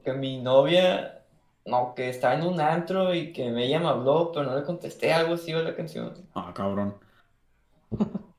Que 0.02 0.12
mi 0.14 0.40
novia, 0.40 1.22
no, 1.66 1.94
que 1.94 2.08
está 2.08 2.34
en 2.34 2.42
un 2.44 2.60
antro 2.60 3.14
y 3.14 3.32
que 3.32 3.48
ella 3.62 3.78
me 3.78 3.88
habló, 3.88 4.32
pero 4.32 4.46
no 4.46 4.56
le 4.58 4.64
contesté 4.64 5.12
algo 5.12 5.34
así 5.34 5.52
o 5.54 5.62
la 5.62 5.76
canción. 5.76 6.14
Ah, 6.34 6.52
cabrón. 6.54 6.96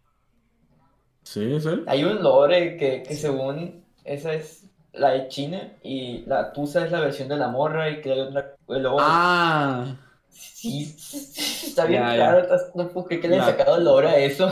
¿Sí, 1.23 1.53
es 1.53 1.65
él? 1.65 1.83
Hay 1.87 2.03
un 2.03 2.21
lore 2.21 2.77
que, 2.77 3.03
que 3.03 3.15
según 3.15 3.83
esa 4.03 4.33
es 4.33 4.65
la 4.93 5.09
de 5.11 5.27
China 5.27 5.73
y 5.83 6.23
la 6.25 6.53
tusa 6.53 6.85
es 6.85 6.91
la 6.91 6.99
versión 7.01 7.27
de 7.29 7.37
la 7.37 7.47
morra 7.49 7.89
y 7.89 8.01
que 8.01 8.11
hay 8.13 8.19
otra. 8.21 8.55
y 8.69 8.79
luego- 8.79 8.97
Ah, 8.99 9.95
Sí, 10.35 10.95
está 10.97 11.85
bien 11.85 12.01
Ya, 12.03 12.15
claro, 12.15 12.47
no 12.75 12.89
puedo 12.89 13.07
creer 13.07 13.21
que 13.21 13.27
le 13.29 13.37
La- 13.37 13.45
hayan 13.45 13.57
sacado 13.57 13.77
lore 13.79 14.09
a 14.09 14.17
eso. 14.19 14.47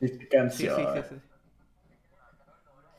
esta 0.00 0.28
Sí, 0.50 0.68
sí, 0.68 0.76
canción. 0.76 0.76
sí, 0.94 1.02
sí. 1.08 1.16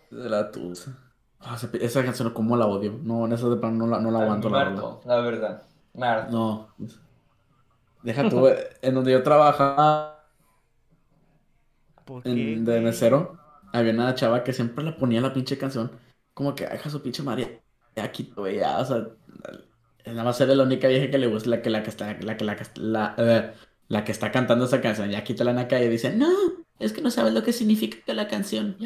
De 0.09 0.29
la 0.29 0.51
tusa. 0.51 0.97
Ah, 1.39 1.57
esa, 1.79 2.03
canción, 2.03 2.31
¿cómo 2.33 2.57
la 2.57 2.65
odio? 2.67 2.99
No, 3.03 3.25
en 3.25 3.33
esa 3.33 3.47
de 3.49 3.55
plano 3.57 3.77
no 3.77 3.87
la, 3.87 3.99
no 4.01 4.11
la 4.11 4.19
aguanto, 4.19 4.49
me 4.49 4.57
la 4.57 4.63
verdad. 4.65 4.93
la 5.05 5.21
verdad. 5.21 5.63
No. 6.27 6.69
Deja 8.03 8.29
tú, 8.29 8.47
en 8.81 8.93
donde 8.95 9.11
yo 9.11 9.23
trabajaba 9.23 10.25
¿Por 12.05 12.23
qué, 12.23 12.31
en- 12.31 12.65
de 12.65 12.81
mesero, 12.81 13.37
había 13.71 13.93
una 13.93 14.15
chava 14.15 14.43
que 14.43 14.53
siempre 14.53 14.83
le 14.83 14.93
ponía 14.93 15.21
la 15.21 15.33
pinche 15.33 15.57
canción. 15.57 15.91
Como 16.33 16.55
que, 16.55 16.65
deja 16.67 16.89
su 16.89 17.01
pinche 17.01 17.23
María. 17.23 17.61
Ya 17.95 18.11
quito, 18.11 18.41
güey, 18.41 18.57
ya, 18.57 18.79
o 18.79 18.85
sea. 18.85 19.07
Nada 20.05 20.23
más 20.23 20.39
era 20.41 20.55
la 20.55 20.63
única 20.63 20.87
vieja 20.87 21.09
que 21.11 21.17
le 21.17 21.27
gusta, 21.27 21.49
la 21.49 21.61
que, 21.61 21.69
la 21.69 21.83
que 21.83 21.89
está, 21.89 22.17
la 22.21 22.37
que, 22.37 22.45
la, 22.45 22.55
que- 22.55 22.79
la, 22.79 23.15
eh, 23.17 23.51
la 23.87 24.03
que 24.03 24.11
está 24.11 24.31
cantando 24.31 24.65
esa 24.65 24.81
canción. 24.81 25.09
Ya 25.09 25.23
quítala 25.23 25.51
en 25.51 25.57
la 25.57 25.67
calle 25.67 25.85
y 25.85 25.89
dice, 25.89 26.15
no, 26.15 26.29
es 26.79 26.93
que 26.93 27.01
no 27.01 27.11
sabes 27.11 27.33
lo 27.33 27.43
que 27.43 27.53
significa 27.53 28.13
la 28.13 28.27
canción. 28.27 28.77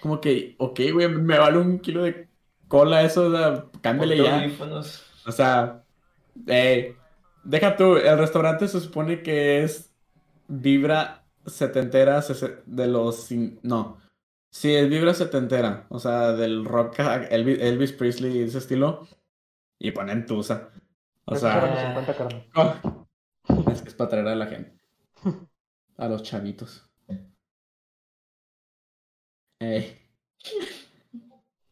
Como 0.00 0.20
que, 0.20 0.54
ok, 0.58 0.80
güey, 0.92 1.08
me 1.08 1.38
vale 1.38 1.58
un 1.58 1.78
kilo 1.80 2.02
de 2.04 2.28
cola 2.68 3.02
eso, 3.02 3.26
o 3.26 3.30
sea, 3.36 3.64
cámbiale 3.80 4.16
Ponte 4.16 4.30
ya. 4.30 4.40
audífonos. 4.40 5.02
O 5.26 5.32
sea, 5.32 5.82
eh, 6.46 6.96
deja 7.44 7.76
tú, 7.76 7.96
el 7.96 8.18
restaurante 8.18 8.68
se 8.68 8.80
supone 8.80 9.22
que 9.22 9.62
es 9.62 9.92
vibra 10.48 11.24
setentera 11.46 12.22
de 12.66 12.86
los... 12.86 13.28
No, 13.62 14.00
Sí, 14.50 14.74
es 14.74 14.86
vibra 14.90 15.14
setentera. 15.14 15.86
O 15.88 15.98
sea, 15.98 16.32
del 16.34 16.66
rock 16.66 16.96
Elvis, 17.30 17.58
Elvis 17.58 17.92
Presley 17.92 18.42
ese 18.42 18.58
estilo. 18.58 19.08
Y 19.84 19.90
ponen 19.90 20.24
Tusa. 20.26 20.70
O 21.24 21.34
sea, 21.34 21.66
los 21.66 21.80
50 21.80 22.16
carnal. 22.16 22.46
oh, 22.54 23.06
es 23.72 23.82
que 23.82 23.88
es 23.88 23.94
para 23.94 24.10
traer 24.10 24.28
a 24.28 24.36
la 24.36 24.46
gente. 24.46 24.80
A 25.96 26.06
los 26.08 26.22
chavitos. 26.22 26.88
Ey. 29.60 29.98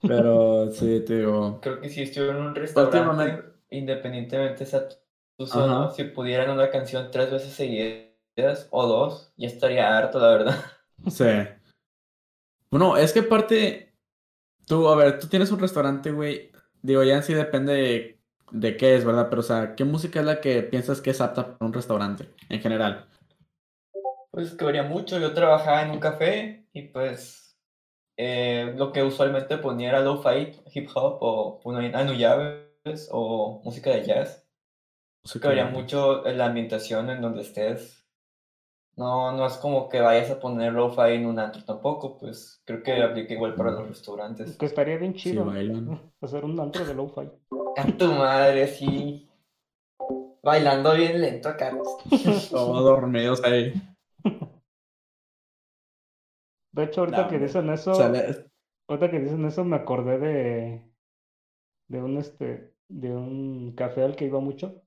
Pero 0.02 0.70
sí, 0.72 1.04
te 1.06 1.18
digo. 1.18 1.60
Creo 1.60 1.80
que 1.80 1.88
si 1.88 2.02
estuviera 2.02 2.36
en 2.36 2.42
un 2.46 2.54
restaurante, 2.54 2.98
Últimamente- 2.98 3.44
independientemente 3.70 4.66
sea 4.66 4.88
tu 5.36 5.46
zona, 5.46 5.84
Ajá. 5.84 5.94
si 5.94 6.04
pudieran 6.04 6.50
una 6.50 6.68
canción 6.70 7.10
tres 7.12 7.30
veces 7.30 7.52
seguidas 7.52 8.66
o 8.70 8.86
dos, 8.88 9.32
ya 9.36 9.46
estaría 9.46 9.96
harto, 9.96 10.18
la 10.18 10.28
verdad. 10.30 10.56
Sí. 11.08 11.24
Bueno, 12.70 12.96
es 12.96 13.12
que 13.12 13.20
aparte, 13.20 13.94
tú, 14.66 14.88
a 14.88 14.96
ver, 14.96 15.18
tú 15.18 15.28
tienes 15.28 15.50
un 15.52 15.60
restaurante, 15.60 16.10
güey. 16.10 16.50
Digo, 16.82 17.02
ya 17.02 17.16
en 17.16 17.22
sí 17.22 17.34
depende 17.34 17.72
de, 17.72 18.20
de 18.50 18.76
qué 18.76 18.96
es, 18.96 19.04
¿verdad? 19.04 19.28
Pero, 19.28 19.40
o 19.40 19.44
sea, 19.44 19.74
¿qué 19.74 19.84
música 19.84 20.20
es 20.20 20.26
la 20.26 20.40
que 20.40 20.62
piensas 20.62 21.00
que 21.00 21.10
es 21.10 21.20
apta 21.20 21.58
para 21.58 21.66
un 21.66 21.72
restaurante 21.72 22.28
en 22.48 22.60
general? 22.60 23.06
Pues 24.30 24.54
que 24.54 24.64
varía 24.64 24.82
mucho. 24.82 25.18
Yo 25.18 25.34
trabajaba 25.34 25.82
en 25.82 25.90
un 25.90 26.00
café 26.00 26.66
y 26.72 26.82
pues 26.82 27.58
eh, 28.16 28.74
lo 28.76 28.92
que 28.92 29.02
usualmente 29.02 29.58
ponía 29.58 29.90
era 29.90 30.00
lo-fi, 30.00 30.52
hip 30.72 30.88
hop 30.94 31.18
o 31.20 31.60
ponía 31.60 31.98
anullaves 31.98 33.08
o 33.10 33.60
música 33.64 33.90
de 33.90 34.04
jazz. 34.04 34.46
Música 35.24 35.48
que 35.48 35.56
varía 35.56 35.70
mucho 35.70 36.22
la 36.24 36.46
ambientación 36.46 37.10
en 37.10 37.20
donde 37.20 37.42
estés. 37.42 37.99
No, 39.00 39.32
no 39.32 39.46
es 39.46 39.54
como 39.54 39.88
que 39.88 39.98
vayas 40.02 40.30
a 40.30 40.38
poner 40.38 40.74
lo-fi 40.74 41.12
en 41.14 41.24
un 41.24 41.38
antro 41.38 41.64
tampoco, 41.64 42.18
pues 42.18 42.60
creo 42.66 42.82
que 42.82 43.02
aplica 43.02 43.32
igual 43.32 43.54
para 43.54 43.70
los 43.70 43.88
restaurantes. 43.88 44.58
Que 44.58 44.66
estaría 44.66 44.98
bien 44.98 45.14
Sí, 45.14 45.30
chido. 45.30 45.46
bailan. 45.46 45.98
Hacer 46.20 46.44
un 46.44 46.60
antro 46.60 46.84
de 46.84 46.92
lo-fi. 46.94 47.30
A 47.78 47.86
tu 47.96 48.12
madre, 48.12 48.66
sí. 48.66 49.26
Bailando 50.42 50.94
bien 50.94 51.18
lento 51.18 51.48
acá. 51.48 51.70
Todos 52.50 52.84
dormidos 52.84 53.42
ahí. 53.42 53.72
De 56.72 56.84
hecho, 56.84 57.00
ahorita 57.00 57.22
No, 57.22 57.28
que 57.28 57.38
dicen 57.38 57.70
eso, 57.70 57.94
Sale- 57.94 58.50
ahorita 58.86 59.10
que 59.10 59.18
dicen 59.20 59.44
eso, 59.46 59.64
me 59.64 59.76
acordé 59.76 60.18
de, 60.18 60.82
de 61.88 62.02
un 62.02 62.18
este, 62.18 62.74
de 62.88 63.16
un 63.16 63.72
café 63.74 64.02
al 64.04 64.14
que 64.14 64.26
iba 64.26 64.40
mucho. 64.40 64.82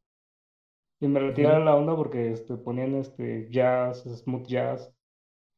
Y 1.03 1.07
me 1.09 1.19
retiraba 1.19 1.59
la 1.59 1.75
onda 1.75 1.97
porque 1.97 2.31
este, 2.31 2.55
ponían 2.55 2.95
este 2.95 3.49
jazz, 3.49 4.03
smooth 4.05 4.47
jazz, 4.47 4.89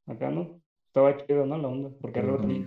acá, 0.08 0.32
¿no? 0.32 0.60
Estaba 0.88 1.16
chido, 1.18 1.46
¿no? 1.46 1.56
La 1.60 1.68
onda, 1.68 1.92
porque 2.02 2.18
arriba 2.18 2.40
también 2.40 2.66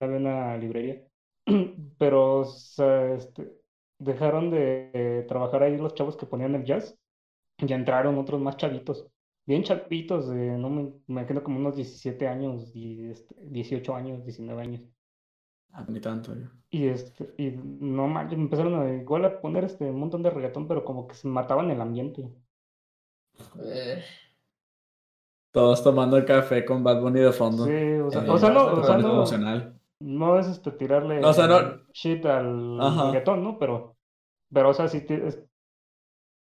había 0.00 0.16
una 0.16 0.56
librería. 0.56 1.02
Pero, 1.98 2.40
o 2.40 2.44
sea, 2.46 3.12
este, 3.12 3.52
dejaron 3.98 4.50
de 4.50 4.90
eh, 4.94 5.26
trabajar 5.28 5.64
ahí 5.64 5.76
los 5.76 5.92
chavos 5.92 6.16
que 6.16 6.24
ponían 6.24 6.54
el 6.54 6.64
jazz 6.64 6.98
y 7.58 7.70
entraron 7.70 8.16
otros 8.16 8.40
más 8.40 8.56
chavitos. 8.56 9.06
Bien 9.44 9.62
chavitos, 9.62 10.30
de, 10.30 10.56
no 10.56 10.70
me, 10.70 10.82
me 10.84 11.20
imagino 11.20 11.44
como 11.44 11.58
unos 11.58 11.76
17 11.76 12.26
años, 12.26 12.74
y, 12.74 13.10
este, 13.10 13.34
18 13.38 13.94
años, 13.94 14.24
19 14.24 14.62
años. 14.62 14.80
Ah, 15.76 15.84
Ni 15.88 16.00
tanto, 16.00 16.34
yo. 16.34 16.46
Y 16.70 16.86
este, 16.86 17.34
y 17.36 17.50
no 17.50 18.06
manches, 18.06 18.38
me 18.38 18.44
empezaron 18.44 18.74
a, 18.80 18.92
igual 18.94 19.24
a 19.24 19.40
poner 19.40 19.64
este 19.64 19.84
un 19.90 19.98
montón 19.98 20.22
de 20.22 20.30
reggaetón, 20.30 20.68
pero 20.68 20.84
como 20.84 21.06
que 21.08 21.14
se 21.14 21.26
mataban 21.28 21.70
el 21.70 21.80
ambiente. 21.80 22.28
Eh, 23.60 24.02
Todos 25.52 25.82
tomando 25.84 26.16
el 26.16 26.24
café 26.24 26.64
con 26.64 26.82
Bad 26.82 27.00
Bunny 27.00 27.20
de 27.20 27.32
fondo. 27.32 27.64
Sí, 27.66 27.72
o 27.72 28.10
sea, 28.10 28.24
Eh, 28.24 28.30
o 28.30 28.38
sea, 28.38 28.50
no, 28.50 28.64
o 28.64 28.66
sea, 28.66 28.74
totalmente 28.76 29.08
no, 29.08 29.14
emocional. 29.14 29.80
no 30.00 30.38
es 30.38 30.46
este 30.48 30.70
tirarle 30.72 31.24
O 31.24 31.32
sea, 31.32 31.46
no- 31.46 31.80
shit 31.92 32.24
al 32.26 32.80
Ajá. 32.80 33.06
reggaetón, 33.06 33.42
¿no? 33.44 33.58
Pero, 33.58 33.96
pero, 34.52 34.70
o 34.70 34.74
sea, 34.74 34.88
sí, 34.88 35.00
ti- 35.00 35.14
es- 35.14 35.42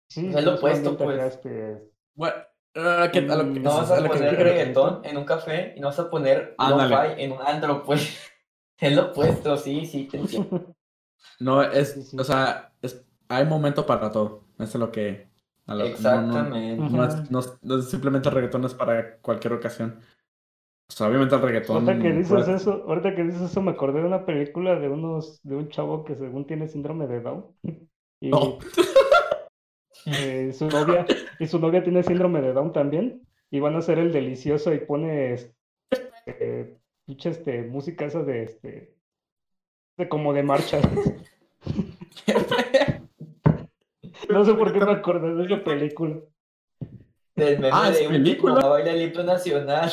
sí, 0.09 0.27
Es 0.27 0.43
lo 0.45 0.53
es 0.53 0.57
opuesto, 0.59 0.97
pues. 0.97 1.19
este, 1.23 1.91
Bueno, 2.15 2.35
a 2.75 3.09
que- 3.11 3.19
a 3.19 3.35
lo 3.35 3.53
que- 3.53 3.59
no 3.59 3.69
vas 3.75 3.91
a 3.91 3.97
a 3.97 3.99
lo 4.01 4.09
que- 4.09 4.17
poner 4.17 4.37
que- 4.37 4.43
reggaetón 4.43 5.01
en 5.05 5.17
un 5.17 5.25
café 5.25 5.73
y 5.75 5.79
no 5.79 5.87
vas 5.87 5.99
a 5.99 6.09
poner 6.09 6.55
lo-fi 6.59 7.21
en 7.21 7.31
un 7.33 7.41
antro, 7.41 7.83
pues. 7.83 8.26
Es 8.79 8.95
lo 8.95 9.07
opuesto, 9.11 9.57
sí, 9.57 9.85
sí, 9.85 10.07
te 10.07 10.17
entiendo. 10.17 10.75
No, 11.39 11.61
es, 11.63 11.93
Sí, 11.93 12.01
sí. 12.03 12.17
o 12.19 12.23
sea, 12.23 12.71
es, 12.81 13.03
hay 13.27 13.45
momento 13.45 13.85
para 13.85 14.11
todo. 14.11 14.45
Eso 14.59 14.77
es 14.77 14.79
lo 14.79 14.91
que... 14.91 15.27
a 15.65 15.75
lo- 15.75 15.79
no- 15.79 15.83
no- 15.83 15.91
Exactamente. 15.95 16.77
No, 16.91 17.05
es, 17.05 17.31
no 17.31 17.39
es- 17.39 17.59
no 17.63 17.77
es 17.79 17.89
simplemente 17.89 18.29
el 18.29 18.35
reggaetón 18.35 18.65
es 18.65 18.73
para 18.75 19.17
cualquier 19.17 19.53
ocasión. 19.53 19.99
O 20.89 20.93
sea, 20.93 21.07
obviamente 21.07 21.35
el 21.35 21.41
reggaetón... 21.41 21.87
Ahorita 21.89 22.01
que 22.01 22.13
dices 22.13 22.29
pues, 22.29 22.47
eso, 22.47 22.83
ahorita 22.87 23.15
que 23.15 23.23
dices 23.23 23.41
eso 23.41 23.61
me 23.61 23.71
acordé 23.71 23.99
de 24.01 24.07
una 24.07 24.25
película 24.25 24.79
de 24.79 24.89
unos, 24.89 25.41
de 25.43 25.55
un 25.55 25.69
chavo 25.69 26.03
que 26.05 26.15
según 26.15 26.45
tiene 26.47 26.67
síndrome 26.67 27.07
de 27.07 27.21
Down. 27.21 27.45
Y 28.21 28.29
No. 28.29 28.57
eh, 30.05 30.51
su 30.53 30.67
novia, 30.69 31.05
y 31.39 31.47
su 31.47 31.59
novia 31.59 31.83
tiene 31.83 32.03
síndrome 32.03 32.41
de 32.41 32.53
Down 32.53 32.73
también. 32.73 33.21
Y 33.51 33.59
van 33.59 33.75
a 33.75 33.79
hacer 33.79 33.99
el 33.99 34.11
delicioso 34.11 34.73
y 34.73 34.79
pone 34.79 35.33
este, 35.33 36.77
pinche, 37.07 37.29
este, 37.29 37.63
música 37.63 38.05
esa 38.05 38.21
de 38.21 38.43
este 38.43 38.93
de 39.97 40.09
como 40.09 40.33
de 40.33 40.43
marcha. 40.43 40.79
No 44.29 44.43
sé 44.43 44.53
por 44.55 44.73
qué 44.73 44.79
me 44.79 44.91
acordé 44.91 45.35
de 45.35 45.45
esa 45.45 45.63
película. 45.63 46.17
Del 47.35 47.59
meme 47.59 47.69
Ah, 47.71 47.89
¿es 47.89 47.99
de 47.99 48.09
película? 48.09 48.67
baila 48.67 48.91
el 48.91 49.03
himno 49.03 49.23
nacional. 49.23 49.89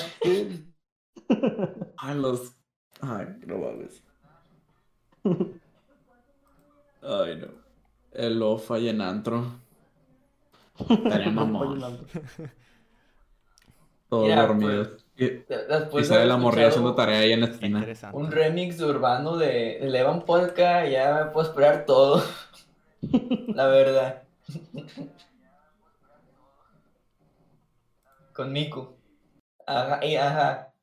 Ay, 1.97 2.15
los... 2.17 2.57
Ay, 3.01 3.27
no 3.47 3.59
mames. 3.59 4.03
Ay, 7.03 7.37
no. 7.37 7.49
El 8.13 8.39
lo-fi 8.41 8.89
en 8.89 9.01
antro. 9.03 9.45
Estaría 10.89 11.31
mamón. 11.31 11.79
Todos 14.09 14.35
dormidos. 14.35 15.04
Y, 15.17 15.29
De- 15.29 15.45
Después 15.69 16.11
y 16.11 16.15
de 16.15 16.27
la 16.27 16.37
morrilla 16.37 16.69
haciendo 16.69 16.95
tarea 16.95 17.21
ahí 17.21 17.33
en 17.33 17.41
la 17.41 17.47
esquina. 17.47 17.87
Un 18.13 18.31
remix 18.33 18.79
de 18.79 18.85
urbano 18.87 19.37
de, 19.37 19.79
de 19.81 19.89
Levan 19.91 20.25
Polka, 20.25 20.87
ya 20.87 21.25
me 21.25 21.31
puedo 21.31 21.47
esperar 21.49 21.85
todo. 21.87 22.23
La 23.49 23.67
verdad. 23.69 24.23
Con 28.35 28.53
Miku. 28.53 28.97
Ajá, 29.67 30.05
y 30.05 30.17
ajá. 30.17 30.75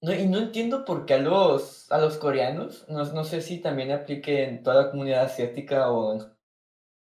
No, 0.00 0.14
y 0.14 0.26
no 0.26 0.38
entiendo 0.38 0.84
por 0.86 1.04
qué 1.04 1.14
a 1.14 1.18
los, 1.18 1.90
a 1.92 1.98
los 1.98 2.16
coreanos, 2.16 2.86
no, 2.88 3.04
no 3.12 3.24
sé 3.24 3.42
si 3.42 3.60
también 3.60 3.90
aplique 3.92 4.44
en 4.44 4.62
toda 4.62 4.84
la 4.84 4.90
comunidad 4.90 5.24
asiática 5.24 5.90
o 5.90 6.14
en, 6.14 6.22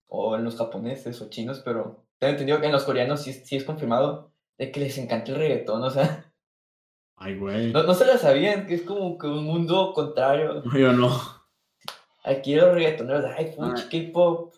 o 0.08 0.36
en 0.36 0.44
los 0.44 0.58
japoneses 0.58 1.22
o 1.22 1.30
chinos, 1.30 1.62
pero 1.64 2.06
tengo 2.20 2.32
entendido 2.32 2.60
que 2.60 2.66
en 2.68 2.72
los 2.72 2.84
coreanos 2.84 3.22
sí, 3.24 3.34
sí 3.34 3.56
es 3.58 3.64
confirmado 3.64 4.32
de 4.58 4.72
que 4.72 4.80
les 4.80 4.98
encanta 4.98 5.32
el 5.32 5.38
reggaetón, 5.38 5.84
o 5.84 5.90
sea, 5.90 6.32
Ay, 7.16 7.38
güey. 7.38 7.72
no, 7.72 7.84
no 7.84 7.94
se 7.94 8.06
la 8.06 8.18
sabían, 8.18 8.66
que 8.68 8.76
es 8.76 8.82
como 8.84 9.18
que 9.18 9.28
un 9.28 9.44
mundo 9.44 9.94
contrario. 9.94 10.64
Yo 10.74 10.94
no. 10.94 11.10
Aquí 12.24 12.56
los 12.56 12.74
reggaetoneros, 12.74 13.26
ay, 13.38 13.54
fuchi, 13.56 13.82
Ah. 13.84 13.90
K-pop, 13.90 14.54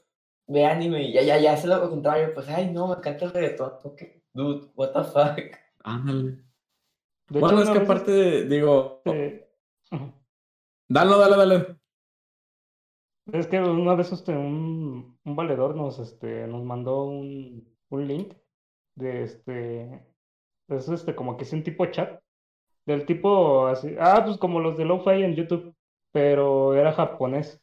ve 0.47 0.65
anime, 0.65 1.03
y 1.03 1.13
ya, 1.13 1.21
ya, 1.21 1.37
ya, 1.37 1.53
es 1.53 1.65
lo 1.65 1.89
contrario, 1.89 2.33
pues, 2.33 2.47
ay, 2.49 2.71
no, 2.71 2.87
me 2.87 2.95
encanta 2.95 3.25
el 3.25 3.31
reggaetón, 3.31 3.73
ok, 3.83 4.01
dude, 4.33 4.67
what 4.75 4.91
the 4.91 5.03
fuck. 5.03 5.55
Ándale. 5.83 6.31
De 7.29 7.39
Bueno, 7.39 7.61
hecho, 7.61 7.71
es 7.73 7.77
que 7.77 7.83
aparte, 7.85 8.11
de- 8.11 8.45
digo... 8.45 9.01
este, 9.05 9.47
Dale, 10.91 11.11
dale, 11.17 11.35
dale. 11.37 11.78
Es 13.33 13.47
que 13.47 13.59
una 13.59 13.95
vez 13.95 14.11
este, 14.11 14.31
un, 14.31 15.17
un 15.23 15.35
valedor 15.35 15.75
nos, 15.75 15.99
este, 15.99 16.47
nos 16.47 16.63
mandó 16.63 17.05
un, 17.05 17.67
un 17.89 18.07
link 18.07 18.33
de 18.95 19.23
este, 19.23 20.05
es 20.67 20.89
este, 20.89 21.15
como 21.15 21.37
que 21.37 21.43
es 21.43 21.53
un 21.53 21.63
tipo 21.63 21.85
chat, 21.87 22.21
del 22.85 23.05
tipo 23.05 23.67
así, 23.67 23.95
ah, 23.99 24.21
pues 24.25 24.37
como 24.37 24.59
los 24.59 24.77
de 24.77 24.85
Lo-Fi 24.85 25.23
en 25.23 25.35
YouTube, 25.35 25.75
pero 26.11 26.75
era 26.75 26.91
japonés. 26.91 27.61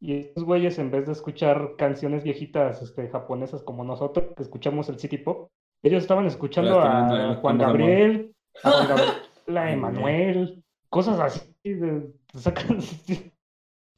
Y 0.00 0.14
estos 0.14 0.44
güeyes, 0.44 0.78
en 0.78 0.90
vez 0.90 1.06
de 1.06 1.12
escuchar 1.12 1.74
canciones 1.76 2.24
viejitas, 2.24 2.82
este, 2.82 3.08
japonesas 3.08 3.62
como 3.62 3.84
nosotros, 3.84 4.34
que 4.36 4.42
escuchamos 4.42 4.88
el 4.88 4.98
City 4.98 5.18
Pop, 5.18 5.50
ellos 5.82 6.02
estaban 6.02 6.26
escuchando 6.26 6.80
a 6.80 7.36
Juan. 7.36 7.58
Gabriel, 7.58 8.34
a 8.62 8.70
Juan 8.70 8.88
Gabriel, 8.88 9.22
a 9.48 9.60
güey. 9.60 9.72
Emanuel, 9.72 10.64
cosas 10.88 11.20
así, 11.20 11.47
de, 11.64 12.12
te 12.32 12.38
sacan, 12.38 12.78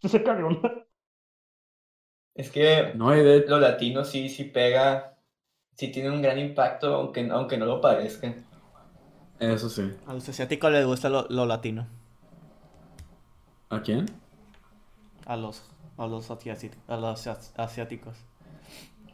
te 0.00 0.08
sacan 0.08 0.36
de 0.38 0.42
onda. 0.44 0.74
Es 2.34 2.50
que 2.50 2.92
No, 2.94 3.10
de 3.10 3.44
lo 3.46 3.58
latino 3.60 4.04
sí, 4.04 4.28
sí 4.28 4.44
pega, 4.44 5.18
sí 5.76 5.88
tiene 5.88 6.10
un 6.10 6.22
gran 6.22 6.38
impacto, 6.38 6.94
aunque, 6.94 7.28
aunque 7.30 7.58
no 7.58 7.66
lo 7.66 7.80
parezca. 7.80 8.32
Eso 9.40 9.68
sí. 9.68 9.92
A 10.06 10.14
los 10.14 10.26
asiáticos 10.28 10.70
les 10.70 10.86
gusta 10.86 11.08
lo, 11.08 11.26
lo 11.28 11.44
latino. 11.44 11.86
¿A 13.68 13.82
quién? 13.82 14.06
A 15.26 15.36
los, 15.36 15.62
a 15.98 16.06
los, 16.06 16.30
asiáti- 16.30 16.70
a 16.88 16.96
los 16.96 17.26
as- 17.26 17.52
asiáticos. 17.58 18.16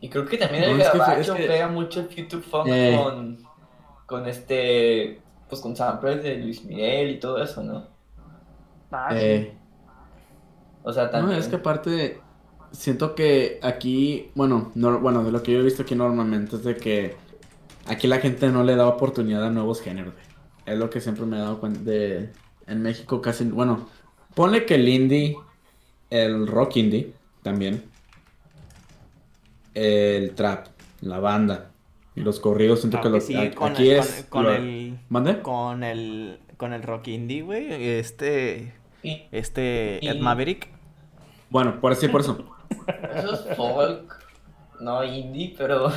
Y 0.01 0.09
creo 0.09 0.27
que 0.27 0.37
también 0.37 0.65
el 0.65 0.77
No, 0.77 0.83
es 0.85 0.91
que- 0.91 0.99
gabacho 0.99 1.35
es 1.35 1.41
que- 1.41 1.47
pega 1.47 1.69
mucho 1.69 2.01
el 2.01 2.09
future 2.09 2.43
funk 2.43 2.67
Eh. 2.69 3.01
con, 3.03 3.39
con 4.07 4.29
este, 4.29 5.21
pues 5.49 5.61
con 5.63 5.75
samples 5.75 6.23
de 6.23 6.37
Luis 6.37 6.63
Miguel 6.65 7.11
y 7.11 7.19
todo 7.19 7.43
eso, 7.43 7.63
¿no? 7.63 7.89
Ah, 8.91 9.09
sí. 9.11 9.17
Eh, 9.19 9.53
O 10.83 10.93
sea, 10.93 11.05
no, 11.07 11.11
también. 11.11 11.39
es 11.39 11.49
que 11.49 11.57
aparte, 11.57 12.21
siento 12.73 13.15
que 13.15 13.59
aquí, 13.63 14.31
bueno, 14.35 14.71
no, 14.75 15.01
bueno, 15.01 15.25
de 15.25 15.33
lo 15.33 15.43
que 15.43 15.53
yo 15.53 15.61
he 15.61 15.63
visto 15.63 15.83
aquí 15.83 15.95
normalmente 15.95 16.57
es 16.57 16.65
de 16.65 16.77
que 16.77 17.17
aquí 17.87 18.07
la 18.07 18.19
gente 18.19 18.49
no 18.49 18.63
le 18.65 18.77
da 18.77 18.87
oportunidad 18.89 19.45
a 19.45 19.51
nuevos 19.51 19.81
géneros. 19.81 20.15
Es 20.65 20.79
lo 20.79 20.91
que 20.91 21.01
siempre 21.01 21.27
me 21.27 21.37
he 21.37 21.41
dado 21.41 21.59
cuenta 21.61 21.81
de... 21.81 22.31
En 22.67 22.83
México 22.83 23.21
casi, 23.23 23.45
bueno, 23.45 23.89
ponle 24.35 24.67
que 24.67 24.75
el 24.75 24.89
indie, 24.89 25.37
el 26.11 26.47
rock 26.49 26.77
indie 26.79 27.13
también, 27.43 27.85
el 29.75 30.35
trap, 30.35 30.69
la 31.01 31.19
banda 31.21 31.71
y 32.15 32.21
los 32.23 32.41
corridos, 32.41 32.81
siento 32.81 33.01
que 33.01 33.09
Aunque 33.09 33.19
los, 33.19 33.25
sí, 33.25 33.37
a- 33.37 33.55
con, 33.55 33.73
aquí 33.73 33.91
el- 33.91 33.99
es... 34.01 34.27
con, 34.29 34.43
con 34.43 34.45
lo- 34.45 34.53
el 34.57 34.99
¿Mande? 35.09 35.43
con 35.43 35.85
el 35.85 36.39
con 36.57 36.73
el 36.73 36.83
rock 36.83 37.09
indie, 37.09 37.43
güey, 37.43 37.73
este 37.99 38.73
Y 39.03 39.23
este 39.33 40.05
Ed 40.07 40.15
Y- 40.17 40.21
Maverick. 40.21 40.69
Bueno, 41.51 41.81
por 41.81 41.93
así, 41.93 42.09
por 42.09 42.23
eso. 42.23 42.39
eso 43.15 43.35
es 43.35 43.57
folk, 43.57 44.25
no 44.81 45.05
indie, 45.05 45.55
pero 45.57 45.93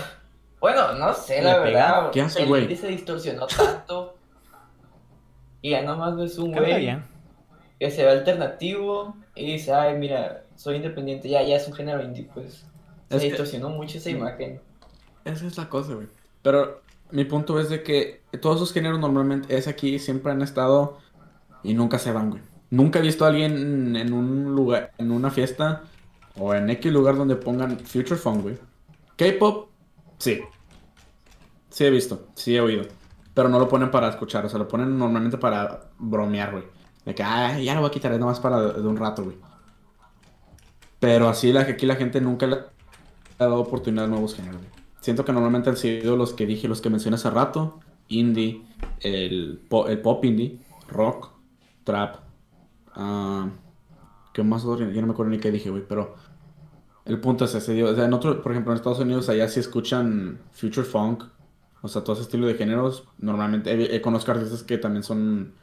bueno, 0.59 0.93
no 0.93 1.13
sé, 1.13 1.41
la 1.41 1.59
verdad. 1.59 2.11
¿Qué 2.11 2.21
hace, 2.21 2.43
el 2.43 2.47
güey? 2.49 2.63
indie 2.63 2.77
se 2.77 2.87
distorsionó 2.87 3.47
tanto. 3.47 4.15
y 5.61 5.71
ya 5.71 5.81
nomás 5.81 6.15
ves 6.15 6.37
un 6.37 6.51
güey 6.53 6.97
que 7.79 7.91
se 7.91 8.03
ve 8.03 8.11
alternativo 8.11 9.15
y 9.35 9.53
dice, 9.53 9.73
ay, 9.73 9.97
mira, 9.97 10.43
soy 10.55 10.75
independiente, 10.77 11.29
ya, 11.29 11.41
ya 11.43 11.55
es 11.55 11.67
un 11.67 11.73
género 11.73 12.03
indie, 12.03 12.29
pues. 12.33 12.65
Se 13.09 13.15
Es 13.15 13.21
que- 13.21 13.29
distorsionó 13.29 13.69
mucho 13.69 13.97
esa 13.97 14.09
imagen. 14.09 14.61
Esa 15.25 15.47
es 15.47 15.57
la 15.57 15.67
cosa, 15.69 15.93
güey. 15.95 16.07
Pero 16.41 16.81
mi 17.11 17.25
punto 17.25 17.59
es 17.59 17.69
de 17.69 17.83
que 17.83 18.21
todos 18.41 18.57
esos 18.57 18.73
géneros 18.73 18.99
normalmente 18.99 19.55
es 19.57 19.67
aquí, 19.67 19.99
siempre 19.99 20.31
han 20.31 20.41
estado 20.41 20.99
y 21.63 21.73
nunca 21.73 21.99
se 21.99 22.11
van, 22.11 22.29
güey. 22.29 22.41
Nunca 22.69 22.99
he 22.99 23.01
visto 23.01 23.25
a 23.25 23.29
alguien 23.29 23.95
en 23.95 24.13
un 24.13 24.55
lugar, 24.55 24.91
en 24.97 25.11
una 25.11 25.31
fiesta 25.31 25.83
o 26.37 26.53
en 26.53 26.69
X 26.69 26.91
lugar 26.91 27.17
donde 27.17 27.35
pongan 27.35 27.79
Future 27.79 28.15
Funk, 28.15 28.43
güey. 28.43 28.57
K-pop, 29.15 29.69
sí. 30.19 30.41
Sí 31.69 31.85
he 31.85 31.89
visto, 31.89 32.27
sí 32.35 32.55
he 32.55 32.61
oído. 32.61 32.85
Pero 33.33 33.49
no 33.49 33.59
lo 33.59 33.67
ponen 33.67 33.89
para 33.89 34.09
escuchar, 34.09 34.45
o 34.45 34.49
sea, 34.49 34.59
lo 34.59 34.67
ponen 34.67 34.97
normalmente 34.97 35.37
para 35.37 35.89
bromear, 35.97 36.51
güey. 36.51 36.63
De 37.05 37.15
que, 37.15 37.23
ah, 37.23 37.59
ya 37.59 37.73
lo 37.73 37.81
voy 37.81 37.89
a 37.89 37.91
quitar, 37.91 38.11
es 38.11 38.19
nomás 38.19 38.39
para 38.39 38.61
de, 38.61 38.87
un 38.87 38.97
rato, 38.97 39.23
güey. 39.23 39.37
Pero 40.99 41.29
así 41.29 41.51
la, 41.51 41.61
aquí 41.61 41.85
la 41.85 41.95
gente 41.95 42.21
nunca 42.21 42.45
le 42.45 42.55
ha 42.55 42.63
dado 43.39 43.59
oportunidad 43.59 44.05
a 44.05 44.07
nuevos 44.07 44.35
géneros, 44.35 44.57
güey. 44.57 44.78
Siento 45.01 45.23
que 45.25 45.31
normalmente 45.33 45.69
han 45.69 45.77
sido 45.77 46.15
los 46.17 46.33
que 46.33 46.45
dije, 46.45 46.67
los 46.67 46.81
que 46.81 46.89
mencioné 46.89 47.15
hace 47.15 47.29
rato. 47.29 47.79
Indie, 48.09 48.63
el, 49.01 49.61
po- 49.69 49.87
el 49.87 50.01
pop 50.01 50.23
indie, 50.25 50.59
rock, 50.89 51.31
trap. 51.83 52.17
ah, 52.95 53.49
¿Qué 54.33 54.43
más? 54.43 54.63
Ya 54.63 54.69
no 55.01 55.07
me 55.07 55.13
acuerdo 55.13 55.31
ni 55.31 55.39
qué 55.39 55.51
dije, 55.51 55.69
güey, 55.69 55.83
pero... 55.87 56.15
El 57.05 57.19
punto 57.19 57.45
es 57.45 57.55
ese, 57.55 57.73
digo, 57.73 57.89
o 57.89 57.95
sea, 57.95 58.05
en 58.05 58.13
otro, 58.13 58.41
por 58.41 58.51
ejemplo, 58.51 58.71
en 58.71 58.77
Estados 58.77 58.99
Unidos, 58.99 59.29
allá 59.29 59.47
sí 59.47 59.59
escuchan 59.59 60.39
future 60.51 60.85
funk, 60.85 61.23
o 61.81 61.87
sea, 61.87 62.03
todo 62.03 62.13
ese 62.13 62.23
estilo 62.23 62.45
de 62.47 62.53
géneros. 62.55 63.05
Normalmente 63.17 63.71
he, 63.71 63.95
he 63.95 64.01
conozco 64.01 64.31
artistas 64.31 64.63
que 64.63 64.77
también 64.77 65.03
son... 65.03 65.53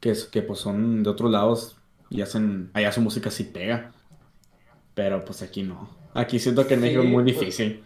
Que, 0.00 0.10
es- 0.10 0.24
que 0.26 0.42
pues 0.42 0.58
son 0.60 1.02
de 1.02 1.10
otros 1.10 1.30
lados 1.30 1.76
y 2.10 2.22
hacen... 2.22 2.70
Allá 2.74 2.92
su 2.92 3.00
música 3.00 3.30
sí 3.30 3.44
pega. 3.44 3.92
Pero 4.94 5.24
pues 5.24 5.42
aquí 5.42 5.62
no. 5.62 5.88
Aquí 6.14 6.38
siento 6.38 6.66
que 6.66 6.74
en 6.74 6.80
Sí, 6.80 6.80
México 6.80 7.02
es 7.02 7.08
muy 7.08 7.24
pues, 7.24 7.24
difícil. 7.24 7.84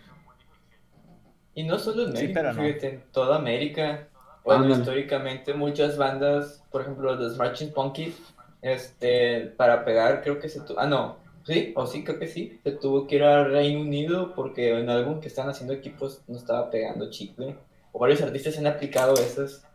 Y 1.55 1.64
no 1.64 1.79
solo 1.79 2.05
en 2.05 2.12
Sí, 2.14 2.29
México, 2.29 2.33
pero 2.33 2.53
no. 2.53 2.62
fíjate, 2.62 2.89
en 2.89 3.03
toda 3.12 3.37
América. 3.37 4.09
Bueno, 4.45 4.68
históricamente 4.68 5.55
muchas 5.55 5.97
bandas, 5.97 6.64
por 6.70 6.83
ejemplo, 6.83 7.14
los 7.16 7.37
Marching 7.37 7.72
Punkies, 7.72 8.22
este, 8.62 9.47
para 9.57 9.85
pegar 9.85 10.22
creo 10.22 10.39
que 10.39 10.49
se 10.49 10.61
tuvo, 10.61 10.79
ah 10.79 10.87
no, 10.87 11.18
sí, 11.45 11.72
o 11.77 11.87
sí, 11.87 12.05
creo 12.05 12.18
que 12.18 12.29
sí, 12.29 12.61
se 12.62 12.72
tuvo 12.72 13.07
que 13.07 13.16
ir 13.16 13.24
al 13.24 13.51
Reino 13.51 13.81
Unido 13.81 14.35
porque 14.35 14.79
en 14.79 14.89
álbum 14.91 15.20
que 15.20 15.29
están 15.29 15.49
haciendo 15.49 15.74
equipos 15.74 16.22
no 16.29 16.37
estaba 16.37 16.70
pegando 16.70 17.11
chicle. 17.11 17.59
O 17.93 17.99
varios 17.99 18.20
artistas 18.22 18.59
han 18.59 18.66
aplicado 18.66 19.14
esas. 19.20 19.66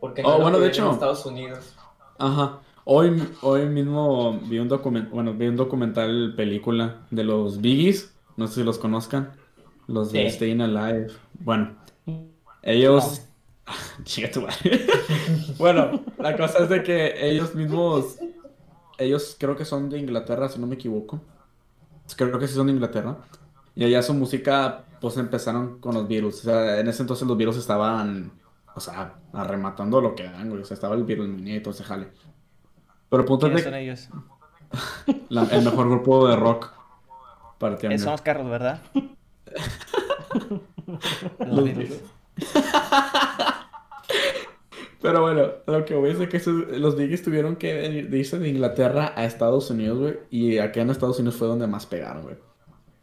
Porque 0.00 0.24
no 0.24 0.34
Oh, 0.34 0.38
lo 0.38 0.40
bueno, 0.40 0.60
de 0.60 0.68
podían 0.68 0.84
en 0.86 0.88
hecho. 0.88 0.90
Estados 0.90 1.24
Unidos. 1.26 1.80
Ajá. 2.18 2.60
Hoy, 2.88 3.20
hoy 3.42 3.66
mismo 3.66 4.38
vi 4.44 4.60
un 4.60 4.68
documental, 4.68 5.12
bueno, 5.12 5.34
vi 5.34 5.48
un 5.48 5.56
documental 5.56 6.34
película 6.36 7.04
de 7.10 7.24
los 7.24 7.60
Biggies, 7.60 8.14
no 8.36 8.46
sé 8.46 8.60
si 8.60 8.62
los 8.62 8.78
conozcan, 8.78 9.32
los 9.88 10.12
de 10.12 10.30
Sí. 10.30 10.36
Staying 10.36 10.60
Alive. 10.60 11.08
Bueno, 11.40 11.74
ellos... 12.62 13.22
Chica 14.04 14.30
tu 14.30 14.42
madre. 14.42 14.86
Bueno, 15.58 16.04
la 16.20 16.36
cosa 16.36 16.62
es 16.62 16.68
de 16.68 16.84
que 16.84 17.28
ellos 17.28 17.56
mismos, 17.56 18.18
ellos 18.98 19.36
creo 19.36 19.56
que 19.56 19.64
son 19.64 19.90
de 19.90 19.98
Inglaterra, 19.98 20.48
si 20.48 20.60
no 20.60 20.68
me 20.68 20.76
equivoco. 20.76 21.20
Creo 22.16 22.38
que 22.38 22.46
sí 22.46 22.54
son 22.54 22.68
de 22.68 22.74
Inglaterra. 22.74 23.16
Y 23.74 23.82
allá 23.82 24.00
su 24.00 24.14
música, 24.14 24.84
pues 25.00 25.16
empezaron 25.16 25.80
con 25.80 25.94
los 25.94 26.06
Beatles. 26.06 26.38
O 26.38 26.42
sea, 26.44 26.78
en 26.78 26.86
ese 26.86 27.02
entonces 27.02 27.26
los 27.26 27.36
Beatles 27.36 27.56
estaban, 27.58 28.30
o 28.76 28.78
sea, 28.78 29.16
arrematando 29.32 30.00
lo 30.00 30.14
que 30.14 30.22
dan, 30.22 30.50
güey. 30.50 30.62
O 30.62 30.64
sea, 30.64 30.76
estaba 30.76 30.94
el 30.94 31.02
Beatlemania 31.02 31.56
y 31.56 31.60
todo 31.60 31.74
ese 31.74 31.82
jale. 31.82 32.12
Pero 33.08 33.22
el 33.22 33.26
punto 33.26 33.46
es 33.46 33.62
¿Quiénes 33.62 33.64
de 33.64 33.70
son 33.70 33.74
ellos? 33.74 34.08
la- 35.28 35.44
el 35.44 35.64
mejor 35.64 35.88
grupo 35.88 36.28
de 36.28 36.36
rock 36.36 36.72
para 37.58 37.76
ti, 37.76 37.86
Eh, 37.86 37.98
los 37.98 38.20
carros, 38.22 38.48
¿verdad? 38.50 38.80
Los 41.38 41.48
Los 41.48 41.64
Beatles. 41.64 42.02
Pero 45.02 45.20
bueno, 45.22 45.48
lo 45.66 45.84
que 45.84 45.94
voy 45.94 46.10
es 46.10 46.28
que 46.28 46.36
esos- 46.38 46.66
los 46.68 46.96
Biggies 46.96 47.22
tuvieron 47.22 47.56
que 47.56 47.74
venir- 47.74 48.08
de 48.08 48.18
irse 48.18 48.38
de 48.38 48.48
Inglaterra 48.48 49.12
a 49.14 49.24
Estados 49.24 49.70
Unidos, 49.70 49.98
güey. 49.98 50.14
Y 50.30 50.58
acá 50.58 50.80
en 50.80 50.90
Estados 50.90 51.18
Unidos 51.18 51.36
fue 51.36 51.46
donde 51.48 51.66
más 51.66 51.86
pegaron, 51.86 52.22
güey. 52.24 52.36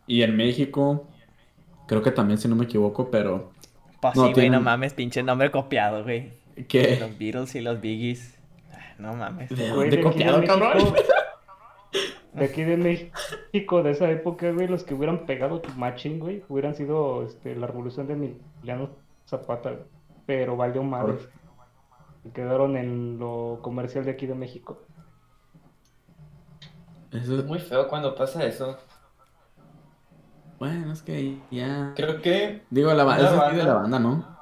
Y 0.07 0.21
en 0.23 0.35
México, 0.35 1.07
creo 1.87 2.01
que 2.01 2.11
también, 2.11 2.37
si 2.39 2.47
no 2.47 2.55
me 2.55 2.65
equivoco, 2.65 3.09
pero 3.09 3.51
Pues 4.01 4.15
No, 4.15 4.27
sí, 4.27 4.33
güey, 4.33 4.49
no 4.49 4.59
mames, 4.59 4.93
pinche 4.93 5.23
nombre 5.23 5.49
copiado, 5.49 6.03
güey. 6.03 6.33
que 6.67 6.97
Los 6.99 7.17
Beatles 7.17 7.55
y 7.55 7.61
los 7.61 7.79
Biggies. 7.79 8.32
No 9.03 9.13
mames. 9.13 9.49
¿De 9.49 9.55
Güey, 9.55 9.89
dónde 9.89 9.89
de 9.89 9.95
aquí 9.95 9.97
de 9.97 10.03
copiado, 10.31 10.43
cabrón? 10.45 10.73
México, 10.77 10.97
de 12.33 12.45
aquí 12.45 12.63
de 12.63 12.77
México, 12.77 13.83
de 13.83 13.91
esa 13.91 14.09
época, 14.09 14.51
güey, 14.51 14.67
los 14.67 14.83
que 14.83 14.93
hubieran 14.93 15.25
pegado 15.25 15.59
tu 15.59 15.69
matching, 15.73 16.19
güey, 16.19 16.43
hubieran 16.47 16.73
sido 16.75 17.23
este, 17.23 17.55
la 17.55 17.67
revolución 17.67 18.07
de 18.07 18.13
Emiliano 18.13 18.89
Zapata, 19.27 19.71
güey. 19.71 19.83
Pero 20.25 20.55
valió 20.55 20.83
madres. 20.83 21.27
Y 22.23 22.29
quedaron 22.29 22.77
en 22.77 23.19
lo 23.19 23.59
comercial 23.61 24.05
de 24.05 24.11
aquí 24.11 24.25
de 24.25 24.35
México. 24.35 24.81
Eso- 27.11 27.37
Es 27.39 27.45
muy 27.45 27.59
feo 27.59 27.87
cuando 27.87 28.15
pasa 28.15 28.43
eso. 28.45 28.77
bueno, 30.59 30.93
es 30.93 31.01
que 31.01 31.37
ya... 31.51 31.91
Creo 31.95 32.21
que 32.21 32.61
Digo, 32.69 32.93
la, 32.93 33.03
ba- 33.03 33.15
Una 33.19 33.27
es 33.27 33.33
aquí 33.33 33.55
de 33.57 33.63
banda. 33.63 33.65
la 33.65 33.73
banda, 33.73 33.99
¿no? 33.99 34.33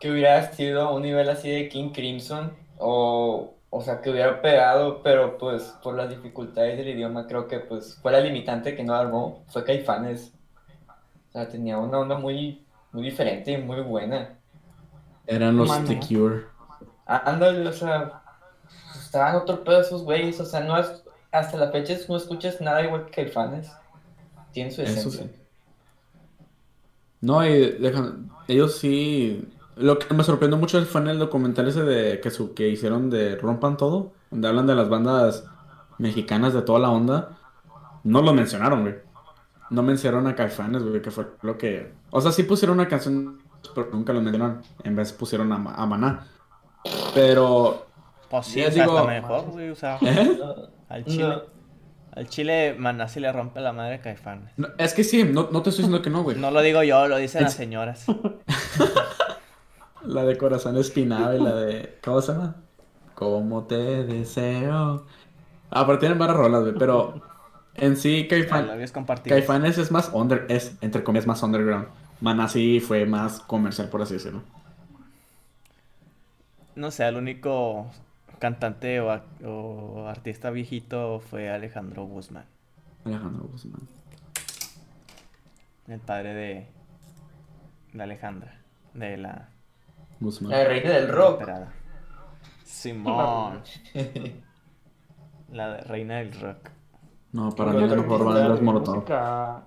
que 0.00 0.10
hubiera 0.12 0.42
sido 0.52 0.94
un 0.94 1.02
nivel 1.02 1.28
así 1.28 1.50
de 1.50 1.68
King 1.68 1.90
Crimson 1.90 2.52
o, 2.78 3.54
o 3.70 3.82
sea, 3.82 4.00
que 4.00 4.10
hubiera 4.10 4.40
pegado, 4.40 5.02
pero 5.02 5.36
pues 5.38 5.62
por 5.82 5.94
las 5.94 6.08
dificultades 6.10 6.78
del 6.78 6.88
idioma 6.88 7.26
creo 7.26 7.46
que 7.48 7.60
pues 7.60 7.96
fue 8.00 8.12
la 8.12 8.20
limitante 8.20 8.74
que 8.74 8.84
no 8.84 8.94
armó, 8.94 9.44
fue 9.48 9.64
Caifanes. 9.64 10.32
O 11.28 11.32
sea, 11.32 11.48
tenía 11.48 11.78
una 11.78 11.98
onda 11.98 12.16
muy, 12.18 12.64
muy 12.92 13.02
diferente 13.04 13.52
y 13.52 13.58
muy 13.58 13.80
buena. 13.82 14.38
Eran 15.26 15.56
los 15.56 15.68
Mano. 15.68 15.86
The 15.86 16.00
Cure. 16.00 16.46
Ah, 17.06 17.22
Ándale, 17.26 17.68
o 17.68 17.72
sea, 17.72 18.22
estaban 18.94 19.36
otro 19.36 19.62
pedo 19.62 19.80
esos 19.80 20.02
güeyes, 20.04 20.40
o 20.40 20.44
sea, 20.46 20.60
no 20.60 20.78
es, 20.78 21.04
hasta 21.30 21.58
la 21.58 21.70
fecha 21.70 21.94
no 22.08 22.16
escuchas 22.16 22.60
nada 22.60 22.82
igual 22.82 23.06
que 23.06 23.10
Caifanes. 23.24 23.70
Tiene 24.52 24.70
su 24.70 24.82
Eso 24.82 25.10
esencia. 25.10 25.24
sí. 25.24 25.30
No, 27.20 27.44
y 27.46 27.72
dejan, 27.78 28.30
ellos 28.46 28.78
sí. 28.78 29.46
Lo 29.78 29.98
que 29.98 30.12
me 30.14 30.24
sorprendió 30.24 30.58
mucho 30.58 30.84
fue 30.84 31.00
en 31.00 31.08
el 31.08 31.18
documental 31.18 31.68
ese 31.68 31.82
de 31.82 32.20
que, 32.20 32.30
su, 32.30 32.54
que 32.54 32.68
hicieron 32.68 33.10
de 33.10 33.36
Rompan 33.36 33.76
Todo, 33.76 34.12
donde 34.30 34.48
hablan 34.48 34.66
de 34.66 34.74
las 34.74 34.88
bandas 34.88 35.44
mexicanas 35.98 36.52
de 36.54 36.62
toda 36.62 36.78
la 36.80 36.90
onda. 36.90 37.30
No 38.04 38.22
lo 38.22 38.32
mencionaron, 38.34 38.82
güey. 38.82 38.96
No 39.70 39.82
mencionaron 39.82 40.26
a 40.26 40.34
Caifanes, 40.34 40.82
güey, 40.82 41.02
que 41.02 41.10
fue 41.10 41.26
lo 41.42 41.58
que. 41.58 41.92
O 42.10 42.20
sea, 42.20 42.32
sí 42.32 42.42
pusieron 42.44 42.78
una 42.78 42.88
canción, 42.88 43.40
pero 43.74 43.88
nunca 43.92 44.12
lo 44.12 44.20
mencionaron. 44.22 44.62
En 44.84 44.96
vez 44.96 45.12
pusieron 45.12 45.52
a, 45.52 45.56
a 45.56 45.86
Maná. 45.86 46.26
Pero. 47.14 47.86
Pues 48.30 48.46
sí, 48.46 48.60
o 48.64 48.70
sea, 48.70 48.84
digo- 48.84 48.98
está 48.98 49.08
mejor, 49.10 49.44
güey. 49.50 49.70
O 49.70 49.74
sea, 49.76 49.98
¿eh? 50.02 50.38
Al 50.88 51.04
chile. 51.04 51.24
no. 51.28 51.58
Al 52.12 52.28
chile, 52.28 52.74
maná 52.76 53.06
sí 53.06 53.20
le 53.20 53.30
rompe 53.30 53.60
la 53.60 53.72
madre 53.72 53.96
a 53.96 54.00
Caifanes. 54.00 54.50
No, 54.56 54.66
es 54.76 54.92
que 54.92 55.04
sí, 55.04 55.22
no, 55.22 55.50
no 55.52 55.62
te 55.62 55.70
estoy 55.70 55.84
diciendo 55.84 56.02
que 56.02 56.10
no, 56.10 56.22
güey. 56.24 56.36
No 56.36 56.50
lo 56.50 56.60
digo 56.62 56.82
yo, 56.82 57.06
lo 57.06 57.16
dicen 57.16 57.44
las 57.44 57.52
señoras. 57.54 58.06
La 60.02 60.24
de 60.24 60.36
Corazón 60.38 60.76
Espinado 60.76 61.36
y 61.36 61.40
la 61.40 61.54
de. 61.54 61.98
¿Cómo 62.02 62.20
se 62.20 62.32
llama? 62.32 62.56
¿Cómo 63.14 63.64
te 63.66 64.04
deseo? 64.04 65.06
Ah, 65.70 65.86
pero 65.86 65.98
tienen 65.98 66.18
varias 66.18 66.38
rolas, 66.38 66.62
güey. 66.62 66.74
Pero 66.78 67.22
En 67.74 67.96
sí, 67.96 68.28
compartido. 68.92 69.34
Caifanes 69.36 69.78
es 69.78 69.90
más 69.90 70.10
under, 70.12 70.46
es 70.48 70.76
entre 70.80 71.02
comillas 71.04 71.26
más 71.26 71.42
underground. 71.42 71.88
Maná 72.20 72.48
sí 72.48 72.80
fue 72.80 73.06
más 73.06 73.40
comercial, 73.40 73.88
por 73.88 74.02
así 74.02 74.14
decirlo. 74.14 74.42
No 76.76 76.90
sé, 76.90 77.06
el 77.08 77.16
único 77.16 77.86
cantante 78.38 79.00
o 79.00 80.06
artista 80.08 80.50
viejito 80.50 81.20
fue 81.20 81.50
Alejandro 81.50 82.04
Guzmán, 82.04 82.46
Alejandro 83.04 83.44
Guzmán. 83.48 83.88
el 85.88 86.00
padre 86.00 86.34
de, 86.34 86.66
de 87.92 88.02
Alejandra, 88.02 88.60
de 88.94 89.16
la 89.16 89.48
Guzmán. 90.20 90.50
La 90.52 90.64
reina 90.64 90.90
del 90.90 91.08
rock. 91.08 91.48
Simón, 92.64 93.62
la 95.52 95.68
de- 95.74 95.80
reina 95.82 96.16
del 96.18 96.38
rock. 96.40 96.70
No, 97.32 97.50
para 97.50 97.72
mí 97.72 97.86
la 97.86 97.96
mejor 97.96 98.24
banda 98.24 98.52
es 98.54 98.58
de 98.60 98.64
Molotov. 98.64 98.94
música, 98.96 99.62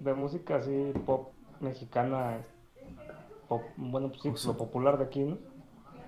de 0.00 0.14
música 0.14 0.56
así 0.56 0.92
pop 1.06 1.30
mexicana, 1.60 2.38
pop, 3.48 3.62
bueno, 3.76 4.08
pues 4.08 4.20
sí, 4.22 4.30
Rosa. 4.30 4.48
lo 4.48 4.56
popular 4.56 4.98
de 4.98 5.04
aquí, 5.04 5.20
¿no? 5.24 5.38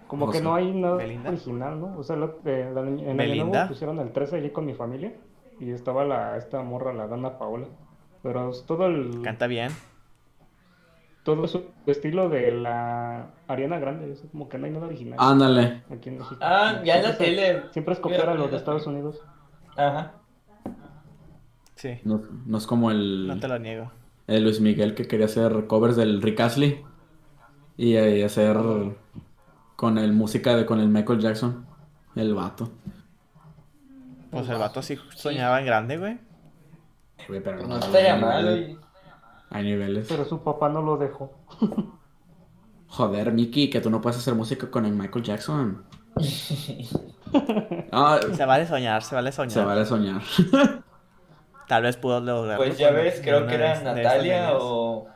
Como 0.08 0.26
Rosa. 0.26 0.38
que 0.38 0.44
no 0.44 0.54
hay 0.54 0.72
nada 0.72 0.96
Belinda. 0.96 1.30
original, 1.30 1.80
¿no? 1.80 1.96
O 1.98 2.02
sea, 2.02 2.16
lo- 2.16 2.38
la- 2.44 2.80
en 2.80 3.20
el 3.20 3.48
nuevo 3.50 3.68
pusieron 3.68 3.98
el 4.00 4.12
13 4.12 4.36
allí 4.36 4.50
con 4.50 4.66
mi 4.66 4.74
familia 4.74 5.14
y 5.60 5.70
estaba 5.70 6.04
la 6.04 6.36
esta 6.36 6.62
morra, 6.62 6.92
la 6.92 7.06
Dana 7.06 7.38
Paola. 7.38 7.66
Pero 8.22 8.50
es 8.50 8.64
todo 8.66 8.86
el 8.86 9.22
Canta 9.22 9.46
bien. 9.46 9.70
Todo 11.34 11.48
su 11.48 11.64
estilo 11.86 12.28
de 12.28 12.52
la 12.52 13.30
Ariana 13.48 13.78
Grande, 13.78 14.12
es 14.12 14.22
como 14.32 14.48
que 14.48 14.58
no 14.58 14.66
hay 14.66 14.72
nada 14.72 14.86
original 14.86 15.16
Ándale. 15.20 15.82
aquí 15.90 16.08
en 16.10 16.18
México. 16.18 16.36
Ah, 16.40 16.80
ya 16.84 16.96
en 16.98 17.02
la 17.02 17.08
Siempre 17.14 17.46
es- 17.46 17.52
tele. 17.58 17.62
Siempre 17.72 17.94
es 17.94 18.00
copiar 18.00 18.28
a 18.28 18.34
los 18.34 18.50
de 18.50 18.56
Estados 18.56 18.86
Unidos. 18.86 19.20
Ajá. 19.76 20.12
Sí, 21.74 21.98
No, 22.04 22.22
no 22.46 22.58
es 22.58 22.66
como 22.66 22.90
el, 22.90 23.26
no 23.26 23.38
te 23.40 23.48
lo 23.48 23.58
niego. 23.58 23.90
el 24.26 24.44
Luis 24.44 24.60
Miguel 24.60 24.94
que 24.94 25.06
quería 25.08 25.26
hacer 25.26 25.66
covers 25.66 25.96
del 25.96 26.20
Rick 26.20 26.40
Astley 26.40 26.82
y, 27.78 27.94
eh, 27.96 28.22
hacer 28.24 28.58
con 29.76 29.96
el 29.96 30.12
música 30.12 30.54
de 30.56 30.66
con 30.66 30.78
el 30.80 30.88
Michael 30.88 31.20
Jackson. 31.20 31.66
El 32.14 32.34
vato. 32.34 32.70
Pues 34.30 34.48
el 34.48 34.58
vato 34.58 34.82
sí 34.82 34.98
soñaba 35.16 35.58
en 35.60 35.66
grande, 35.66 35.96
güey. 35.96 36.18
Güey, 37.28 37.42
pero 37.42 37.66
No 37.66 37.74
hay 37.76 37.80
estaría 37.80 38.16
mal, 38.16 38.46
oye. 38.48 38.76
Hay 39.50 39.64
niveles. 39.64 40.06
Pero 40.08 40.24
su 40.24 40.42
papá 40.42 40.68
no 40.68 40.80
lo 40.82 40.96
dejó. 40.96 41.32
Joder, 42.88 43.32
Mickey, 43.32 43.70
que 43.70 43.80
tú 43.80 43.90
no 43.90 44.00
puedes 44.00 44.18
hacer 44.18 44.34
música 44.34 44.70
con 44.70 44.84
el 44.86 44.92
Michael 44.92 45.24
Jackson. 45.24 45.84
Ah, 47.92 48.18
Se 48.34 48.44
vale 48.44 48.66
soñar, 48.66 49.02
se 49.04 49.14
vale 49.14 49.30
soñar. 49.30 49.52
se 49.52 49.64
vale 49.64 49.86
soñar. 49.86 50.20
Tal 51.68 51.82
vez 51.84 51.96
pudo 51.96 52.20
lograrlo. 52.20 52.64
Pues 52.64 52.76
ya 52.76 52.90
ves, 52.90 53.20
creo 53.22 53.46
que 53.46 53.54
era 53.54 53.80
Natalia 53.82 54.54
o. 54.58 55.06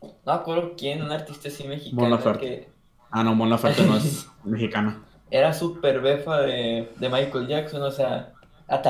No 0.00 0.10
me 0.24 0.32
acuerdo 0.32 0.74
quién, 0.76 1.02
un 1.02 1.10
artista 1.10 1.48
así 1.48 1.66
mexicano 1.66 2.20
que 2.38 2.70
Ah, 3.10 3.24
no, 3.24 3.34
Mon 3.34 3.50
Laferte 3.50 3.84
no 3.84 3.96
es 3.96 4.28
mexicana. 4.44 5.02
era 5.30 5.52
súper 5.52 6.00
befa 6.00 6.42
de, 6.42 6.92
de 6.96 7.08
Michael 7.08 7.48
Jackson, 7.48 7.82
o 7.82 7.90
sea, 7.90 8.34
a 8.68 8.80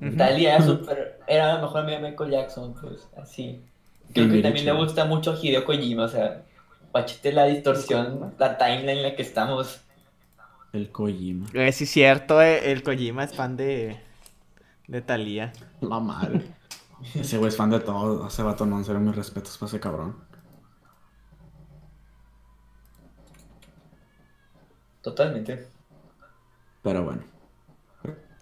Thalía. 0.00 0.08
Ujú. 0.08 0.16
Thalía 0.16 0.56
era 0.56 0.64
súper, 0.64 1.20
era 1.26 1.54
la 1.54 1.60
mejor 1.60 1.82
amiga 1.82 2.00
de 2.00 2.10
Michael 2.10 2.30
Jackson, 2.30 2.74
pues 2.80 3.06
así. 3.16 3.62
Creo 4.12 4.28
que 4.28 4.42
también 4.42 4.64
le 4.64 4.72
gusta 4.72 5.04
mucho 5.04 5.38
Hideo 5.40 5.64
Kojima, 5.64 6.04
o 6.04 6.08
sea, 6.08 6.42
guachete 6.90 7.32
la 7.32 7.44
distorsión, 7.44 8.34
la 8.38 8.58
timeline 8.58 8.96
en 8.96 9.02
la 9.02 9.14
que 9.14 9.22
estamos. 9.22 9.82
El 10.72 10.90
Kojima. 10.90 11.46
Eh, 11.54 11.70
sí, 11.72 11.86
cierto, 11.86 12.40
eh, 12.42 12.72
el 12.72 12.82
Kojima 12.82 13.24
es 13.24 13.34
fan 13.34 13.56
de, 13.56 14.00
de 14.88 15.02
Thalía. 15.02 15.52
La 15.80 16.00
madre. 16.00 16.42
Ese 17.14 17.38
güey 17.38 17.48
es 17.48 17.56
fan 17.56 17.70
de 17.70 17.80
todo. 17.80 18.26
Ese 18.26 18.42
vato 18.42 18.66
no, 18.66 18.78
en 18.78 18.84
serio, 18.84 19.00
mis 19.00 19.14
respetos 19.14 19.56
para 19.58 19.68
ese 19.68 19.80
cabrón. 19.80 20.16
Totalmente. 25.02 25.68
Pero 26.82 27.04
bueno. 27.04 27.22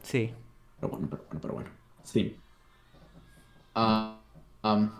Sí. 0.02 0.34
Pero 0.80 0.90
bueno, 0.90 1.08
pero 1.10 1.22
bueno, 1.26 1.40
pero 1.40 1.54
bueno. 1.54 1.70
Sí. 2.02 2.36
Ah, 3.74 4.18
um, 4.64 4.90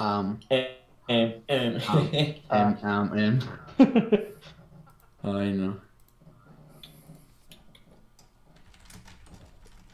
um, 0.00 0.38
Eh, 0.50 0.84
eh, 1.08 1.42
eh. 1.48 1.78
em, 2.50 2.76
em, 2.82 3.18
em. 3.18 3.38
Ay, 5.22 5.52
no. 5.52 5.80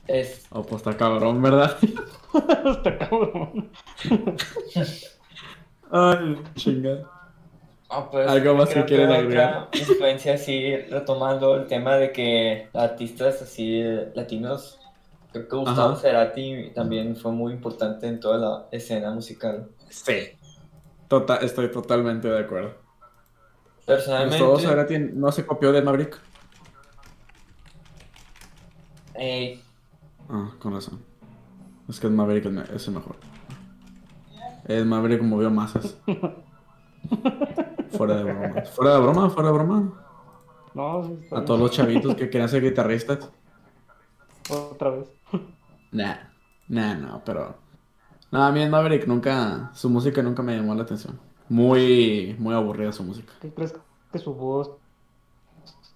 Es, 0.07 0.47
Oh, 0.51 0.63
pues 0.65 0.81
está 0.81 0.97
cabrón, 0.97 1.41
¿verdad? 1.43 1.79
Está 2.67 2.99
cabrón. 2.99 3.71
Ay, 5.93 6.43
chingada. 6.55 7.20
Ah, 7.93 8.09
pues, 8.11 8.29
Algo 8.29 8.55
más 8.55 8.69
que 8.69 8.85
quieren 8.85 9.11
agregar. 9.11 9.69
influencia 9.75 10.35
así, 10.35 10.77
retomando 10.77 11.57
el 11.57 11.67
tema 11.67 11.97
de 11.97 12.13
que 12.13 12.69
artistas 12.73 13.43
así 13.43 13.83
latinos, 14.15 14.79
creo 15.33 15.49
que 15.49 15.57
Gustavo 15.57 15.93
Ajá. 15.95 16.01
Cerati 16.01 16.71
también 16.73 17.17
fue 17.17 17.33
muy 17.33 17.53
importante 17.53 18.07
en 18.07 18.21
toda 18.21 18.39
la 18.39 18.67
escena 18.71 19.11
musical. 19.11 19.69
Sí. 19.89 20.29
Tota- 21.09 21.39
estoy 21.39 21.69
totalmente 21.73 22.29
de 22.29 22.39
acuerdo. 22.39 22.75
Personalmente, 23.85 24.39
Gustavo 24.45 24.61
Cerati 24.61 24.99
no 25.13 25.33
se 25.33 25.45
copió 25.45 25.73
de 25.73 25.83
Maverick. 25.83 26.17
eh, 29.15 29.61
Ah, 30.29 30.53
con 30.61 30.73
razón. 30.75 31.03
Es 31.89 31.99
que 31.99 32.07
el 32.07 32.13
Maverick 32.13 32.47
es 32.73 32.87
el 32.87 32.95
mejor. 32.95 33.17
El 34.69 34.87
Maverick 34.87 35.23
movió 35.23 35.51
masas. 35.51 35.97
fuera 37.91 38.17
de 38.17 38.25
broma. 38.25 38.63
Fuera 38.65 38.95
de 38.95 39.01
broma, 39.01 39.31
fuera 39.31 39.49
de 39.51 39.55
broma. 39.55 39.93
No, 40.75 41.05
sí, 41.05 41.19
A 41.33 41.45
todos 41.45 41.61
los 41.61 41.71
chavitos 41.71 42.15
que 42.15 42.31
querían 42.31 42.49
ser 42.49 42.63
guitarristas. 42.63 43.31
Otra 44.51 44.91
vez. 44.91 45.09
Nah, 45.93 46.17
nah, 46.69 46.95
no, 46.95 47.23
pero. 47.25 47.57
No, 48.31 48.45
a 48.45 48.53
mí 48.53 48.63
el 48.63 48.71
Maverick 48.71 49.07
nunca. 49.07 49.71
Su 49.75 49.91
música 49.91 50.23
nunca 50.23 50.43
me 50.43 50.57
llamó 50.57 50.75
la 50.75 50.83
atención. 50.83 51.19
Muy, 51.49 52.37
muy 52.39 52.55
aburrida 52.55 52.93
su 52.93 53.03
música. 53.03 53.33
¿Qué 53.41 53.53
crees 53.53 53.75
que 54.13 54.19
su 54.19 54.35
voz 54.35 54.71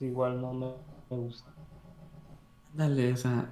igual 0.00 0.40
no 0.40 0.52
me, 0.52 0.66
me 1.10 1.16
gusta? 1.16 1.48
Dale 2.72 3.10
esa. 3.10 3.46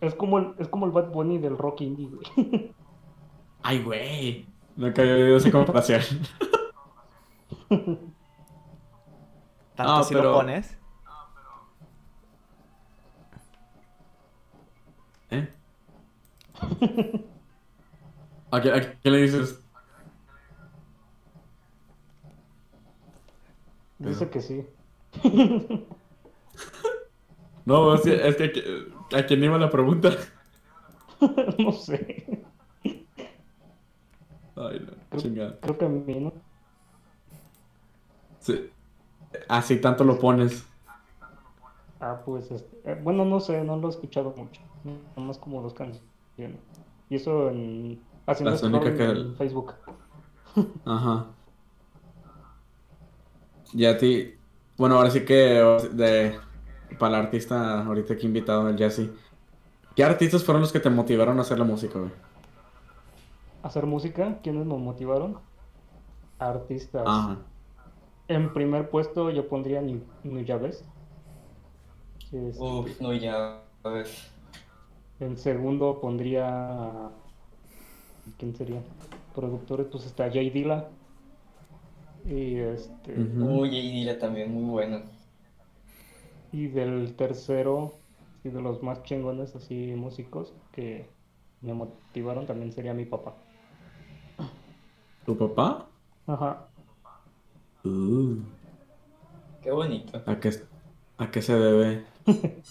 Es 0.00 0.14
como 0.14 0.38
el, 0.38 0.54
es 0.58 0.68
como 0.68 0.86
el 0.86 0.92
Bad 0.92 1.10
Bunny 1.10 1.38
del 1.38 1.58
rock 1.58 1.82
indie, 1.82 2.08
güey. 2.08 2.72
Ay, 3.68 3.82
güey. 3.82 4.46
Nunca 4.76 5.02
había 5.02 5.14
oído 5.14 5.36
esa 5.38 5.50
comparación. 5.50 6.00
Tanto 9.74 9.92
Ah, 9.92 10.04
si 10.04 10.14
pero- 10.14 10.30
lo 10.30 10.34
pones. 10.34 10.78
¿Eh? 15.30 15.48
¿A 18.52 18.60
qué, 18.60 18.70
a 18.72 19.00
qué 19.00 19.10
le 19.10 19.22
dices? 19.22 19.60
Dice 23.98 24.30
que 24.30 24.40
sí. 24.40 24.66
No, 27.64 27.94
es 27.94 28.02
que, 28.02 28.28
es 28.28 28.36
que 28.36 29.16
a 29.16 29.26
quién 29.26 29.42
iba 29.42 29.58
la 29.58 29.68
pregunta. 29.68 30.10
no 31.58 31.72
sé. 31.72 32.44
Ay, 34.56 34.80
no, 34.80 34.92
Creo, 35.10 35.22
chingada. 35.22 35.58
creo 35.60 35.78
que 35.78 35.84
a 35.84 35.88
mí, 35.88 36.14
¿no? 36.20 36.32
Sí. 38.40 38.70
Así 39.48 39.76
tanto 39.80 40.04
lo 40.04 40.18
pones. 40.18 40.64
Ah, 42.00 42.20
pues, 42.24 42.50
este, 42.50 42.92
eh, 42.92 43.00
bueno, 43.02 43.24
no 43.24 43.40
sé, 43.40 43.62
no 43.64 43.76
lo 43.76 43.88
he 43.88 43.90
escuchado 43.90 44.34
mucho. 44.36 44.60
Nomás 45.16 45.38
como 45.38 45.62
dos 45.62 45.74
canciones. 45.74 46.00
Y 47.08 47.16
eso 47.16 47.50
en, 47.50 48.00
haciendo 48.26 48.80
que- 48.80 49.04
en 49.04 49.34
Facebook. 49.36 49.74
Ajá. 50.84 51.26
Y 53.72 53.84
a 53.84 53.98
ti, 53.98 54.34
bueno, 54.76 54.96
ahora 54.96 55.10
sí 55.10 55.24
que 55.24 55.34
de 55.92 56.38
para 56.98 57.18
el 57.18 57.24
artista 57.26 57.84
ahorita 57.84 58.14
que 58.16 58.22
he 58.22 58.26
invitado, 58.26 58.68
el 58.68 58.76
Jesse. 58.78 59.10
¿Qué 59.96 60.04
artistas 60.04 60.44
fueron 60.44 60.60
los 60.62 60.72
que 60.72 60.78
te 60.80 60.88
motivaron 60.90 61.38
a 61.38 61.42
hacer 61.42 61.58
la 61.58 61.64
música, 61.64 61.98
güey? 61.98 62.12
Hacer 63.66 63.84
música, 63.84 64.38
¿quiénes 64.44 64.64
me 64.64 64.76
motivaron? 64.76 65.40
Artistas. 66.38 67.02
Ajá. 67.04 67.38
En 68.28 68.52
primer 68.52 68.90
puesto 68.90 69.28
yo 69.30 69.48
pondría 69.48 69.82
New, 69.82 70.02
New 70.22 70.44
Llaves. 70.44 70.84
Este, 72.30 72.62
Uf, 72.62 73.00
no, 73.00 73.12
ya 73.12 73.60
ves. 73.82 74.30
En 75.18 75.36
segundo 75.36 76.00
pondría. 76.00 77.10
¿Quién 78.38 78.54
sería? 78.54 78.80
Productores, 79.34 79.88
pues 79.90 80.06
está 80.06 80.30
Jay 80.30 80.48
Dilla. 80.50 80.86
Y 82.24 82.58
este. 82.58 83.20
Ujú. 83.20 83.62
Uy, 83.62 83.76
y 83.76 83.92
dile 83.94 84.14
también, 84.14 84.54
muy 84.54 84.70
bueno. 84.70 85.02
Y 86.52 86.68
del 86.68 87.16
tercero, 87.16 87.94
y 88.44 88.48
de 88.48 88.60
los 88.60 88.84
más 88.84 89.02
chingones 89.02 89.56
así 89.56 89.92
músicos 89.96 90.54
que 90.70 91.08
me 91.62 91.74
motivaron 91.74 92.46
también 92.46 92.70
sería 92.72 92.94
mi 92.94 93.06
papá. 93.06 93.34
¿Tu 95.26 95.36
papá? 95.36 95.86
Ajá. 96.26 96.68
Uh, 97.84 98.36
Qué 99.62 99.70
bonito. 99.70 100.22
¿a 100.26 100.38
qué, 100.40 100.50
a 101.18 101.30
qué 101.30 101.42
se 101.42 101.54
debe? 101.58 102.04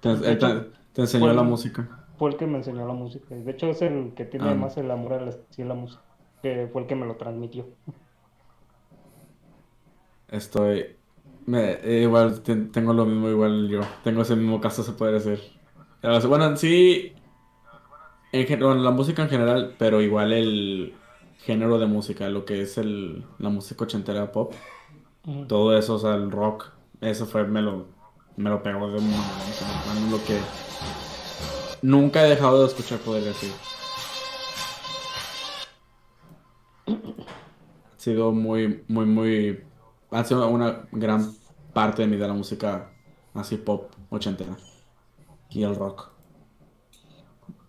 Te, 0.00 0.10
él 0.10 0.38
te, 0.38 0.46
te 0.94 1.00
enseñó 1.02 1.32
la 1.32 1.42
música. 1.44 1.88
Fue 2.18 2.30
el 2.30 2.36
que 2.36 2.46
me 2.46 2.58
enseñó 2.58 2.86
la 2.88 2.92
música. 2.94 3.36
y 3.36 3.42
De 3.42 3.52
hecho, 3.52 3.68
es 3.70 3.82
el 3.82 4.14
que 4.14 4.24
tiene 4.24 4.50
Ah. 4.50 4.54
más 4.54 4.76
el 4.76 4.90
amor 4.90 5.12
a 5.14 5.20
la, 5.20 5.32
sí, 5.50 5.62
la 5.62 5.74
música. 5.74 6.02
Que 6.42 6.68
fue 6.72 6.82
el 6.82 6.88
que 6.88 6.96
me 6.96 7.06
lo 7.06 7.14
transmitió. 7.16 7.66
Estoy. 10.28 10.96
Me, 11.46 11.72
eh, 11.82 12.02
igual 12.02 12.40
te- 12.42 12.56
tengo 12.56 12.92
lo 12.92 13.04
mismo, 13.06 13.28
igual 13.28 13.68
yo. 13.68 13.80
Tengo 14.02 14.22
ese 14.22 14.34
mismo 14.36 14.60
caso, 14.60 14.82
se 14.82 14.92
puede 14.92 15.12
decir. 15.12 15.40
Bueno, 16.28 16.46
en 16.46 16.56
sí. 16.56 17.12
En, 18.32 18.46
bueno, 18.60 18.74
la 18.82 18.90
música 18.90 19.22
en 19.22 19.28
general, 19.28 19.74
pero 19.78 20.00
igual 20.00 20.32
el 20.32 20.94
género 21.44 21.78
de 21.78 21.86
música, 21.86 22.28
lo 22.30 22.44
que 22.44 22.62
es 22.62 22.78
el, 22.78 23.24
la 23.38 23.50
música 23.50 23.84
ochentera 23.84 24.32
pop, 24.32 24.52
todo 25.46 25.76
eso, 25.78 25.96
o 25.96 25.98
sea, 25.98 26.14
el 26.14 26.30
rock, 26.30 26.66
eso 27.00 27.26
fue, 27.26 27.44
me 27.46 27.62
lo, 27.62 27.86
me 28.36 28.50
lo 28.50 28.62
pegó 28.62 28.90
de 28.90 28.98
un 28.98 29.30
lo 30.10 30.24
que 30.24 30.52
nunca 31.82 32.24
he 32.24 32.30
dejado 32.30 32.60
de 32.60 32.66
escuchar, 32.68 32.98
poder 33.00 33.24
decir. 33.24 33.50
Ha 37.96 38.00
sido 38.00 38.32
muy, 38.32 38.84
muy, 38.88 39.06
muy, 39.06 39.60
ha 40.10 40.24
sido 40.24 40.48
una 40.48 40.88
gran 40.92 41.32
parte 41.72 42.02
de 42.02 42.08
mi 42.08 42.16
de 42.16 42.26
la 42.28 42.34
música 42.34 42.90
así 43.34 43.56
pop 43.56 43.92
ochentera 44.10 44.56
y 45.50 45.62
el 45.64 45.76
rock. 45.76 46.10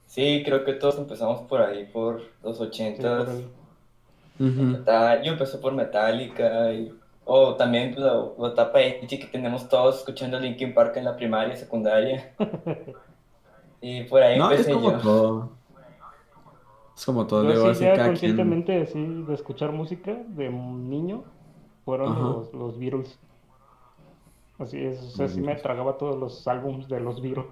Sí, 0.06 0.44
creo 0.46 0.64
que 0.64 0.74
todos 0.74 0.98
empezamos 0.98 1.42
por 1.48 1.62
ahí, 1.62 1.86
por 1.92 2.22
los 2.42 2.60
Sí, 2.98 3.04
ochentas. 3.08 3.50
Ujú. 4.40 4.62
Metal- 4.62 5.22
Yo 5.24 5.32
empecé 5.34 5.58
por 5.58 5.74
Metallica 5.74 6.72
y... 6.74 6.98
O 7.26 7.56
también 7.56 7.94
pues, 7.94 8.06
la, 8.06 8.22
la 8.38 8.48
etapa 8.50 8.82
edgy 8.82 9.18
que 9.20 9.28
tenemos 9.28 9.70
todos 9.70 10.00
escuchando 10.00 10.38
Linkin 10.40 10.74
Park 10.74 10.98
en 10.98 11.06
la 11.06 11.16
primaria, 11.16 11.56
secundaria. 11.56 12.34
Y 13.86 14.04
por 14.04 14.24
ahí 14.24 14.40
No, 14.40 14.50
es 14.50 14.60
empecé 14.62 14.74
como 14.74 14.92
yo. 14.92 14.98
todo. 15.00 15.50
Es 16.96 17.06
como 17.06 17.28
todo, 17.28 17.44
Yo 17.44 17.50
digo, 17.52 17.74
sí 17.74 17.84
ya 17.84 17.98
conscientemente 18.06 18.82
así 18.82 19.24
de 19.28 19.34
escuchar 19.34 19.74
música 19.74 20.14
de 20.28 20.50
niño 20.50 21.24
fueron 21.84 22.12
Ajá. 22.14 22.22
los, 22.22 22.54
los 22.54 22.80
Beatles. 22.80 23.20
Así 24.58 24.80
es, 24.82 25.02
o 25.02 25.10
sea, 25.10 25.28
sí 25.28 25.42
me 25.42 25.56
tragaba 25.56 25.98
todos 25.98 26.18
los 26.18 26.48
álbums 26.48 26.88
de 26.88 27.02
los 27.02 27.22
Beatles. 27.22 27.46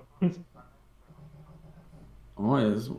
No, 2.37 2.57
es, 2.59 2.89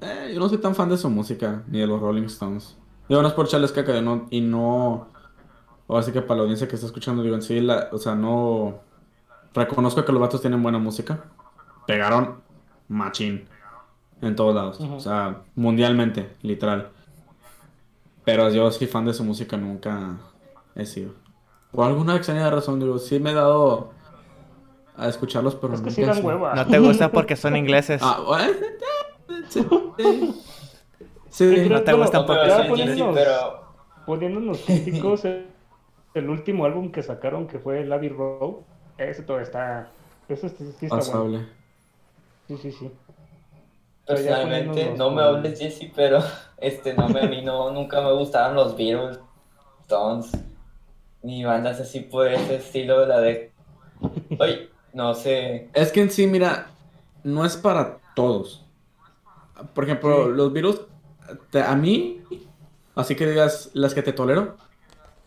eh, 0.00 0.32
yo 0.34 0.40
no 0.40 0.48
soy 0.48 0.58
tan 0.58 0.74
fan 0.74 0.88
de 0.88 0.96
su 0.96 1.08
música, 1.08 1.62
ni 1.68 1.78
de 1.78 1.86
los 1.86 2.00
Rolling 2.00 2.24
Stones. 2.24 2.76
Digo, 3.10 3.22
no 3.22 3.28
es 3.28 3.34
por 3.34 3.46
echarles 3.46 3.72
caca, 3.72 3.92
de 3.92 4.02
no, 4.02 4.28
y 4.30 4.40
no... 4.40 5.08
Ahora 5.88 6.04
sí 6.04 6.12
que 6.12 6.22
para 6.22 6.36
la 6.36 6.42
audiencia 6.42 6.68
que 6.68 6.76
está 6.76 6.86
escuchando, 6.86 7.24
digo, 7.24 7.34
en 7.34 7.42
sí, 7.42 7.60
la, 7.60 7.88
o 7.90 7.98
sea, 7.98 8.14
no... 8.14 8.78
Reconozco 9.52 10.04
que 10.04 10.12
los 10.12 10.20
vatos 10.20 10.40
tienen 10.40 10.62
buena 10.62 10.78
música. 10.78 11.24
Pegaron 11.88 12.36
machín 12.86 13.48
en 14.22 14.36
todos 14.36 14.54
lados. 14.54 14.78
O 14.80 15.00
sea, 15.00 15.40
mundialmente, 15.56 16.36
literal. 16.42 16.90
Pero 18.24 18.48
yo 18.50 18.70
soy 18.70 18.86
fan 18.86 19.06
de 19.06 19.12
su 19.12 19.24
música, 19.24 19.56
nunca 19.56 20.18
he 20.76 20.86
sido. 20.86 21.10
Por 21.72 21.88
alguna 21.88 22.14
extraña 22.14 22.48
razón, 22.48 22.78
digo, 22.78 22.96
sí 23.00 23.18
me 23.18 23.32
he 23.32 23.34
dado 23.34 23.90
a 24.96 25.08
escucharlos, 25.08 25.56
pero 25.56 25.74
Es 25.74 25.80
que 25.80 25.90
nunca 25.90 26.14
sí 26.14 26.20
dan 26.20 26.24
hueva. 26.24 26.54
No 26.54 26.64
te 26.64 26.78
gusta 26.78 27.10
porque 27.12 27.34
son 27.34 27.56
ingleses. 27.56 28.00
Ah, 28.04 28.20
bueno, 28.24 28.52
sí. 29.48 29.66
Sí. 29.98 30.34
Sí, 31.30 31.44
No 31.68 31.80
te 31.82 31.92
bueno, 31.92 31.98
gustan 31.98 32.26
porque 32.26 32.50
son 32.50 32.66
poniéndonos- 32.68 33.14
pero 33.14 33.64
Poniéndonos 34.06 34.58
críticos, 34.66 35.24
el, 35.24 36.28
último 36.28 36.64
álbum 36.64 36.90
que 36.90 37.02
sacaron, 37.02 37.46
que 37.46 37.58
fue 37.58 37.80
el 37.82 37.92
Abbey 37.92 38.08
Road, 38.08 38.56
ese 38.98 39.22
todo 39.22 39.40
está. 39.40 39.88
Ese 40.28 40.48
sí, 40.48 40.56
sí 40.78 40.86
está 40.86 40.96
bueno. 40.96 40.98
Pasable. 40.98 41.46
Sí, 42.48 42.56
sí, 42.58 42.72
sí. 42.72 42.90
Personalmente 44.06 44.94
no 44.96 45.10
me 45.10 45.22
hables 45.22 45.58
Jesse, 45.60 45.90
pero 45.94 46.18
este 46.56 46.94
no 46.94 47.08
me, 47.08 47.20
a 47.20 47.26
mí 47.28 47.42
no, 47.42 47.70
nunca 47.72 48.00
me 48.00 48.12
gustaron 48.12 48.56
los 48.56 48.76
Beatles, 48.76 49.20
Stones, 49.82 50.32
ni 51.22 51.44
bandas 51.44 51.80
así 51.80 52.00
por 52.00 52.26
ese 52.26 52.56
estilo 52.56 53.00
de 53.00 53.06
la 53.06 53.20
de... 53.20 53.52
Oye, 54.38 54.70
no 54.92 55.14
sé, 55.14 55.68
Es 55.74 55.92
que 55.92 56.00
en 56.00 56.10
sí, 56.10 56.26
mira, 56.26 56.66
no 57.22 57.44
es 57.44 57.56
para 57.56 57.98
todos. 58.16 58.64
Por 59.74 59.84
ejemplo, 59.84 60.24
Sí. 60.26 60.32
los 60.34 60.52
virus, 60.52 60.80
te- 60.80 60.89
a 61.64 61.76
mí, 61.76 62.20
así 62.94 63.14
que 63.14 63.26
digas 63.26 63.70
las 63.74 63.94
que 63.94 64.02
te 64.02 64.12
tolero, 64.12 64.56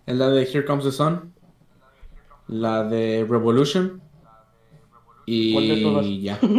es 0.05 0.15
la 0.15 0.29
de 0.29 0.43
Here 0.43 0.65
Comes 0.65 0.85
the 0.85 0.91
Sun, 0.91 1.33
la 2.47 2.83
de 2.83 3.25
Revolution 3.29 4.01
y 5.25 6.21
ya. 6.21 6.39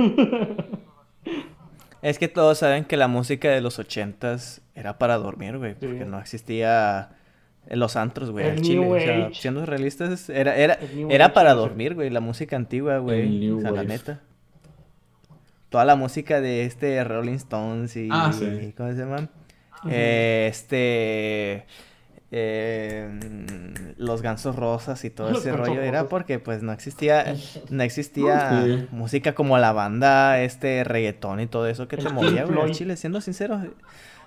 Es 2.05 2.19
que 2.19 2.29
todos 2.29 2.59
saben 2.59 2.85
que 2.85 2.99
la 2.99 3.09
música 3.09 3.49
de 3.49 3.63
los 3.63 3.79
ochentas 3.79 4.61
era 4.75 4.99
para 4.99 5.17
dormir, 5.17 5.57
güey. 5.57 5.73
Sí. 5.81 5.87
Porque 5.87 6.05
no 6.05 6.19
existía 6.19 7.17
en 7.67 7.79
los 7.79 7.97
antros, 7.97 8.31
güey, 8.31 8.45
El 8.45 8.51
al 8.53 8.61
chile. 8.61 8.81
New 8.81 8.95
O 8.95 9.01
sea, 9.01 9.27
Age. 9.29 9.35
siendo 9.35 9.65
realistas, 9.65 10.29
era, 10.29 10.55
era, 10.55 10.75
El 10.75 11.11
era 11.11 11.33
para 11.33 11.55
dormir, 11.55 11.95
güey. 11.95 12.11
La 12.11 12.21
música 12.21 12.57
antigua, 12.57 12.99
güey. 12.99 13.23
El 13.23 13.55
O 13.55 13.61
sea, 13.63 13.71
la 13.71 13.85
neta. 13.85 14.21
Toda 15.75 15.85
la 15.85 15.97
música 15.97 16.41
de 16.41 16.65
este 16.67 17.03
Rolling 17.03 17.35
Stones 17.35 17.97
y... 17.97 18.09
Ah, 18.13 18.31
sí. 18.33 18.73
¿Cómo 18.77 18.93
se. 18.93 19.05
Eh, 19.91 20.47
este... 20.49 21.67
eh, 22.31 23.09
los 23.97 24.23
gansos 24.23 24.55
rosas 24.55 25.05
y 25.05 25.11
todo 25.11 25.31
Los 25.33 25.41
ese 25.41 25.51
rollo 25.51 25.83
era 25.83 26.09
porque 26.09 26.39
pues 26.39 26.63
no 26.63 26.71
existía 26.71 27.35
no 27.71 27.83
existía 27.83 28.63
Sí. 28.65 28.87
música 28.93 29.35
como 29.35 29.59
la 29.59 29.73
banda 29.73 30.41
este 30.43 30.85
reggaetón 30.85 31.41
y 31.41 31.49
todo 31.49 31.67
eso 31.67 31.89
que 31.89 31.97
te 31.97 32.09
movía 32.09 32.45
güey 32.45 32.71
chile 32.71 32.97
siendo 32.97 33.21
sincero 33.21 33.61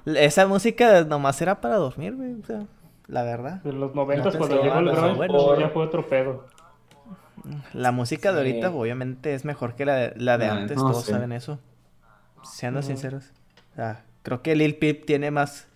esa 0.06 0.48
música 0.48 1.06
nomás 1.06 1.41
era 1.41 1.62
para 1.62 1.78
dormir 1.78 2.14
güey 2.14 2.34
o 2.41 2.45
sea 2.45 2.66
la 3.08 3.24
verdad 3.24 3.62
De 3.64 3.72
los 3.72 3.95
noventas, 3.95 4.34
No, 4.34 4.39
cuando 4.39 4.62
llegó 4.62 4.80
el 4.80 4.91
grunge, 4.91 5.16
bueno. 5.16 5.60
ya 5.62 5.70
fue 5.70 5.84
otro 5.84 6.06
pedo. 6.10 6.45
La 7.74 7.91
música 7.91 8.32
de 8.32 8.38
ahorita 8.39 8.72
obviamente 8.72 9.34
es 9.34 9.45
mejor 9.45 9.76
que 9.76 9.86
la 9.86 9.95
de, 9.95 10.14
la 10.18 10.38
de 10.38 10.48
antes 10.48 10.78
no, 10.78 10.91
todos 10.91 11.06
sí. 11.06 11.12
saben 11.12 11.32
eso 11.32 11.60
siendo 12.43 12.82
sinceros 12.82 13.26
o 13.74 13.76
sea, 13.76 14.04
creo 14.24 14.41
que 14.41 14.56
Lil 14.56 14.76
Peep 14.76 15.06
tiene 15.06 15.32
más 15.32 15.68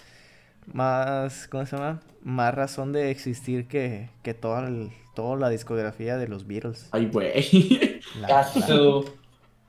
más 0.66 1.48
¿cómo 1.48 1.66
se 1.66 1.76
llama? 1.78 2.00
más 2.24 2.54
razón 2.54 2.94
de 2.94 3.10
existir 3.12 3.68
que, 3.68 4.10
que 4.24 4.34
toda, 4.34 4.68
el- 4.68 4.92
toda 5.16 5.36
la 5.38 5.50
discografía 5.50 6.18
de 6.18 6.28
los 6.28 6.48
Beatles 6.48 6.88
Ay, 6.92 7.08
güey. 7.08 8.00
La- 8.20 8.46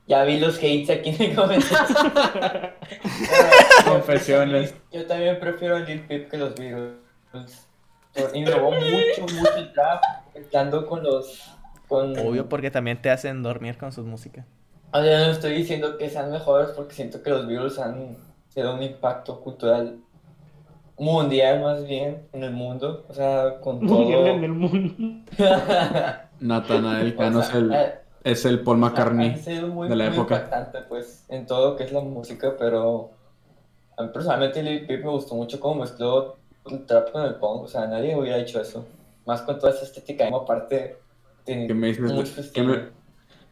ya 0.05 0.25
vi 0.25 0.37
los 0.37 0.57
hates 0.57 0.89
aquí 0.89 1.11
en 1.11 1.21
el 1.31 1.35
comentario. 1.35 1.95
Confesiones. 3.87 4.73
Yo 4.91 5.05
también 5.05 5.39
prefiero 5.39 5.77
a 5.77 5.79
Lil 5.79 6.01
Peep 6.01 6.29
que 6.29 6.37
los 6.37 6.53
Beatles. 6.55 6.97
Innovó 8.33 8.71
mucho, 8.71 9.21
mucho 9.21 9.55
el 9.55 9.71
trap, 9.71 10.03
mezclando 10.35 10.85
con 10.85 11.03
los... 11.03 11.52
Con... 11.93 12.17
Obvio 12.17 12.49
porque 12.49 12.71
también 12.71 12.99
te 12.99 13.11
hacen 13.11 13.43
dormir 13.43 13.77
con 13.77 13.91
su 13.91 14.03
música. 14.03 14.47
O 14.91 14.99
sea, 14.99 15.27
no 15.27 15.31
estoy 15.31 15.53
diciendo 15.53 15.95
que 15.99 16.09
sean 16.09 16.31
mejores 16.31 16.71
porque 16.71 16.95
siento 16.95 17.21
que 17.21 17.29
los 17.29 17.45
Beatles 17.45 17.77
han 17.77 18.17
sido 18.49 18.73
un 18.73 18.81
impacto 18.81 19.39
cultural 19.41 19.99
mundial 20.97 21.61
más 21.61 21.85
bien 21.85 22.23
en 22.33 22.43
el 22.43 22.51
mundo. 22.51 23.05
O 23.07 23.13
sea, 23.13 23.59
con 23.61 23.85
Mundial 23.85 24.23
todo... 24.23 24.27
en 24.27 24.43
el 24.43 24.53
mundo. 24.53 25.23
Nathanael 26.39 27.13
O 27.13 27.15
Cano 27.15 27.43
sea, 27.43 27.49
es 27.49 27.55
el, 27.55 27.73
eh, 27.73 27.93
es 28.23 28.45
el 28.45 28.63
Paul 28.63 28.79
McCartney 28.79 29.29
han 29.29 29.37
sido 29.37 29.67
muy, 29.67 29.87
de 29.87 29.95
la 29.95 30.05
muy 30.05 30.13
época. 30.15 30.35
impactante, 30.37 30.79
pues, 30.89 31.25
en 31.29 31.45
todo 31.45 31.69
lo 31.71 31.75
que 31.75 31.83
es 31.83 31.91
la 31.91 32.01
música, 32.01 32.55
pero 32.57 33.11
a 33.97 34.01
mí 34.01 34.09
personalmente 34.11 34.63
Lil 34.63 34.87
Peep 34.87 35.03
me 35.05 35.11
gustó 35.11 35.35
mucho 35.35 35.59
cómo 35.59 35.81
mezcló 35.81 36.37
el 36.65 36.87
trap 36.87 37.11
con 37.11 37.23
el 37.23 37.35
punk, 37.35 37.63
o 37.63 37.67
sea, 37.67 37.85
nadie 37.85 38.15
hubiera 38.15 38.39
hecho 38.39 38.59
eso. 38.59 38.83
Más 39.27 39.43
con 39.43 39.59
toda 39.59 39.73
esa 39.73 39.85
estética, 39.85 40.25
como 40.25 40.37
aparte 40.37 40.97
¿Qué 41.45 41.73
me 41.73 41.87
dices 41.87 42.51
qué 42.53 42.63
me- 42.63 42.89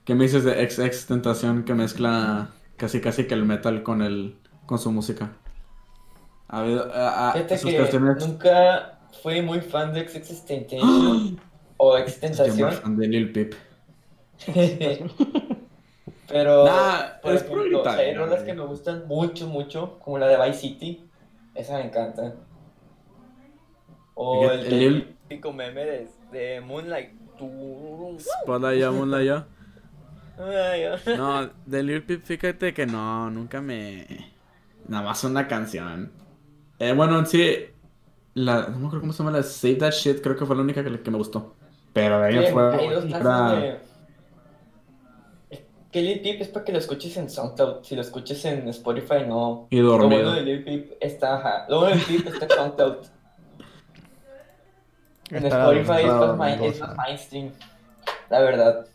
¿Qué 0.05 0.15
me 0.15 0.23
dices 0.23 0.43
de 0.43 0.67
XX 0.69 1.05
Tentación 1.07 1.63
que 1.63 1.73
mezcla 1.73 2.49
casi 2.77 3.01
casi 3.01 3.27
que 3.27 3.33
el 3.35 3.45
metal 3.45 3.83
con 3.83 4.01
el 4.01 4.37
con 4.65 4.79
su 4.79 4.91
música? 4.91 5.33
Ha 6.47 6.61
habido 6.61 6.91
a- 6.93 7.29
a- 7.29 7.33
Fíjate 7.33 7.57
sus 7.57 7.71
que 7.71 7.77
canciones 7.77 8.27
nunca 8.27 8.99
fui 9.21 9.41
muy 9.41 9.61
fan 9.61 9.93
de 9.93 10.07
XXXTentacion 10.07 11.39
o 11.77 11.91
Yo 11.97 12.03
Extentación, 12.03 12.69
más 12.69 12.79
fan 12.79 12.97
de 12.97 13.07
Lil 13.07 13.31
Peep. 13.31 13.53
pero 16.27 16.65
Nah, 16.65 17.19
por 17.21 17.33
es 17.35 17.43
ejemplo, 17.43 17.81
o 17.83 17.89
hay 17.89 18.13
rolas 18.15 18.43
que 18.43 18.53
me 18.53 18.65
gustan 18.65 19.07
mucho, 19.07 19.47
mucho, 19.47 19.99
como 19.99 20.17
la 20.17 20.27
de 20.27 20.37
Vice 20.47 20.59
City, 20.61 21.03
esa 21.55 21.77
me 21.77 21.85
encanta. 21.85 22.35
O 24.15 24.49
el, 24.51 24.65
El 24.65 24.79
Lil- 24.79 25.15
típico 25.27 25.53
meme 25.53 25.85
de, 25.85 26.07
de 26.31 26.61
Moonlight. 26.61 27.20
Spotlight 28.43 28.79
ya, 28.79 28.91
Moonlight 28.91 29.31
ay. 30.39 30.83
No, 31.17 31.49
de 31.65 31.83
Lil 31.83 32.03
Peep, 32.03 32.23
fíjate 32.23 32.73
que 32.73 32.85
no, 32.85 33.29
nunca 33.29 33.61
me. 33.61 34.07
Nada 34.87 35.03
más 35.03 35.23
una 35.23 35.47
canción. 35.47 36.11
Eh, 36.79 36.93
bueno, 36.93 37.19
en 37.19 37.25
sí, 37.27 37.55
la, 38.33 38.67
no 38.67 38.79
me 38.79 38.85
acuerdo 38.87 39.01
cómo 39.01 39.13
se 39.13 39.19
llama 39.23 39.37
la 39.37 39.43
Save 39.43 39.75
That 39.75 39.91
Shit, 39.91 40.21
creo 40.21 40.35
que 40.35 40.45
fue 40.45 40.55
la 40.55 40.63
única 40.63 40.83
que, 40.83 40.99
que 40.99 41.11
me 41.11 41.17
gustó. 41.17 41.55
Pero 41.93 42.19
de 42.21 42.47
Sí, 42.47 42.51
fuera, 42.53 42.77
hay 42.77 42.89
dos 42.89 43.05
era- 43.05 43.19
casos 43.19 43.61
de... 43.61 43.77
Que 45.91 46.01
Lil 46.01 46.21
Peep 46.21 46.41
es 46.41 46.47
para 46.47 46.63
que 46.63 46.71
lo 46.71 46.77
escuches 46.77 47.17
en 47.17 47.29
SoundCloud. 47.29 47.83
Si 47.83 47.95
lo 47.97 48.01
escuches 48.01 48.45
en 48.45 48.65
Spotify, 48.69 49.25
no. 49.27 49.67
Y 49.69 49.81
Lo 49.81 49.89
dormido. 49.89 50.21
bueno 50.23 50.31
de 50.35 50.41
Lil 50.43 50.63
Peep 50.63 50.93
está, 51.01 51.35
ajá. 51.35 51.65
Lo 51.67 51.79
bueno 51.81 51.97
de 51.97 52.01
Lil 52.13 52.23
Peep 52.23 52.33
está 52.33 52.45
en 52.45 52.51
SoundCloud. 52.51 52.95
En 55.31 55.45
Está- 55.45 55.73
Spotify 55.73 56.01
es 56.05 56.37
más, 56.37 56.61
es 56.61 56.79
más 56.81 56.97
mainstream. 56.97 57.51
La 58.29 58.39
verdad. 58.41 58.87